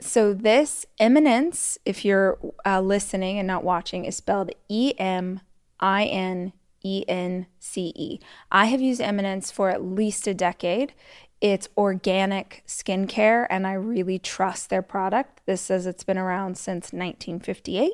So, 0.00 0.32
this 0.32 0.86
Eminence, 0.98 1.78
if 1.84 2.04
you're 2.04 2.38
uh, 2.64 2.80
listening 2.80 3.38
and 3.38 3.46
not 3.46 3.64
watching, 3.64 4.04
is 4.04 4.16
spelled 4.16 4.50
E 4.68 4.94
M 4.98 5.40
I 5.80 6.04
N 6.04 6.52
E 6.82 7.04
N 7.08 7.46
C 7.58 7.92
E. 7.94 8.20
I 8.50 8.66
have 8.66 8.80
used 8.80 9.00
Eminence 9.00 9.50
for 9.50 9.70
at 9.70 9.84
least 9.84 10.26
a 10.26 10.34
decade. 10.34 10.94
It's 11.44 11.68
organic 11.76 12.62
skincare, 12.66 13.46
and 13.50 13.66
I 13.66 13.74
really 13.74 14.18
trust 14.18 14.70
their 14.70 14.80
product. 14.80 15.42
This 15.44 15.60
says 15.60 15.86
it's 15.86 16.02
been 16.02 16.16
around 16.16 16.56
since 16.56 16.84
1958. 16.84 17.92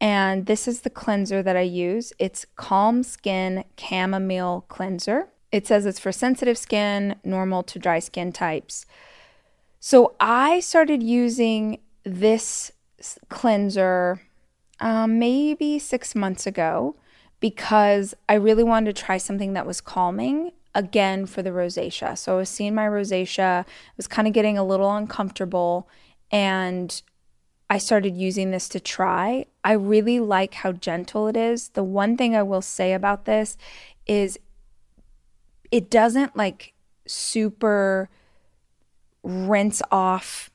And 0.00 0.46
this 0.46 0.66
is 0.66 0.80
the 0.80 0.88
cleanser 0.88 1.42
that 1.42 1.58
I 1.58 1.60
use. 1.60 2.14
It's 2.18 2.46
Calm 2.56 3.02
Skin 3.02 3.64
Chamomile 3.76 4.64
Cleanser. 4.68 5.28
It 5.52 5.66
says 5.66 5.84
it's 5.84 5.98
for 5.98 6.10
sensitive 6.10 6.56
skin, 6.56 7.16
normal 7.22 7.62
to 7.64 7.78
dry 7.78 7.98
skin 7.98 8.32
types. 8.32 8.86
So 9.78 10.14
I 10.18 10.60
started 10.60 11.02
using 11.02 11.80
this 12.04 12.72
cleanser 13.28 14.22
um, 14.80 15.18
maybe 15.18 15.78
six 15.78 16.14
months 16.14 16.46
ago 16.46 16.96
because 17.40 18.14
I 18.26 18.36
really 18.36 18.64
wanted 18.64 18.96
to 18.96 19.02
try 19.02 19.18
something 19.18 19.52
that 19.52 19.66
was 19.66 19.82
calming 19.82 20.52
again 20.74 21.26
for 21.26 21.42
the 21.42 21.50
rosacea. 21.50 22.16
So 22.16 22.34
I 22.34 22.36
was 22.38 22.48
seeing 22.48 22.74
my 22.74 22.86
rosacea, 22.86 23.64
I 23.64 23.64
was 23.96 24.06
kind 24.06 24.28
of 24.28 24.34
getting 24.34 24.56
a 24.56 24.64
little 24.64 24.94
uncomfortable, 24.94 25.88
and 26.30 27.02
I 27.68 27.78
started 27.78 28.16
using 28.16 28.50
this 28.50 28.68
to 28.70 28.80
try. 28.80 29.46
I 29.62 29.72
really 29.72 30.20
like 30.20 30.54
how 30.54 30.72
gentle 30.72 31.28
it 31.28 31.36
is. 31.36 31.70
The 31.70 31.84
one 31.84 32.16
thing 32.16 32.34
I 32.34 32.42
will 32.42 32.62
say 32.62 32.92
about 32.92 33.24
this 33.24 33.56
is 34.06 34.38
it 35.70 35.90
doesn't 35.90 36.36
like 36.36 36.72
super 37.06 38.08
rinse 39.22 39.82
off 39.90 40.50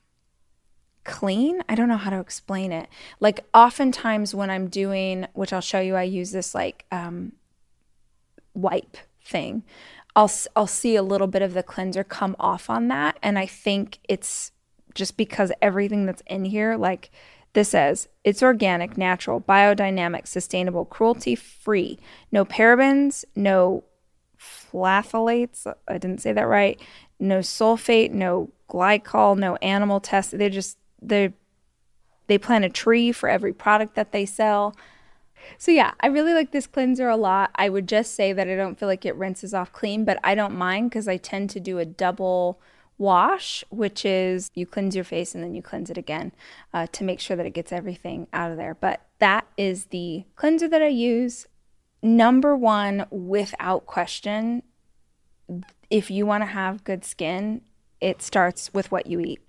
clean. 1.05 1.61
I 1.69 1.75
don't 1.75 1.87
know 1.87 1.97
how 1.97 2.09
to 2.09 2.19
explain 2.19 2.71
it. 2.71 2.89
Like 3.19 3.39
oftentimes 3.53 4.35
when 4.35 4.49
I'm 4.49 4.67
doing, 4.67 5.27
which 5.33 5.53
I'll 5.53 5.61
show 5.61 5.79
you, 5.79 5.95
I 5.95 6.03
use 6.03 6.31
this 6.31 6.53
like 6.53 6.85
um, 6.91 7.33
wipe 8.53 8.97
thing. 9.23 9.63
I'll 10.15 10.31
I'll 10.55 10.67
see 10.67 10.95
a 10.95 11.03
little 11.03 11.27
bit 11.27 11.41
of 11.41 11.53
the 11.53 11.63
cleanser 11.63 12.03
come 12.03 12.35
off 12.39 12.69
on 12.69 12.87
that 12.89 13.17
and 13.21 13.37
I 13.37 13.45
think 13.45 13.99
it's 14.07 14.51
just 14.93 15.17
because 15.17 15.51
everything 15.61 16.05
that's 16.05 16.23
in 16.27 16.45
here 16.45 16.77
like 16.77 17.11
This 17.53 17.69
says 17.69 18.09
it's 18.23 18.43
organic, 18.43 18.97
natural, 18.97 19.39
biodynamic, 19.41 20.27
sustainable, 20.27 20.85
cruelty 20.85 21.35
free, 21.35 21.99
no 22.31 22.45
parabens, 22.45 23.23
no 23.35 23.83
phthalates. 24.37 25.65
I 25.87 25.97
didn't 25.97 26.21
say 26.21 26.33
that 26.33 26.47
right. 26.47 26.79
No 27.19 27.39
sulfate, 27.39 28.11
no 28.11 28.51
glycol, 28.69 29.37
no 29.37 29.55
animal 29.57 29.99
tests. 30.01 30.33
They 30.35 30.49
just 30.49 30.77
they 31.01 31.33
they 32.27 32.37
plant 32.37 32.65
a 32.65 32.69
tree 32.69 33.11
for 33.13 33.29
every 33.29 33.53
product 33.53 33.95
that 33.95 34.11
they 34.11 34.25
sell. 34.25 34.75
So 35.57 35.71
yeah, 35.71 35.93
I 35.99 36.07
really 36.07 36.33
like 36.33 36.51
this 36.51 36.67
cleanser 36.67 37.09
a 37.09 37.17
lot. 37.17 37.51
I 37.55 37.69
would 37.69 37.87
just 37.87 38.13
say 38.13 38.33
that 38.33 38.47
I 38.47 38.55
don't 38.55 38.79
feel 38.79 38.87
like 38.87 39.05
it 39.05 39.15
rinses 39.15 39.53
off 39.53 39.71
clean, 39.71 40.05
but 40.05 40.19
I 40.23 40.35
don't 40.35 40.55
mind 40.55 40.89
because 40.89 41.07
I 41.07 41.17
tend 41.17 41.49
to 41.51 41.59
do 41.59 41.79
a 41.79 41.85
double 41.85 42.59
wash, 42.97 43.63
which 43.69 44.05
is 44.05 44.49
you 44.53 44.65
cleanse 44.65 44.95
your 44.95 45.03
face 45.03 45.35
and 45.35 45.43
then 45.43 45.53
you 45.53 45.61
cleanse 45.61 45.89
it 45.89 45.97
again 45.97 46.31
uh, 46.73 46.87
to 46.87 47.03
make 47.03 47.19
sure 47.19 47.35
that 47.35 47.45
it 47.45 47.53
gets 47.53 47.71
everything 47.71 48.27
out 48.33 48.51
of 48.51 48.57
there. 48.57 48.75
But 48.75 49.01
that 49.19 49.47
is 49.57 49.85
the 49.85 50.25
cleanser 50.35 50.67
that 50.67 50.81
I 50.81 50.87
use. 50.87 51.47
Number 52.01 52.55
one, 52.55 53.05
without 53.09 53.85
question, 53.85 54.63
if 55.89 56.09
you 56.09 56.25
want 56.25 56.43
to 56.43 56.47
have 56.47 56.83
good 56.83 57.03
skin, 57.03 57.61
it 58.01 58.21
starts 58.21 58.73
with 58.73 58.91
what 58.91 59.07
you 59.07 59.19
eat. 59.19 59.44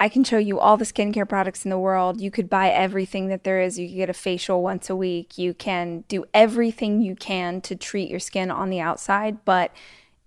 I 0.00 0.08
can 0.08 0.24
show 0.24 0.38
you 0.38 0.58
all 0.58 0.76
the 0.76 0.84
skincare 0.84 1.28
products 1.28 1.64
in 1.64 1.70
the 1.70 1.78
world. 1.78 2.20
You 2.20 2.30
could 2.30 2.50
buy 2.50 2.70
everything 2.70 3.28
that 3.28 3.44
there 3.44 3.60
is. 3.60 3.78
You 3.78 3.88
could 3.88 3.96
get 3.96 4.10
a 4.10 4.14
facial 4.14 4.62
once 4.62 4.90
a 4.90 4.96
week. 4.96 5.38
You 5.38 5.54
can 5.54 6.04
do 6.08 6.24
everything 6.34 7.00
you 7.00 7.14
can 7.14 7.60
to 7.62 7.76
treat 7.76 8.10
your 8.10 8.20
skin 8.20 8.50
on 8.50 8.70
the 8.70 8.80
outside. 8.80 9.44
But 9.44 9.72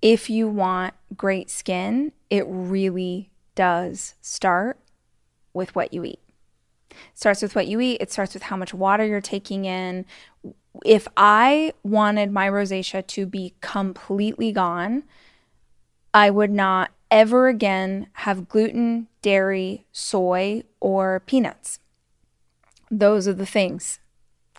if 0.01 0.29
you 0.29 0.47
want 0.47 0.93
great 1.15 1.49
skin, 1.49 2.13
it 2.29 2.45
really 2.47 3.29
does 3.55 4.15
start 4.21 4.79
with 5.53 5.75
what 5.75 5.93
you 5.93 6.05
eat. 6.05 6.21
It 6.91 6.97
starts 7.15 7.41
with 7.41 7.55
what 7.55 7.67
you 7.67 7.81
eat. 7.81 7.97
It 7.99 8.11
starts 8.11 8.33
with 8.33 8.43
how 8.43 8.55
much 8.55 8.73
water 8.73 9.05
you're 9.05 9.21
taking 9.21 9.65
in. 9.65 10.05
If 10.85 11.07
I 11.17 11.73
wanted 11.83 12.31
my 12.31 12.47
rosacea 12.49 13.05
to 13.05 13.25
be 13.25 13.53
completely 13.59 14.51
gone, 14.51 15.03
I 16.13 16.29
would 16.29 16.51
not 16.51 16.91
ever 17.09 17.47
again 17.47 18.07
have 18.13 18.49
gluten, 18.49 19.07
dairy, 19.21 19.85
soy, 19.91 20.63
or 20.79 21.21
peanuts. 21.21 21.79
Those 22.89 23.27
are 23.27 23.33
the 23.33 23.45
things 23.45 23.99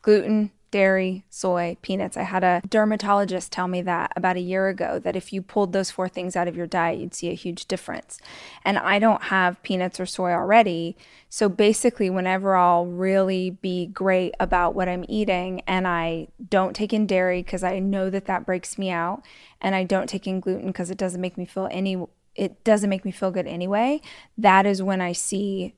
gluten, 0.02 0.52
dairy, 0.70 1.24
soy, 1.28 1.76
peanuts. 1.82 2.16
I 2.16 2.22
had 2.22 2.44
a 2.44 2.62
dermatologist 2.68 3.50
tell 3.50 3.68
me 3.68 3.82
that 3.82 4.12
about 4.16 4.36
a 4.36 4.40
year 4.40 4.68
ago 4.68 4.98
that 4.98 5.16
if 5.16 5.32
you 5.32 5.42
pulled 5.42 5.72
those 5.72 5.90
four 5.90 6.08
things 6.08 6.36
out 6.36 6.48
of 6.48 6.56
your 6.56 6.66
diet, 6.66 6.98
you'd 6.98 7.14
see 7.14 7.30
a 7.30 7.34
huge 7.34 7.66
difference. 7.66 8.18
And 8.64 8.78
I 8.78 8.98
don't 8.98 9.24
have 9.24 9.62
peanuts 9.62 9.98
or 9.98 10.06
soy 10.06 10.30
already. 10.30 10.96
So 11.28 11.48
basically, 11.48 12.10
whenever 12.10 12.54
I'll 12.56 12.86
really 12.86 13.50
be 13.50 13.86
great 13.86 14.34
about 14.40 14.74
what 14.74 14.88
I'm 14.88 15.04
eating 15.08 15.62
and 15.66 15.86
I 15.86 16.28
don't 16.48 16.76
take 16.76 16.92
in 16.92 17.06
dairy 17.06 17.42
because 17.42 17.64
I 17.64 17.78
know 17.78 18.10
that 18.10 18.26
that 18.26 18.46
breaks 18.46 18.78
me 18.78 18.90
out, 18.90 19.22
and 19.60 19.74
I 19.74 19.84
don't 19.84 20.08
take 20.08 20.26
in 20.26 20.40
gluten 20.40 20.68
because 20.68 20.90
it 20.90 20.98
doesn't 20.98 21.20
make 21.20 21.36
me 21.36 21.44
feel 21.44 21.68
any 21.70 21.96
it 22.38 22.62
doesn't 22.64 22.88
make 22.88 23.04
me 23.04 23.10
feel 23.10 23.32
good 23.32 23.46
anyway, 23.46 24.00
that 24.38 24.64
is 24.64 24.82
when 24.82 25.00
I 25.00 25.12
see 25.12 25.74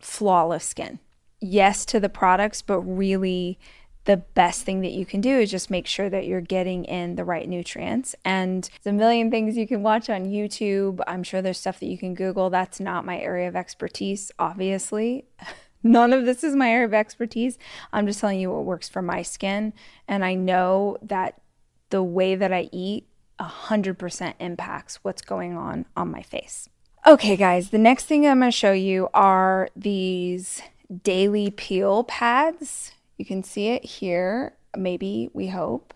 flawless 0.00 0.64
skin. 0.64 0.98
Yes 1.40 1.84
to 1.86 2.00
the 2.00 2.08
products, 2.08 2.62
but 2.62 2.80
really 2.80 3.58
the 4.06 4.16
best 4.16 4.62
thing 4.62 4.80
that 4.80 4.92
you 4.92 5.04
can 5.04 5.20
do 5.20 5.38
is 5.38 5.50
just 5.50 5.70
make 5.70 5.86
sure 5.86 6.08
that 6.08 6.26
you're 6.26 6.40
getting 6.40 6.86
in 6.86 7.16
the 7.16 7.24
right 7.24 7.46
nutrients. 7.46 8.14
And 8.24 8.68
there's 8.82 8.94
a 8.94 8.96
million 8.96 9.30
things 9.30 9.58
you 9.58 9.68
can 9.68 9.82
watch 9.82 10.08
on 10.08 10.24
YouTube. 10.24 11.00
I'm 11.06 11.22
sure 11.22 11.42
there's 11.42 11.58
stuff 11.58 11.78
that 11.80 11.86
you 11.86 11.98
can 11.98 12.14
Google. 12.14 12.48
That's 12.48 12.80
not 12.80 13.04
my 13.04 13.18
area 13.18 13.46
of 13.46 13.54
expertise, 13.54 14.32
obviously. 14.38 15.26
None 15.82 16.12
of 16.12 16.24
this 16.24 16.42
is 16.42 16.56
my 16.56 16.70
area 16.70 16.86
of 16.86 16.94
expertise. 16.94 17.58
I'm 17.92 18.06
just 18.06 18.20
telling 18.20 18.40
you 18.40 18.50
what 18.50 18.64
works 18.64 18.88
for 18.88 19.02
my 19.02 19.20
skin. 19.22 19.74
And 20.08 20.24
I 20.24 20.34
know 20.34 20.96
that 21.02 21.40
the 21.90 22.02
way 22.02 22.34
that 22.34 22.52
I 22.52 22.70
eat 22.72 23.06
100% 23.40 24.34
impacts 24.38 24.98
what's 25.02 25.22
going 25.22 25.56
on 25.56 25.86
on 25.96 26.10
my 26.10 26.22
face. 26.22 26.68
Okay, 27.06 27.36
guys, 27.36 27.70
the 27.70 27.78
next 27.78 28.04
thing 28.04 28.26
I'm 28.26 28.40
going 28.40 28.50
to 28.50 28.56
show 28.56 28.72
you 28.72 29.08
are 29.14 29.68
these 29.74 30.60
daily 31.02 31.50
peel 31.50 32.04
pads. 32.04 32.92
You 33.16 33.24
can 33.24 33.42
see 33.42 33.68
it 33.68 33.84
here, 33.84 34.54
maybe, 34.76 35.30
we 35.32 35.48
hope. 35.48 35.94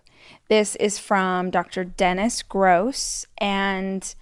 This 0.49 0.77
is 0.77 0.99
from 0.99 1.51
Dr. 1.51 1.85
Dennis 1.85 2.43
Gross, 2.43 3.27
and 3.39 4.15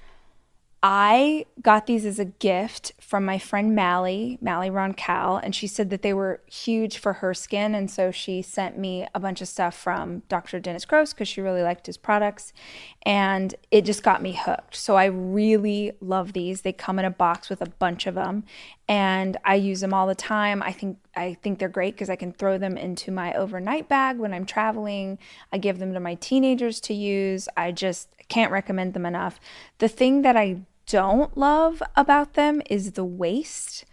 I 0.85 1.47
got 1.61 1.87
these 1.87 2.05
as 2.05 2.19
a 2.19 2.25
gift 2.25 2.93
from 3.01 3.25
my 3.25 3.39
friend 3.39 3.73
Mally, 3.73 4.37
Mally 4.41 4.69
Roncal, 4.69 5.41
and 5.41 5.55
she 5.55 5.69
said 5.69 5.91
that 5.91 6.03
they 6.03 6.13
were 6.13 6.41
huge 6.51 6.99
for 6.99 7.13
her 7.15 7.35
skin. 7.35 7.77
And 7.77 7.89
so 7.89 8.11
she 8.11 8.43
sent 8.43 8.77
me 8.77 9.07
a 9.15 9.21
bunch 9.21 9.41
of 9.41 9.47
stuff 9.47 9.77
from 9.77 10.23
Dr. 10.29 10.59
Dennis 10.59 10.85
Gross 10.85 11.13
because 11.13 11.29
she 11.29 11.41
really 11.41 11.63
liked 11.63 11.87
his 11.87 11.97
products. 11.97 12.53
And 13.03 13.55
it 13.71 13.85
just 13.85 14.03
got 14.03 14.23
me 14.23 14.33
hooked. 14.33 14.75
So 14.75 14.97
I 14.97 15.05
really 15.05 15.93
love 16.01 16.33
these. 16.33 16.63
They 16.63 16.73
come 16.73 16.99
in 16.99 17.05
a 17.05 17.11
box 17.11 17.49
with 17.49 17.63
a 17.63 17.71
bunch 17.71 18.09
of 18.09 18.17
them, 18.17 18.43
and 18.89 19.37
I 19.45 19.55
use 19.55 19.83
them 19.83 19.95
all 19.95 20.09
the 20.09 20.17
time. 20.17 20.65
I 20.65 20.73
think 20.73 20.99
I 21.15 21.35
think 21.35 21.59
they're 21.59 21.69
great 21.69 21.95
because 21.95 22.11
I 22.11 22.17
can 22.17 22.33
throw 22.33 22.59
them 22.59 22.77
into 22.77 23.13
my 23.13 23.35
overnight 23.35 23.89
bag 23.89 24.19
when 24.19 24.35
I'm 24.35 24.47
traveling. 24.47 25.19
I 25.53 25.59
give 25.59 25.79
them 25.79 25.93
to 25.95 26.01
my 26.01 26.15
teenagers 26.17 26.81
to 26.81 26.95
use. 26.95 27.49
I 27.57 27.71
just 27.71 28.09
can't 28.29 28.51
recommend 28.51 28.95
them 28.95 29.07
enough. 29.07 29.39
The 29.79 29.89
thing 29.89 30.23
that 30.23 30.37
I 30.37 30.63
don't 30.87 31.37
love 31.37 31.83
about 31.97 32.35
them 32.35 32.63
is 32.69 32.93
the 32.93 33.05
waste. 33.05 33.85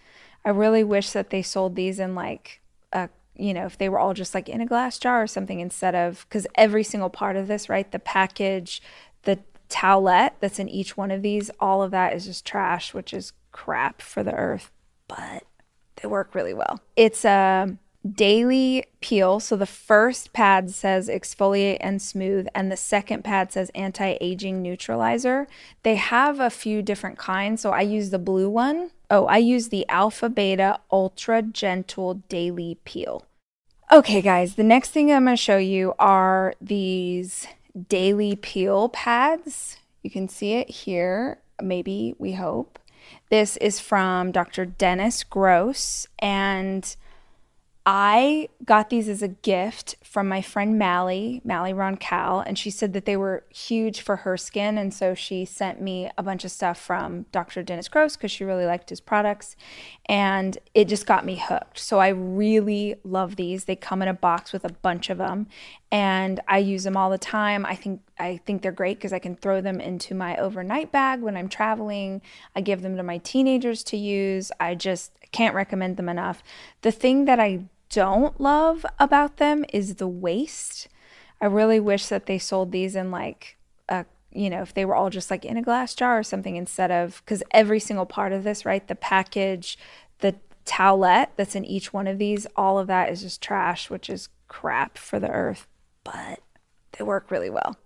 I 0.43 0.49
really 0.49 0.83
wish 0.83 1.11
that 1.11 1.29
they 1.29 1.41
sold 1.41 1.75
these 1.75 1.99
in 1.99 2.15
like 2.15 2.61
a 2.91 3.09
you 3.35 3.53
know, 3.53 3.65
if 3.65 3.77
they 3.77 3.87
were 3.87 3.99
all 3.99 4.13
just 4.13 4.35
like 4.35 4.49
in 4.49 4.59
a 4.59 4.65
glass 4.65 4.99
jar 4.99 5.23
or 5.23 5.27
something 5.27 5.61
instead 5.61 5.95
of 5.95 6.25
because 6.27 6.45
every 6.55 6.83
single 6.83 7.09
part 7.09 7.37
of 7.37 7.47
this, 7.47 7.69
right? 7.69 7.89
The 7.89 7.99
package, 7.99 8.81
the 9.23 9.39
towelette 9.69 10.33
that's 10.41 10.59
in 10.59 10.67
each 10.67 10.97
one 10.97 11.09
of 11.09 11.21
these, 11.21 11.49
all 11.59 11.81
of 11.81 11.91
that 11.91 12.13
is 12.13 12.25
just 12.25 12.45
trash, 12.45 12.93
which 12.93 13.13
is 13.13 13.31
crap 13.51 14.01
for 14.01 14.23
the 14.23 14.33
earth, 14.33 14.71
but 15.07 15.43
they 15.95 16.07
work 16.07 16.35
really 16.35 16.53
well. 16.53 16.81
It's 16.97 17.23
a 17.23 17.77
daily 18.09 18.85
peel. 19.01 19.39
So 19.39 19.55
the 19.55 19.65
first 19.65 20.33
pad 20.33 20.71
says 20.71 21.09
exfoliate 21.09 21.77
and 21.81 22.01
smooth, 22.01 22.47
and 22.55 22.71
the 22.71 22.77
second 22.77 23.23
pad 23.23 23.51
says 23.51 23.71
anti 23.75 24.17
aging 24.21 24.61
neutralizer. 24.61 25.47
They 25.83 25.95
have 25.95 26.39
a 26.39 26.49
few 26.49 26.81
different 26.81 27.17
kinds. 27.17 27.61
So 27.61 27.71
I 27.71 27.81
use 27.81 28.09
the 28.09 28.19
blue 28.19 28.49
one. 28.49 28.91
Oh, 29.09 29.25
I 29.25 29.37
use 29.37 29.69
the 29.69 29.87
Alpha 29.89 30.29
Beta 30.29 30.79
Ultra 30.91 31.41
Gentle 31.41 32.15
Daily 32.29 32.77
Peel. 32.85 33.25
Okay, 33.91 34.21
guys, 34.21 34.53
the 34.53 34.63
next 34.63 34.91
thing 34.91 35.11
I'm 35.11 35.25
going 35.25 35.35
to 35.35 35.41
show 35.41 35.57
you 35.57 35.95
are 35.97 36.53
these 36.61 37.47
daily 37.87 38.35
peel 38.35 38.89
pads. 38.89 39.77
You 40.03 40.11
can 40.11 40.29
see 40.29 40.53
it 40.53 40.69
here, 40.69 41.39
maybe, 41.59 42.13
we 42.19 42.33
hope. 42.33 42.77
This 43.31 43.57
is 43.57 43.79
from 43.79 44.31
Dr. 44.31 44.65
Dennis 44.65 45.23
Gross, 45.23 46.05
and 46.19 46.95
I 47.91 48.49
got 48.63 48.91
these 48.91 49.09
as 49.09 49.23
a 49.23 49.27
gift 49.29 49.95
from 50.03 50.27
my 50.27 50.43
friend 50.43 50.77
Mally, 50.77 51.41
Mally 51.43 51.73
Roncal, 51.73 52.43
and 52.45 52.55
she 52.55 52.69
said 52.69 52.93
that 52.93 53.05
they 53.05 53.17
were 53.17 53.43
huge 53.49 54.01
for 54.01 54.17
her 54.17 54.37
skin. 54.37 54.77
And 54.77 54.93
so 54.93 55.15
she 55.15 55.43
sent 55.43 55.81
me 55.81 56.07
a 56.15 56.21
bunch 56.21 56.45
of 56.45 56.51
stuff 56.51 56.79
from 56.79 57.25
Dr. 57.31 57.63
Dennis 57.63 57.87
Gross 57.87 58.15
because 58.15 58.29
she 58.29 58.43
really 58.43 58.67
liked 58.67 58.91
his 58.91 59.01
products. 59.01 59.55
And 60.05 60.55
it 60.75 60.87
just 60.87 61.07
got 61.07 61.25
me 61.25 61.37
hooked. 61.37 61.79
So 61.79 61.97
I 61.97 62.09
really 62.09 62.93
love 63.03 63.37
these. 63.37 63.65
They 63.65 63.75
come 63.75 64.03
in 64.03 64.07
a 64.07 64.13
box 64.13 64.53
with 64.53 64.65
a 64.65 64.73
bunch 64.83 65.09
of 65.09 65.17
them. 65.17 65.47
And 65.91 66.41
I 66.47 66.59
use 66.59 66.83
them 66.83 66.95
all 66.95 67.09
the 67.09 67.17
time. 67.17 67.65
I 67.65 67.73
think 67.73 68.01
I 68.19 68.37
think 68.45 68.61
they're 68.61 68.71
great 68.71 68.99
because 68.99 69.13
I 69.13 69.19
can 69.19 69.35
throw 69.35 69.61
them 69.61 69.81
into 69.81 70.13
my 70.13 70.37
overnight 70.37 70.91
bag 70.91 71.21
when 71.21 71.35
I'm 71.35 71.49
traveling. 71.49 72.21
I 72.55 72.61
give 72.61 72.83
them 72.83 72.97
to 72.97 73.03
my 73.03 73.17
teenagers 73.17 73.83
to 73.85 73.97
use. 73.97 74.51
I 74.59 74.75
just 74.75 75.11
can't 75.31 75.55
recommend 75.55 75.97
them 75.97 76.09
enough. 76.09 76.43
The 76.81 76.91
thing 76.91 77.25
that 77.25 77.39
I 77.39 77.63
don't 77.89 78.39
love 78.39 78.85
about 78.99 79.37
them 79.37 79.65
is 79.73 79.95
the 79.95 80.07
waste. 80.07 80.87
I 81.41 81.45
really 81.45 81.79
wish 81.79 82.07
that 82.07 82.25
they 82.25 82.37
sold 82.37 82.71
these 82.71 82.95
in 82.95 83.11
like 83.11 83.57
a 83.87 84.05
you 84.31 84.49
know, 84.49 84.61
if 84.61 84.73
they 84.73 84.85
were 84.85 84.95
all 84.95 85.09
just 85.09 85.31
like 85.31 85.43
in 85.43 85.57
a 85.57 85.61
glass 85.61 85.95
jar 85.95 86.19
or 86.19 86.23
something 86.23 86.55
instead 86.55 86.91
of 86.91 87.21
because 87.25 87.41
every 87.51 87.79
single 87.79 88.05
part 88.05 88.31
of 88.31 88.43
this, 88.43 88.63
right? 88.63 88.87
The 88.87 88.95
package, 88.95 89.77
the 90.19 90.35
towelette 90.65 91.29
that's 91.35 91.55
in 91.55 91.65
each 91.65 91.91
one 91.93 92.07
of 92.07 92.19
these, 92.19 92.45
all 92.55 92.77
of 92.77 92.87
that 92.87 93.09
is 93.09 93.21
just 93.21 93.41
trash, 93.41 93.89
which 93.89 94.09
is 94.09 94.29
crap 94.47 94.97
for 94.97 95.19
the 95.19 95.29
earth, 95.29 95.67
but 96.03 96.41
they 96.91 97.03
work 97.03 97.31
really 97.31 97.49
well. 97.49 97.77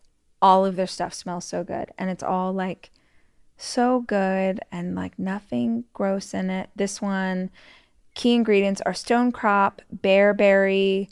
All 0.41 0.65
of 0.65 0.75
their 0.75 0.87
stuff 0.87 1.13
smells 1.13 1.45
so 1.45 1.63
good 1.63 1.91
and 1.97 2.09
it's 2.09 2.23
all 2.23 2.51
like 2.51 2.91
so 3.55 4.01
good 4.01 4.59
and 4.71 4.95
like 4.95 5.17
nothing 5.17 5.85
gross 5.93 6.33
in 6.33 6.49
it. 6.49 6.69
This 6.75 7.01
one 7.01 7.51
Key 8.13 8.35
ingredients 8.35 8.81
are 8.85 8.93
stone 8.93 9.31
crop, 9.31 9.81
bearberry, 9.95 11.09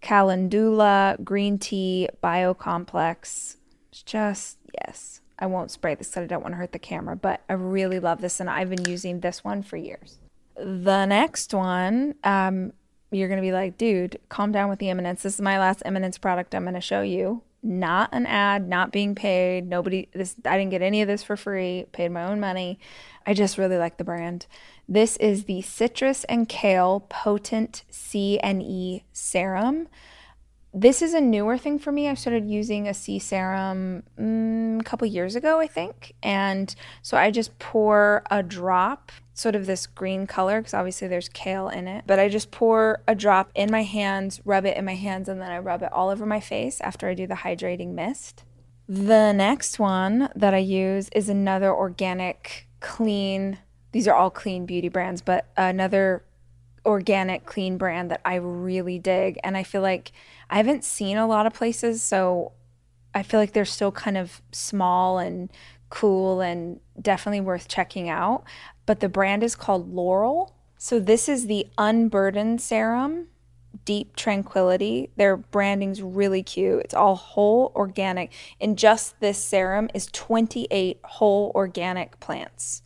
calendula, 0.00 1.16
green 1.22 1.58
tea, 1.58 2.08
biocomplex. 2.22 3.56
It's 3.90 4.02
just, 4.02 4.58
yes. 4.82 5.20
I 5.38 5.46
won't 5.46 5.70
spray 5.70 5.94
this 5.94 6.08
because 6.08 6.24
I 6.24 6.26
don't 6.26 6.42
want 6.42 6.54
to 6.54 6.56
hurt 6.56 6.72
the 6.72 6.78
camera, 6.78 7.14
but 7.16 7.42
I 7.48 7.52
really 7.52 8.00
love 8.00 8.20
this 8.20 8.40
and 8.40 8.50
I've 8.50 8.70
been 8.70 8.86
using 8.86 9.20
this 9.20 9.44
one 9.44 9.62
for 9.62 9.76
years. 9.76 10.18
the 10.58 11.06
next 11.06 11.54
one, 11.54 12.14
um, 12.24 12.72
you're 13.10 13.28
going 13.28 13.38
to 13.38 13.46
be 13.46 13.52
like, 13.52 13.78
dude, 13.78 14.18
calm 14.28 14.52
down 14.52 14.68
with 14.68 14.78
the 14.80 14.90
Eminence. 14.90 15.22
This 15.22 15.34
is 15.34 15.40
my 15.40 15.58
last 15.58 15.82
Eminence 15.84 16.18
product 16.18 16.54
I'm 16.54 16.64
going 16.64 16.74
to 16.74 16.80
show 16.80 17.02
you. 17.02 17.42
Not 17.62 18.10
an 18.12 18.26
ad, 18.26 18.68
not 18.68 18.92
being 18.92 19.14
paid. 19.14 19.66
Nobody, 19.66 20.08
this, 20.12 20.36
I 20.44 20.58
didn't 20.58 20.70
get 20.70 20.82
any 20.82 21.02
of 21.02 21.08
this 21.08 21.22
for 21.22 21.36
free, 21.36 21.86
paid 21.92 22.10
my 22.10 22.24
own 22.24 22.38
money. 22.40 22.78
I 23.26 23.34
just 23.34 23.58
really 23.58 23.78
like 23.78 23.96
the 23.96 24.04
brand. 24.04 24.46
This 24.88 25.16
is 25.18 25.44
the 25.44 25.60
Citrus 25.60 26.24
and 26.24 26.48
Kale 26.48 27.00
Potent 27.08 27.84
C 27.90 28.38
and 28.40 28.62
E 28.62 29.04
Serum 29.12 29.88
this 30.74 31.00
is 31.00 31.14
a 31.14 31.20
newer 31.20 31.56
thing 31.56 31.78
for 31.78 31.90
me. 31.90 32.08
I 32.08 32.14
started 32.14 32.48
using 32.48 32.86
a 32.86 32.94
C 32.94 33.18
serum 33.18 34.02
mm, 34.18 34.80
a 34.80 34.84
couple 34.84 35.06
years 35.06 35.34
ago, 35.34 35.60
I 35.60 35.66
think. 35.66 36.14
And 36.22 36.74
so 37.02 37.16
I 37.16 37.30
just 37.30 37.58
pour 37.58 38.22
a 38.30 38.42
drop, 38.42 39.10
sort 39.32 39.54
of 39.54 39.66
this 39.66 39.86
green 39.86 40.26
color, 40.26 40.60
because 40.60 40.74
obviously 40.74 41.08
there's 41.08 41.28
kale 41.30 41.68
in 41.68 41.88
it. 41.88 42.04
But 42.06 42.18
I 42.18 42.28
just 42.28 42.50
pour 42.50 43.02
a 43.08 43.14
drop 43.14 43.50
in 43.54 43.70
my 43.70 43.82
hands, 43.82 44.40
rub 44.44 44.66
it 44.66 44.76
in 44.76 44.84
my 44.84 44.94
hands, 44.94 45.28
and 45.28 45.40
then 45.40 45.50
I 45.50 45.58
rub 45.58 45.82
it 45.82 45.92
all 45.92 46.10
over 46.10 46.26
my 46.26 46.40
face 46.40 46.80
after 46.82 47.08
I 47.08 47.14
do 47.14 47.26
the 47.26 47.34
hydrating 47.34 47.94
mist. 47.94 48.44
The 48.86 49.32
next 49.32 49.78
one 49.78 50.28
that 50.34 50.54
I 50.54 50.58
use 50.58 51.08
is 51.14 51.28
another 51.28 51.74
organic, 51.74 52.68
clean, 52.80 53.58
these 53.92 54.08
are 54.08 54.14
all 54.14 54.30
clean 54.30 54.66
beauty 54.66 54.88
brands, 54.88 55.22
but 55.22 55.46
another 55.56 56.24
organic, 56.84 57.44
clean 57.44 57.76
brand 57.76 58.10
that 58.10 58.20
I 58.24 58.36
really 58.36 58.98
dig. 58.98 59.38
And 59.44 59.56
I 59.56 59.62
feel 59.62 59.82
like 59.82 60.12
I 60.50 60.56
haven't 60.56 60.84
seen 60.84 61.16
a 61.16 61.26
lot 61.26 61.46
of 61.46 61.54
places, 61.54 62.02
so 62.02 62.52
I 63.14 63.22
feel 63.22 63.40
like 63.40 63.52
they're 63.52 63.64
still 63.64 63.92
kind 63.92 64.16
of 64.16 64.40
small 64.52 65.18
and 65.18 65.50
cool 65.90 66.40
and 66.40 66.80
definitely 67.00 67.40
worth 67.40 67.68
checking 67.68 68.08
out. 68.08 68.44
But 68.86 69.00
the 69.00 69.08
brand 69.08 69.42
is 69.42 69.54
called 69.54 69.92
Laurel. 69.92 70.54
So 70.76 71.00
this 71.00 71.28
is 71.28 71.46
the 71.46 71.66
Unburdened 71.76 72.60
Serum 72.60 73.28
Deep 73.84 74.16
Tranquility. 74.16 75.10
Their 75.16 75.36
branding's 75.36 76.02
really 76.02 76.42
cute. 76.42 76.82
It's 76.84 76.94
all 76.94 77.16
whole 77.16 77.72
organic. 77.74 78.32
In 78.60 78.76
just 78.76 79.18
this 79.20 79.38
serum 79.38 79.88
is 79.94 80.06
28 80.06 81.00
whole 81.02 81.52
organic 81.54 82.20
plants. 82.20 82.82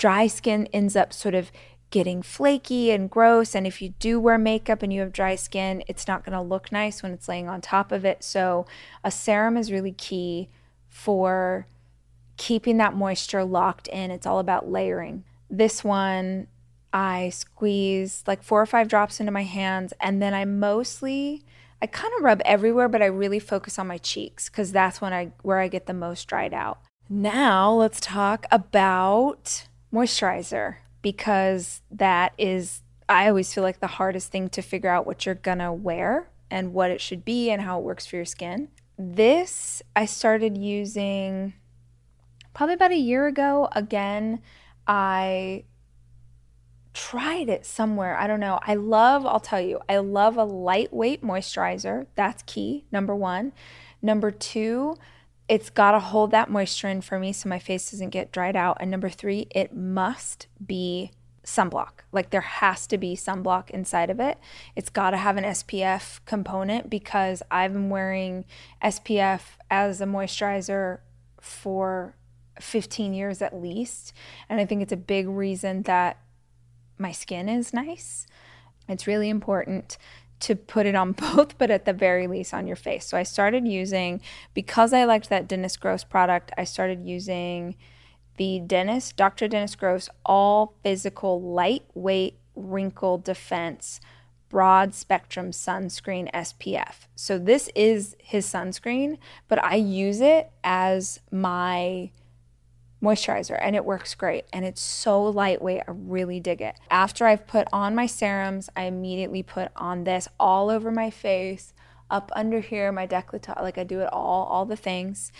Dry 0.00 0.28
skin 0.28 0.66
ends 0.72 0.96
up 0.96 1.12
sort 1.12 1.34
of 1.34 1.52
getting 1.90 2.22
flaky 2.22 2.90
and 2.90 3.10
gross. 3.10 3.54
And 3.54 3.66
if 3.66 3.82
you 3.82 3.90
do 3.98 4.18
wear 4.18 4.38
makeup 4.38 4.82
and 4.82 4.90
you 4.90 5.00
have 5.00 5.12
dry 5.12 5.34
skin, 5.34 5.84
it's 5.88 6.08
not 6.08 6.24
going 6.24 6.32
to 6.32 6.40
look 6.40 6.72
nice 6.72 7.02
when 7.02 7.12
it's 7.12 7.28
laying 7.28 7.50
on 7.50 7.60
top 7.60 7.92
of 7.92 8.06
it. 8.06 8.24
So, 8.24 8.64
a 9.04 9.10
serum 9.10 9.58
is 9.58 9.70
really 9.70 9.92
key 9.92 10.48
for 10.88 11.66
keeping 12.38 12.78
that 12.78 12.96
moisture 12.96 13.44
locked 13.44 13.88
in. 13.88 14.10
It's 14.10 14.26
all 14.26 14.38
about 14.38 14.70
layering. 14.70 15.24
This 15.50 15.84
one, 15.84 16.46
I 16.94 17.28
squeeze 17.28 18.24
like 18.26 18.42
four 18.42 18.62
or 18.62 18.66
five 18.66 18.88
drops 18.88 19.20
into 19.20 19.32
my 19.32 19.44
hands, 19.44 19.92
and 20.00 20.22
then 20.22 20.32
I 20.32 20.46
mostly. 20.46 21.44
I 21.82 21.86
kind 21.86 22.12
of 22.16 22.22
rub 22.22 22.40
everywhere, 22.46 22.88
but 22.88 23.02
I 23.02 23.06
really 23.06 23.38
focus 23.38 23.78
on 23.78 23.86
my 23.86 23.98
cheeks 23.98 24.48
because 24.48 24.72
that's 24.72 25.02
when 25.02 25.12
I 25.12 25.32
where 25.42 25.60
I 25.60 25.68
get 25.68 25.84
the 25.84 25.92
most 25.92 26.24
dried 26.26 26.54
out. 26.54 26.78
Now 27.08 27.72
let's 27.72 28.00
talk 28.00 28.46
about 28.50 29.66
moisturizer 29.92 30.76
because 31.02 31.82
that 31.90 32.32
is, 32.38 32.82
I 33.08 33.28
always 33.28 33.52
feel 33.52 33.64
like 33.64 33.80
the 33.80 33.86
hardest 33.86 34.30
thing 34.30 34.48
to 34.50 34.62
figure 34.62 34.90
out 34.90 35.06
what 35.06 35.26
you're 35.26 35.34
gonna 35.34 35.72
wear 35.72 36.28
and 36.50 36.72
what 36.72 36.90
it 36.90 37.00
should 37.00 37.24
be 37.24 37.50
and 37.50 37.62
how 37.62 37.78
it 37.78 37.84
works 37.84 38.06
for 38.06 38.16
your 38.16 38.24
skin. 38.24 38.68
This 38.98 39.82
I 39.96 40.04
started 40.06 40.58
using 40.58 41.54
probably 42.52 42.74
about 42.74 42.92
a 42.92 42.96
year 42.96 43.26
ago. 43.26 43.68
Again, 43.72 44.42
I 44.86 45.64
tried 46.92 47.48
it 47.48 47.64
somewhere. 47.64 48.16
I 48.16 48.26
don't 48.26 48.40
know. 48.40 48.58
I 48.66 48.74
love, 48.74 49.24
I'll 49.24 49.40
tell 49.40 49.60
you, 49.60 49.80
I 49.88 49.98
love 49.98 50.36
a 50.36 50.44
lightweight 50.44 51.22
moisturizer. 51.22 52.06
That's 52.14 52.42
key, 52.42 52.84
number 52.90 53.14
one. 53.14 53.52
Number 54.02 54.30
two, 54.30 54.96
it's 55.50 55.68
got 55.68 55.90
to 55.90 55.98
hold 55.98 56.30
that 56.30 56.48
moisture 56.48 56.86
in 56.86 57.00
for 57.00 57.18
me 57.18 57.32
so 57.32 57.48
my 57.48 57.58
face 57.58 57.90
doesn't 57.90 58.10
get 58.10 58.30
dried 58.30 58.54
out. 58.54 58.76
And 58.78 58.88
number 58.88 59.08
three, 59.08 59.48
it 59.50 59.74
must 59.74 60.46
be 60.64 61.10
sunblock. 61.44 62.04
Like 62.12 62.30
there 62.30 62.40
has 62.40 62.86
to 62.86 62.96
be 62.96 63.16
sunblock 63.16 63.68
inside 63.70 64.10
of 64.10 64.20
it. 64.20 64.38
It's 64.76 64.90
got 64.90 65.10
to 65.10 65.16
have 65.16 65.36
an 65.36 65.42
SPF 65.42 66.20
component 66.24 66.88
because 66.88 67.42
I've 67.50 67.72
been 67.72 67.90
wearing 67.90 68.44
SPF 68.80 69.40
as 69.68 70.00
a 70.00 70.06
moisturizer 70.06 71.00
for 71.40 72.14
15 72.60 73.12
years 73.12 73.42
at 73.42 73.60
least. 73.60 74.12
And 74.48 74.60
I 74.60 74.64
think 74.64 74.82
it's 74.82 74.92
a 74.92 74.96
big 74.96 75.26
reason 75.26 75.82
that 75.82 76.18
my 76.96 77.10
skin 77.10 77.48
is 77.48 77.74
nice. 77.74 78.28
It's 78.88 79.08
really 79.08 79.28
important 79.28 79.98
to 80.40 80.56
put 80.56 80.86
it 80.86 80.94
on 80.94 81.12
both, 81.34 81.56
but 81.58 81.70
at 81.70 81.84
the 81.84 81.92
very 81.92 82.26
least 82.26 82.52
on 82.52 82.66
your 82.66 82.76
face. 82.76 83.06
So 83.06 83.16
I 83.16 83.22
started 83.22 83.66
using, 83.66 84.20
because 84.54 84.92
I 84.92 85.04
liked 85.04 85.28
that 85.28 85.48
Dennis 85.48 85.76
Gross 85.76 86.04
product, 86.04 86.52
I 86.58 86.64
started 86.64 87.06
using 87.06 87.76
the 88.36 88.60
Dennis, 88.60 89.12
Dr. 89.12 89.48
Dennis 89.48 89.74
Gross 89.74 90.08
All 90.24 90.74
Physical 90.82 91.40
Lightweight 91.42 92.36
Wrinkle 92.54 93.18
Defense 93.18 94.00
Broad 94.48 94.94
Spectrum 94.94 95.52
Sunscreen 95.52 96.30
SPF. 96.32 97.06
So 97.14 97.38
this 97.38 97.70
is 97.74 98.16
his 98.18 98.46
sunscreen, 98.46 99.18
but 99.46 99.62
I 99.62 99.76
use 99.76 100.20
it 100.20 100.50
as 100.64 101.20
my 101.30 102.10
moisturizer 103.02 103.58
and 103.60 103.74
it 103.74 103.84
works 103.84 104.14
great 104.14 104.44
and 104.52 104.64
it's 104.64 104.80
so 104.80 105.22
lightweight. 105.22 105.82
I 105.88 105.92
really 105.92 106.40
dig 106.40 106.60
it. 106.60 106.76
After 106.90 107.26
I've 107.26 107.46
put 107.46 107.68
on 107.72 107.94
my 107.94 108.06
serums, 108.06 108.68
I 108.76 108.84
immediately 108.84 109.42
put 109.42 109.70
on 109.76 110.04
this 110.04 110.28
all 110.38 110.70
over 110.70 110.90
my 110.90 111.10
face, 111.10 111.72
up 112.10 112.30
under 112.34 112.60
here, 112.60 112.90
my 112.92 113.06
décolleté, 113.06 113.60
like 113.60 113.78
I 113.78 113.84
do 113.84 114.00
it 114.00 114.08
all, 114.12 114.44
all 114.46 114.66
the 114.66 114.76
things. 114.76 115.32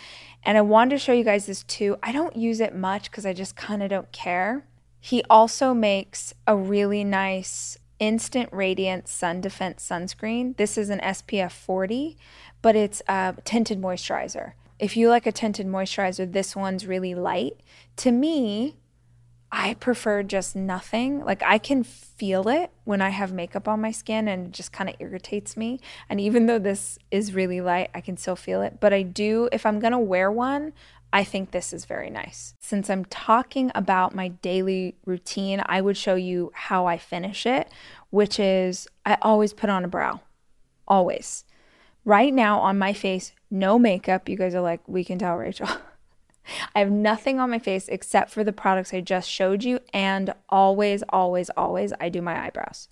And 0.43 0.57
I 0.57 0.61
wanted 0.61 0.91
to 0.91 0.97
show 0.97 1.13
you 1.13 1.23
guys 1.23 1.45
this 1.45 1.63
too. 1.63 1.97
I 2.01 2.11
don't 2.11 2.35
use 2.35 2.59
it 2.59 2.75
much 2.75 3.11
because 3.11 3.25
I 3.25 3.33
just 3.33 3.55
kind 3.55 3.83
of 3.83 3.89
don't 3.89 4.11
care. 4.11 4.65
He 4.99 5.23
also 5.29 5.73
makes 5.73 6.33
a 6.47 6.55
really 6.55 7.03
nice 7.03 7.77
instant 7.99 8.49
radiant 8.51 9.07
sun 9.07 9.41
defense 9.41 9.87
sunscreen. 9.87 10.57
This 10.57 10.77
is 10.77 10.89
an 10.89 10.99
SPF 10.99 11.51
40, 11.51 12.17
but 12.61 12.75
it's 12.75 13.01
a 13.07 13.35
tinted 13.43 13.79
moisturizer. 13.81 14.53
If 14.81 14.97
you 14.97 15.09
like 15.09 15.27
a 15.27 15.31
tinted 15.31 15.67
moisturizer, 15.67 16.29
this 16.29 16.55
one's 16.55 16.87
really 16.87 17.13
light. 17.13 17.59
To 17.97 18.11
me, 18.11 18.77
I 19.51 19.75
prefer 19.75 20.23
just 20.23 20.55
nothing. 20.55 21.23
Like 21.23 21.43
I 21.43 21.59
can 21.59 21.83
feel 21.83 22.47
it 22.47 22.71
when 22.83 22.99
I 22.99 23.09
have 23.09 23.31
makeup 23.31 23.67
on 23.67 23.79
my 23.79 23.91
skin 23.91 24.27
and 24.27 24.47
it 24.47 24.53
just 24.53 24.71
kind 24.71 24.89
of 24.89 24.95
irritates 24.99 25.55
me. 25.55 25.79
And 26.09 26.19
even 26.19 26.47
though 26.47 26.57
this 26.57 26.97
is 27.11 27.35
really 27.35 27.61
light, 27.61 27.91
I 27.93 28.01
can 28.01 28.17
still 28.17 28.35
feel 28.35 28.63
it. 28.63 28.79
But 28.79 28.91
I 28.91 29.03
do, 29.03 29.49
if 29.51 29.67
I'm 29.67 29.79
going 29.79 29.91
to 29.91 29.99
wear 29.99 30.31
one, 30.31 30.73
I 31.13 31.25
think 31.25 31.51
this 31.51 31.73
is 31.73 31.85
very 31.85 32.09
nice. 32.09 32.55
Since 32.59 32.89
I'm 32.89 33.05
talking 33.05 33.71
about 33.75 34.15
my 34.15 34.29
daily 34.29 34.95
routine, 35.05 35.61
I 35.67 35.81
would 35.81 35.97
show 35.97 36.15
you 36.15 36.51
how 36.55 36.87
I 36.87 36.97
finish 36.97 37.45
it, 37.45 37.69
which 38.09 38.39
is 38.39 38.87
I 39.05 39.17
always 39.21 39.53
put 39.53 39.69
on 39.69 39.85
a 39.85 39.87
brow. 39.89 40.21
Always. 40.87 41.45
Right 42.03 42.33
now 42.33 42.61
on 42.61 42.79
my 42.79 42.93
face, 42.93 43.33
no 43.51 43.77
makeup. 43.77 44.29
You 44.29 44.37
guys 44.37 44.55
are 44.55 44.61
like, 44.61 44.81
we 44.87 45.03
can 45.03 45.19
tell, 45.19 45.35
Rachel. 45.35 45.67
I 46.75 46.79
have 46.79 46.91
nothing 46.91 47.39
on 47.39 47.49
my 47.49 47.59
face 47.59 47.87
except 47.87 48.31
for 48.31 48.43
the 48.43 48.53
products 48.53 48.93
I 48.93 49.01
just 49.01 49.29
showed 49.29 49.63
you. 49.63 49.79
And 49.93 50.33
always, 50.49 51.03
always, 51.09 51.49
always, 51.51 51.93
I 51.99 52.09
do 52.09 52.21
my 52.21 52.45
eyebrows. 52.45 52.87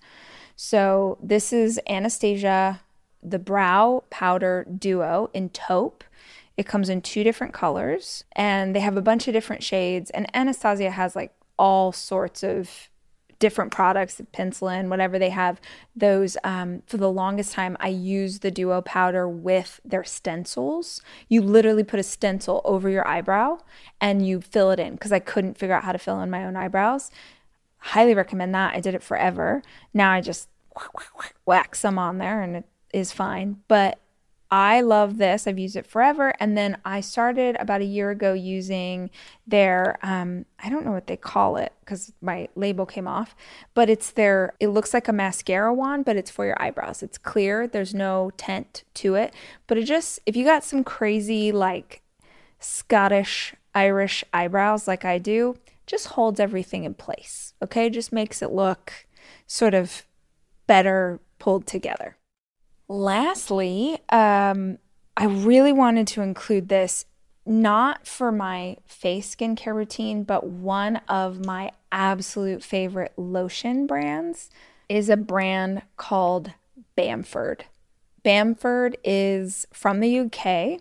So 0.54 1.18
this 1.22 1.52
is 1.52 1.80
Anastasia, 1.88 2.80
the 3.22 3.38
Brow 3.38 4.04
Powder 4.10 4.66
Duo 4.78 5.30
in 5.32 5.48
taupe. 5.48 6.04
It 6.56 6.66
comes 6.66 6.90
in 6.90 7.00
two 7.00 7.24
different 7.24 7.54
colors 7.54 8.24
and 8.32 8.76
they 8.76 8.80
have 8.80 8.98
a 8.98 9.02
bunch 9.02 9.26
of 9.26 9.32
different 9.32 9.62
shades. 9.62 10.10
And 10.10 10.34
Anastasia 10.36 10.90
has 10.90 11.16
like 11.16 11.32
all 11.58 11.92
sorts 11.92 12.42
of 12.42 12.89
different 13.40 13.72
products, 13.72 14.20
of 14.20 14.30
pencilin, 14.30 14.88
whatever 14.88 15.18
they 15.18 15.30
have, 15.30 15.60
those 15.96 16.36
um, 16.44 16.82
for 16.86 16.98
the 16.98 17.10
longest 17.10 17.52
time, 17.52 17.76
I 17.80 17.88
used 17.88 18.42
the 18.42 18.50
Duo 18.52 18.80
powder 18.82 19.28
with 19.28 19.80
their 19.84 20.04
stencils. 20.04 21.02
You 21.28 21.42
literally 21.42 21.82
put 21.82 21.98
a 21.98 22.04
stencil 22.04 22.60
over 22.64 22.88
your 22.88 23.06
eyebrow 23.08 23.58
and 24.00 24.24
you 24.24 24.40
fill 24.40 24.70
it 24.70 24.78
in 24.78 24.92
because 24.92 25.10
I 25.10 25.18
couldn't 25.18 25.58
figure 25.58 25.74
out 25.74 25.84
how 25.84 25.92
to 25.92 25.98
fill 25.98 26.20
in 26.20 26.30
my 26.30 26.44
own 26.44 26.54
eyebrows. 26.54 27.10
Highly 27.78 28.14
recommend 28.14 28.54
that. 28.54 28.76
I 28.76 28.80
did 28.80 28.94
it 28.94 29.02
forever. 29.02 29.62
Now 29.92 30.12
I 30.12 30.20
just 30.20 30.48
whack 31.46 31.74
some 31.74 31.98
on 31.98 32.18
there 32.18 32.42
and 32.42 32.56
it 32.56 32.64
is 32.92 33.10
fine. 33.10 33.62
But 33.66 33.98
I 34.52 34.80
love 34.80 35.18
this. 35.18 35.46
I've 35.46 35.60
used 35.60 35.76
it 35.76 35.86
forever. 35.86 36.34
And 36.40 36.56
then 36.58 36.78
I 36.84 37.00
started 37.00 37.56
about 37.60 37.82
a 37.82 37.84
year 37.84 38.10
ago 38.10 38.32
using 38.32 39.10
their, 39.46 39.98
um, 40.02 40.44
I 40.58 40.68
don't 40.68 40.84
know 40.84 40.90
what 40.90 41.06
they 41.06 41.16
call 41.16 41.56
it 41.56 41.72
because 41.80 42.12
my 42.20 42.48
label 42.56 42.84
came 42.84 43.06
off, 43.06 43.36
but 43.74 43.88
it's 43.88 44.10
their, 44.10 44.54
it 44.58 44.68
looks 44.68 44.92
like 44.92 45.06
a 45.06 45.12
mascara 45.12 45.72
wand, 45.72 46.04
but 46.04 46.16
it's 46.16 46.32
for 46.32 46.46
your 46.46 46.60
eyebrows. 46.60 47.00
It's 47.00 47.16
clear, 47.16 47.68
there's 47.68 47.94
no 47.94 48.32
tint 48.36 48.82
to 48.94 49.14
it. 49.14 49.32
But 49.68 49.78
it 49.78 49.84
just, 49.84 50.18
if 50.26 50.34
you 50.34 50.44
got 50.44 50.64
some 50.64 50.82
crazy, 50.82 51.52
like 51.52 52.02
Scottish, 52.58 53.54
Irish 53.72 54.24
eyebrows 54.32 54.88
like 54.88 55.04
I 55.04 55.18
do, 55.18 55.56
just 55.86 56.08
holds 56.08 56.40
everything 56.40 56.84
in 56.84 56.94
place. 56.94 57.54
Okay. 57.62 57.90
Just 57.90 58.12
makes 58.12 58.42
it 58.42 58.50
look 58.52 59.06
sort 59.46 59.74
of 59.74 60.04
better 60.66 61.20
pulled 61.38 61.66
together. 61.66 62.16
Lastly, 62.90 64.00
um, 64.08 64.78
I 65.16 65.26
really 65.26 65.72
wanted 65.72 66.08
to 66.08 66.22
include 66.22 66.68
this 66.68 67.04
not 67.46 68.04
for 68.04 68.32
my 68.32 68.78
face 68.84 69.32
skincare 69.32 69.76
routine, 69.76 70.24
but 70.24 70.48
one 70.48 70.96
of 71.08 71.46
my 71.46 71.70
absolute 71.92 72.64
favorite 72.64 73.12
lotion 73.16 73.86
brands 73.86 74.50
is 74.88 75.08
a 75.08 75.16
brand 75.16 75.82
called 75.96 76.52
Bamford. 76.96 77.66
Bamford 78.24 78.96
is 79.04 79.68
from 79.72 80.00
the 80.00 80.18
UK. 80.18 80.80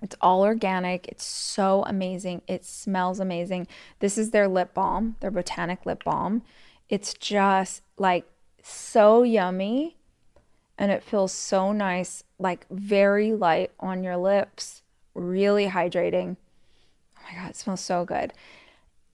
It's 0.00 0.16
all 0.22 0.40
organic. 0.40 1.08
It's 1.08 1.26
so 1.26 1.84
amazing. 1.86 2.40
It 2.48 2.64
smells 2.64 3.20
amazing. 3.20 3.66
This 3.98 4.16
is 4.16 4.30
their 4.30 4.48
lip 4.48 4.72
balm, 4.72 5.16
their 5.20 5.30
botanic 5.30 5.84
lip 5.84 6.04
balm. 6.04 6.40
It's 6.88 7.12
just 7.12 7.82
like 7.98 8.24
so 8.62 9.24
yummy 9.24 9.97
and 10.78 10.92
it 10.92 11.02
feels 11.02 11.32
so 11.32 11.72
nice, 11.72 12.22
like 12.38 12.66
very 12.70 13.32
light 13.34 13.72
on 13.80 14.04
your 14.04 14.16
lips, 14.16 14.82
really 15.14 15.66
hydrating. 15.66 16.36
Oh 17.18 17.20
my 17.28 17.40
God, 17.40 17.50
it 17.50 17.56
smells 17.56 17.80
so 17.80 18.04
good. 18.04 18.32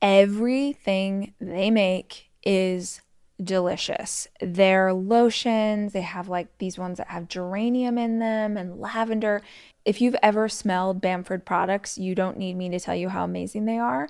Everything 0.02 1.32
they 1.40 1.70
make 1.70 2.28
is 2.44 3.00
delicious. 3.42 4.28
Their 4.40 4.92
lotions, 4.92 5.94
they 5.94 6.02
have 6.02 6.28
like 6.28 6.58
these 6.58 6.78
ones 6.78 6.98
that 6.98 7.08
have 7.08 7.28
geranium 7.28 7.96
in 7.96 8.18
them 8.18 8.56
and 8.56 8.78
lavender. 8.78 9.40
If 9.84 10.00
you've 10.00 10.16
ever 10.22 10.48
smelled 10.48 11.00
Bamford 11.00 11.44
products, 11.44 11.96
you 11.98 12.14
don't 12.14 12.36
need 12.36 12.56
me 12.56 12.68
to 12.68 12.78
tell 12.78 12.94
you 12.94 13.08
how 13.08 13.24
amazing 13.24 13.64
they 13.64 13.78
are. 13.78 14.08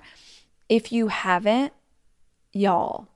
If 0.67 0.91
you 0.91 1.07
haven't, 1.07 1.73
y'all, 2.51 3.07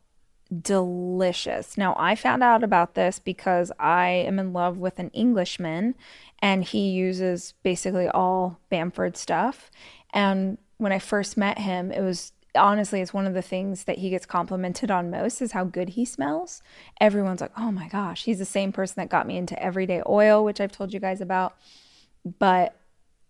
delicious. 0.62 1.78
Now, 1.78 1.96
I 1.98 2.16
found 2.16 2.44
out 2.44 2.64
about 2.64 2.96
this 2.96 3.20
because 3.20 3.72
I 3.80 4.08
am 4.10 4.40
in 4.40 4.54
love 4.54 4.78
with 4.78 5.00
an 5.00 5.10
Englishman 5.12 5.96
and 6.40 6.64
he 6.64 6.90
uses 6.90 7.54
basically 7.64 8.08
all 8.08 8.60
Bamford 8.70 9.16
stuff. 9.16 9.70
And 10.12 10.58
when 10.78 10.92
I 10.92 11.00
first 11.00 11.38
met 11.38 11.60
him, 11.60 11.92
it 11.92 12.02
was 12.02 12.32
honestly 12.56 13.00
it's 13.00 13.14
one 13.14 13.28
of 13.28 13.36
the 13.36 13.44
things 13.44 13.84
that 13.84 14.00
he 14.00 14.10
gets 14.10 14.26
complimented 14.26 14.90
on 14.90 15.12
most 15.12 15.42
is 15.42 15.52
how 15.52 15.64
good 15.64 15.90
he 15.90 16.04
smells. 16.06 16.64
Everyone's 17.00 17.42
like, 17.42 17.52
"Oh 17.56 17.72
my 17.72 17.88
gosh, 17.88 18.24
he's 18.24 18.40
the 18.40 18.46
same 18.46 18.72
person 18.72 18.96
that 18.98 19.10
got 19.10 19.28
me 19.28 19.38
into 19.38 19.62
everyday 19.62 20.02
oil, 20.08 20.44
which 20.44 20.60
I've 20.60 20.72
told 20.72 20.94
you 20.94 21.00
guys 21.00 21.22
about." 21.22 21.56
But 22.40 22.76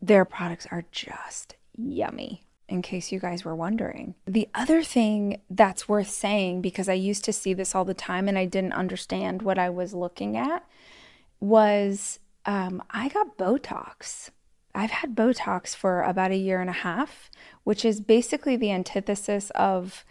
their 0.02 0.24
products 0.24 0.68
are 0.72 0.86
just 0.92 1.58
yummy 1.76 2.44
in 2.70 2.82
case 2.82 3.12
you 3.12 3.20
guys 3.20 3.44
were 3.44 3.56
wondering. 3.56 4.16
The 4.26 4.48
other 4.54 4.84
thing 4.84 5.42
that's 5.50 5.90
worth 5.90 6.10
saying, 6.10 6.62
because 6.62 6.88
I 6.88 6.94
used 6.94 7.26
to 7.26 7.34
see 7.34 7.54
this 7.54 7.76
all 7.76 7.86
the 7.86 7.94
time 7.94 8.28
and 8.28 8.38
I 8.38 8.46
didn't 8.46 8.74
understand 8.74 9.42
what 9.42 9.58
I 9.58 9.70
was 9.70 9.94
looking 9.94 10.38
at, 10.38 10.66
was 11.40 12.20
um, 12.46 12.82
I 12.92 13.10
got 13.10 13.38
Botox. 13.38 14.30
I've 14.74 14.92
had 14.92 15.16
Botox 15.16 15.76
for 15.76 16.04
about 16.04 16.32
a 16.32 16.38
year 16.38 16.62
and 16.62 16.70
a 16.70 16.74
half, 16.74 17.30
which 17.64 17.84
is 17.84 18.00
basically 18.00 18.56
the 18.56 18.72
antithesis 18.72 19.50
of 19.52 20.06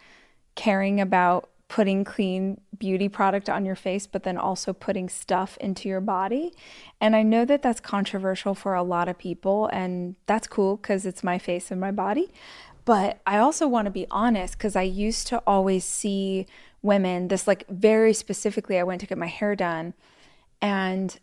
caring 0.55 0.99
about 0.99 1.49
putting 1.69 2.03
clean 2.03 2.59
beauty 2.77 3.07
product 3.07 3.47
on 3.47 3.63
your 3.63 3.75
face, 3.75 4.07
but 4.07 4.23
then 4.23 4.37
also 4.37 4.73
putting 4.73 5.07
stuff 5.07 5.55
into 5.61 5.87
your 5.87 6.01
body. 6.01 6.51
And 6.99 7.15
I 7.15 7.21
know 7.21 7.45
that 7.45 7.61
that's 7.61 7.79
controversial 7.79 8.55
for 8.55 8.73
a 8.73 8.83
lot 8.83 9.07
of 9.07 9.19
people, 9.19 9.69
and 9.71 10.15
that's 10.25 10.47
cool 10.47 10.77
because 10.77 11.05
it's 11.05 11.23
my 11.23 11.37
face 11.37 11.69
and 11.69 11.79
my 11.79 11.91
body. 11.91 12.33
But 12.85 13.21
I 13.25 13.37
also 13.37 13.67
want 13.67 13.85
to 13.85 13.91
be 13.91 14.07
honest 14.09 14.57
because 14.57 14.75
I 14.75 14.81
used 14.81 15.27
to 15.27 15.43
always 15.45 15.85
see 15.85 16.47
women, 16.81 17.27
this 17.27 17.47
like 17.47 17.67
very 17.69 18.13
specifically, 18.13 18.79
I 18.79 18.83
went 18.83 18.99
to 19.01 19.07
get 19.07 19.19
my 19.19 19.27
hair 19.27 19.55
done, 19.55 19.93
and 20.61 21.19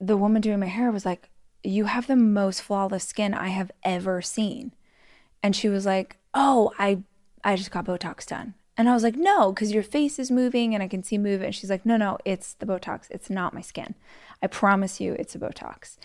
the 0.00 0.16
woman 0.16 0.42
doing 0.42 0.58
my 0.58 0.66
hair 0.66 0.90
was 0.90 1.06
like, 1.06 1.30
You 1.62 1.84
have 1.84 2.08
the 2.08 2.16
most 2.16 2.62
flawless 2.62 3.04
skin 3.04 3.32
I 3.32 3.48
have 3.48 3.70
ever 3.84 4.20
seen. 4.22 4.74
And 5.40 5.54
she 5.54 5.68
was 5.68 5.86
like, 5.86 6.16
Oh, 6.34 6.72
I 6.80 7.04
I 7.44 7.54
just 7.54 7.70
got 7.70 7.84
Botox 7.84 8.26
done. 8.26 8.54
And 8.76 8.88
I 8.88 8.94
was 8.94 9.02
like, 9.02 9.16
no, 9.16 9.52
because 9.52 9.72
your 9.72 9.82
face 9.82 10.18
is 10.18 10.30
moving 10.30 10.74
and 10.74 10.82
I 10.82 10.88
can 10.88 11.02
see 11.02 11.16
movement. 11.16 11.46
And 11.46 11.54
she's 11.54 11.70
like, 11.70 11.86
no, 11.86 11.96
no, 11.96 12.18
it's 12.24 12.54
the 12.54 12.66
Botox. 12.66 13.06
It's 13.10 13.30
not 13.30 13.54
my 13.54 13.62
skin. 13.62 13.94
I 14.42 14.48
promise 14.48 15.00
you, 15.00 15.14
it's 15.14 15.34
a 15.34 15.38
Botox. 15.38 15.96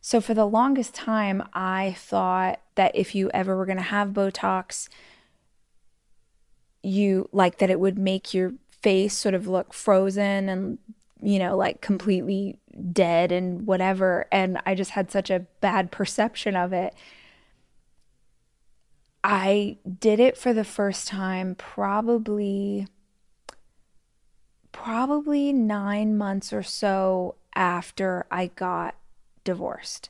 So 0.00 0.20
for 0.20 0.34
the 0.34 0.46
longest 0.46 0.94
time, 0.94 1.42
I 1.54 1.96
thought 1.98 2.60
that 2.74 2.94
if 2.94 3.14
you 3.14 3.30
ever 3.30 3.56
were 3.56 3.66
going 3.66 3.78
to 3.78 3.82
have 3.84 4.08
Botox, 4.10 4.88
you 6.82 7.28
like 7.32 7.58
that 7.58 7.70
it 7.70 7.80
would 7.80 7.98
make 7.98 8.34
your 8.34 8.52
face 8.70 9.16
sort 9.16 9.34
of 9.34 9.48
look 9.48 9.72
frozen 9.72 10.48
and, 10.48 10.78
you 11.22 11.38
know, 11.38 11.56
like 11.56 11.80
completely 11.80 12.58
dead 12.92 13.32
and 13.32 13.66
whatever. 13.66 14.26
And 14.30 14.60
I 14.66 14.74
just 14.74 14.92
had 14.92 15.10
such 15.10 15.30
a 15.30 15.40
bad 15.60 15.90
perception 15.90 16.54
of 16.54 16.72
it 16.72 16.94
I 19.30 19.76
did 20.00 20.20
it 20.20 20.38
for 20.38 20.54
the 20.54 20.64
first 20.64 21.06
time 21.06 21.54
probably 21.54 22.86
probably 24.72 25.52
9 25.52 26.16
months 26.16 26.50
or 26.50 26.62
so 26.62 27.34
after 27.54 28.24
I 28.30 28.46
got 28.46 28.94
divorced 29.44 30.08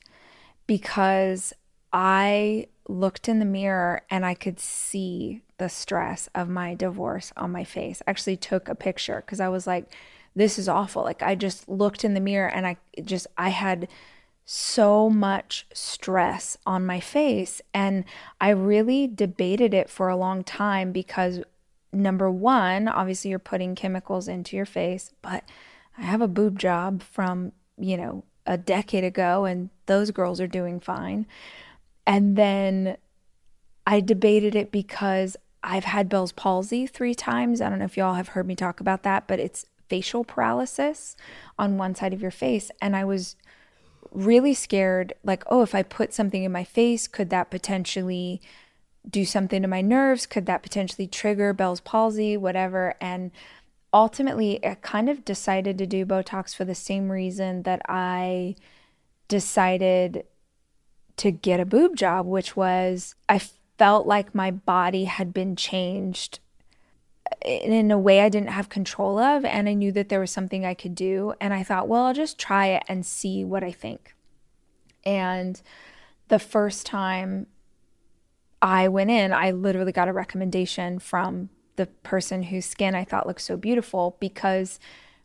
because 0.68 1.52
I 1.92 2.68
looked 2.86 3.28
in 3.28 3.40
the 3.40 3.44
mirror 3.44 4.02
and 4.08 4.24
I 4.24 4.34
could 4.34 4.60
see 4.60 5.42
the 5.56 5.68
stress 5.68 6.28
of 6.32 6.48
my 6.48 6.76
divorce 6.76 7.32
on 7.36 7.50
my 7.50 7.64
face. 7.64 8.00
I 8.06 8.10
actually 8.10 8.36
took 8.36 8.68
a 8.68 8.76
picture 8.76 9.20
cuz 9.26 9.40
I 9.40 9.48
was 9.48 9.66
like 9.66 9.92
this 10.36 10.60
is 10.60 10.68
awful. 10.68 11.02
Like 11.02 11.24
I 11.24 11.34
just 11.34 11.68
looked 11.68 12.04
in 12.04 12.14
the 12.14 12.20
mirror 12.20 12.48
and 12.48 12.68
I 12.68 12.76
just 13.02 13.26
I 13.36 13.48
had 13.48 13.88
so 14.50 15.10
much 15.10 15.66
stress 15.74 16.56
on 16.64 16.86
my 16.86 17.00
face. 17.00 17.60
And 17.74 18.06
I 18.40 18.48
really 18.48 19.06
debated 19.06 19.74
it 19.74 19.90
for 19.90 20.08
a 20.08 20.16
long 20.16 20.42
time 20.42 20.90
because, 20.90 21.42
number 21.92 22.30
one, 22.30 22.88
obviously 22.88 23.28
you're 23.28 23.38
putting 23.38 23.74
chemicals 23.74 24.26
into 24.26 24.56
your 24.56 24.64
face, 24.64 25.12
but 25.20 25.44
I 25.98 26.02
have 26.04 26.22
a 26.22 26.28
boob 26.28 26.58
job 26.58 27.02
from, 27.02 27.52
you 27.76 27.98
know, 27.98 28.24
a 28.46 28.56
decade 28.56 29.04
ago, 29.04 29.44
and 29.44 29.68
those 29.84 30.10
girls 30.12 30.40
are 30.40 30.46
doing 30.46 30.80
fine. 30.80 31.26
And 32.06 32.34
then 32.34 32.96
I 33.86 34.00
debated 34.00 34.54
it 34.54 34.72
because 34.72 35.36
I've 35.62 35.84
had 35.84 36.08
Bell's 36.08 36.32
palsy 36.32 36.86
three 36.86 37.14
times. 37.14 37.60
I 37.60 37.68
don't 37.68 37.80
know 37.80 37.84
if 37.84 37.98
y'all 37.98 38.14
have 38.14 38.28
heard 38.28 38.46
me 38.46 38.56
talk 38.56 38.80
about 38.80 39.02
that, 39.02 39.28
but 39.28 39.40
it's 39.40 39.66
facial 39.90 40.24
paralysis 40.24 41.16
on 41.58 41.76
one 41.76 41.94
side 41.94 42.14
of 42.14 42.22
your 42.22 42.30
face. 42.30 42.70
And 42.80 42.96
I 42.96 43.04
was 43.04 43.36
really 44.12 44.54
scared 44.54 45.12
like, 45.24 45.42
oh, 45.48 45.62
if 45.62 45.74
I 45.74 45.82
put 45.82 46.12
something 46.14 46.44
in 46.44 46.52
my 46.52 46.64
face, 46.64 47.08
could 47.08 47.30
that 47.30 47.50
potentially 47.50 48.40
do 49.08 49.24
something 49.24 49.62
to 49.62 49.68
my 49.68 49.80
nerves? 49.80 50.26
Could 50.26 50.46
that 50.46 50.62
potentially 50.62 51.06
trigger 51.06 51.52
Bell's 51.52 51.80
palsy, 51.80 52.36
whatever? 52.36 52.94
And 53.00 53.30
ultimately, 53.92 54.64
I 54.64 54.74
kind 54.76 55.08
of 55.08 55.24
decided 55.24 55.78
to 55.78 55.86
do 55.86 56.04
Botox 56.06 56.54
for 56.54 56.64
the 56.64 56.74
same 56.74 57.10
reason 57.10 57.62
that 57.62 57.82
I 57.88 58.56
decided 59.28 60.24
to 61.16 61.30
get 61.30 61.60
a 61.60 61.66
boob 61.66 61.96
job, 61.96 62.26
which 62.26 62.56
was 62.56 63.14
I 63.28 63.40
felt 63.76 64.06
like 64.06 64.34
my 64.34 64.50
body 64.50 65.04
had 65.04 65.32
been 65.32 65.56
changed 65.56 66.40
in 67.44 67.90
a 67.90 67.98
way 67.98 68.20
I 68.20 68.28
didn't 68.28 68.50
have 68.50 68.68
control 68.68 69.18
of. 69.18 69.44
And 69.44 69.68
I 69.68 69.74
knew 69.74 69.92
that 69.92 70.08
there 70.08 70.20
was 70.20 70.30
something 70.30 70.64
I 70.64 70.74
could 70.74 70.94
do. 70.94 71.34
And 71.40 71.52
I 71.54 71.62
thought, 71.62 71.88
well, 71.88 72.04
I'll 72.04 72.14
just 72.14 72.38
try 72.38 72.68
it 72.68 72.84
and 72.88 73.04
see 73.04 73.44
what 73.44 73.62
I 73.62 73.72
think. 73.72 74.14
And 75.04 75.60
the 76.28 76.38
first 76.38 76.86
time 76.86 77.46
I 78.60 78.88
went 78.88 79.10
in, 79.10 79.32
I 79.32 79.50
literally 79.50 79.92
got 79.92 80.08
a 80.08 80.12
recommendation 80.12 80.98
from 80.98 81.50
the 81.76 81.86
person 81.86 82.44
whose 82.44 82.66
skin 82.66 82.94
I 82.94 83.04
thought 83.04 83.26
looked 83.26 83.40
so 83.40 83.56
beautiful 83.56 84.16
because 84.18 84.80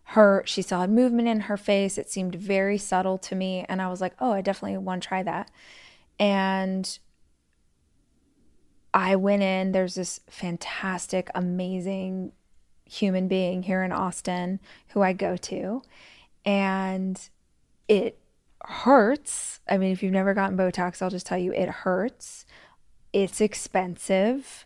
her 0.08 0.44
she 0.46 0.62
saw 0.62 0.86
movement 0.86 1.28
in 1.28 1.42
her 1.42 1.58
face. 1.58 1.98
It 1.98 2.10
seemed 2.10 2.36
very 2.36 2.78
subtle 2.78 3.18
to 3.20 3.36
me. 3.36 3.66
And 3.68 3.82
I 3.82 3.90
was 3.90 4.02
like, 4.02 4.14
oh, 4.20 4.32
I 4.32 4.42
definitely 4.42 4.78
want 4.78 5.02
to 5.02 5.08
try 5.08 5.24
that. 5.24 5.50
And 6.20 7.00
I 8.94 9.16
went 9.16 9.42
in, 9.42 9.72
there's 9.72 9.96
this 9.96 10.20
fantastic, 10.30 11.30
amazing 11.34 12.32
human 12.86 13.28
being 13.28 13.64
here 13.64 13.84
in 13.84 13.92
Austin 13.92 14.60
who 14.90 15.02
I 15.02 15.14
go 15.14 15.36
to, 15.38 15.82
and 16.46 17.20
it 17.88 18.20
hurts. 18.64 19.60
I 19.68 19.78
mean, 19.78 19.92
if 19.92 20.04
you've 20.04 20.14
never 20.14 20.34
gotten 20.34 20.58
Botox, 20.58 21.02
I'll 21.02 21.10
just 21.10 21.26
tell 21.26 21.38
you 21.38 21.54
it 21.54 21.70
hurts. 21.70 22.46
It's 23.12 23.42
expensive 23.42 24.66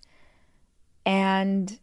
and 1.05 1.80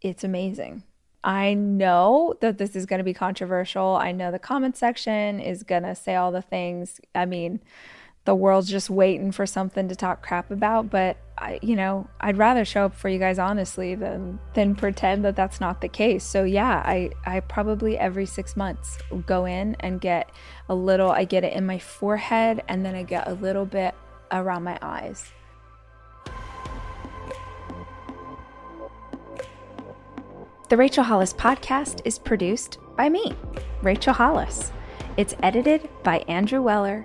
it's 0.00 0.24
amazing. 0.24 0.82
I 1.22 1.52
know 1.54 2.34
that 2.40 2.58
this 2.58 2.74
is 2.74 2.86
going 2.86 2.98
to 2.98 3.04
be 3.04 3.12
controversial. 3.12 3.96
I 3.96 4.12
know 4.12 4.30
the 4.30 4.38
comment 4.38 4.76
section 4.76 5.38
is 5.38 5.62
going 5.62 5.82
to 5.82 5.94
say 5.94 6.14
all 6.14 6.32
the 6.32 6.40
things. 6.40 7.00
I 7.14 7.26
mean, 7.26 7.60
the 8.26 8.34
world's 8.34 8.68
just 8.68 8.90
waiting 8.90 9.32
for 9.32 9.46
something 9.46 9.88
to 9.88 9.96
talk 9.96 10.22
crap 10.22 10.50
about, 10.50 10.90
but 10.90 11.16
I, 11.38 11.58
you 11.62 11.74
know, 11.74 12.06
I'd 12.20 12.36
rather 12.36 12.66
show 12.66 12.84
up 12.84 12.94
for 12.94 13.08
you 13.08 13.18
guys 13.18 13.38
honestly 13.38 13.94
than 13.94 14.38
than 14.52 14.74
pretend 14.74 15.24
that 15.24 15.36
that's 15.36 15.60
not 15.60 15.80
the 15.80 15.88
case. 15.88 16.22
So 16.22 16.44
yeah, 16.44 16.82
I 16.84 17.10
I 17.24 17.40
probably 17.40 17.96
every 17.96 18.26
6 18.26 18.56
months 18.56 18.98
go 19.26 19.46
in 19.46 19.74
and 19.80 20.00
get 20.00 20.30
a 20.68 20.74
little 20.74 21.10
I 21.10 21.24
get 21.24 21.44
it 21.44 21.54
in 21.54 21.64
my 21.64 21.78
forehead 21.78 22.62
and 22.68 22.84
then 22.84 22.94
I 22.94 23.04
get 23.04 23.26
a 23.26 23.32
little 23.34 23.64
bit 23.64 23.94
around 24.30 24.64
my 24.64 24.78
eyes. 24.82 25.32
The 30.68 30.76
Rachel 30.76 31.02
Hollis 31.02 31.32
podcast 31.32 32.02
is 32.04 32.18
produced 32.18 32.78
by 32.96 33.08
me, 33.08 33.32
Rachel 33.82 34.12
Hollis. 34.12 34.70
It's 35.16 35.34
edited 35.42 35.88
by 36.04 36.18
Andrew 36.28 36.62
Weller 36.62 37.04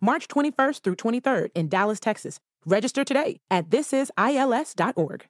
March 0.00 0.28
21st 0.28 0.80
through 0.82 0.96
23rd 0.96 1.50
in 1.54 1.68
Dallas, 1.68 2.00
Texas. 2.00 2.38
Register 2.64 3.04
today 3.04 3.40
at 3.50 3.70
thisisils.org. 3.70 5.26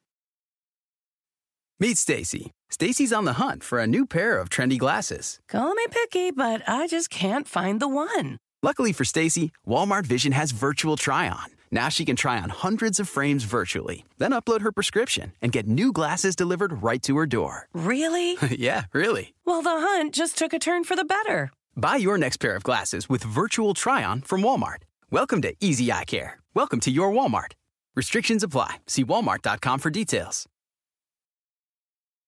Meet 1.79 1.99
Stacy. 1.99 2.53
Stacy's 2.71 3.13
on 3.13 3.27
the 3.27 3.35
hunt 3.35 3.63
for 3.63 3.79
a 3.79 3.87
new 3.87 4.07
pair 4.07 4.39
of 4.39 4.49
trendy 4.49 4.79
glasses. 4.79 5.41
Call 5.47 5.75
me 5.75 5.85
picky, 5.91 6.31
but 6.31 6.63
I 6.67 6.87
just 6.87 7.11
can't 7.11 7.47
find 7.47 7.81
the 7.81 7.89
one. 7.89 8.39
Luckily 8.63 8.93
for 8.93 9.05
Stacy, 9.05 9.53
Walmart 9.69 10.07
Vision 10.07 10.33
has 10.33 10.53
virtual 10.53 10.97
try 10.97 11.29
on. 11.29 11.49
Now 11.71 11.91
she 11.91 12.05
can 12.05 12.17
try 12.17 12.41
on 12.41 12.49
hundreds 12.49 12.99
of 12.99 13.09
frames 13.09 13.45
virtually, 13.45 14.05
then 14.19 14.31
upload 14.31 14.63
her 14.63 14.73
prescription 14.73 15.33
and 15.43 15.53
get 15.53 15.69
new 15.69 15.93
glasses 15.93 16.35
delivered 16.35 16.83
right 16.83 17.03
to 17.03 17.17
her 17.19 17.27
door. 17.27 17.69
Really? 17.75 18.39
yeah, 18.51 18.85
really. 18.93 19.35
Well, 19.45 19.63
the 19.63 19.71
hunt 19.71 20.15
just 20.15 20.39
took 20.39 20.53
a 20.55 20.59
turn 20.59 20.85
for 20.85 20.97
the 20.97 21.05
better. 21.05 21.51
Buy 21.79 21.97
your 21.97 22.17
next 22.17 22.39
pair 22.39 22.57
of 22.57 22.65
glasses 22.65 23.09
with 23.09 23.23
virtual 23.23 23.75
try 23.75 24.03
on 24.03 24.23
from 24.23 24.41
Walmart. 24.41 24.85
Welcome 25.11 25.43
to 25.43 25.55
Easy 25.61 25.93
Eye 25.93 26.05
Care. 26.05 26.39
Welcome 26.55 26.81
to 26.81 26.91
your 26.91 27.13
Walmart. 27.13 27.53
Restrictions 27.95 28.43
apply. 28.43 28.77
See 28.87 29.05
walmart.com 29.05 29.81
for 29.81 29.91
details. 29.91 30.47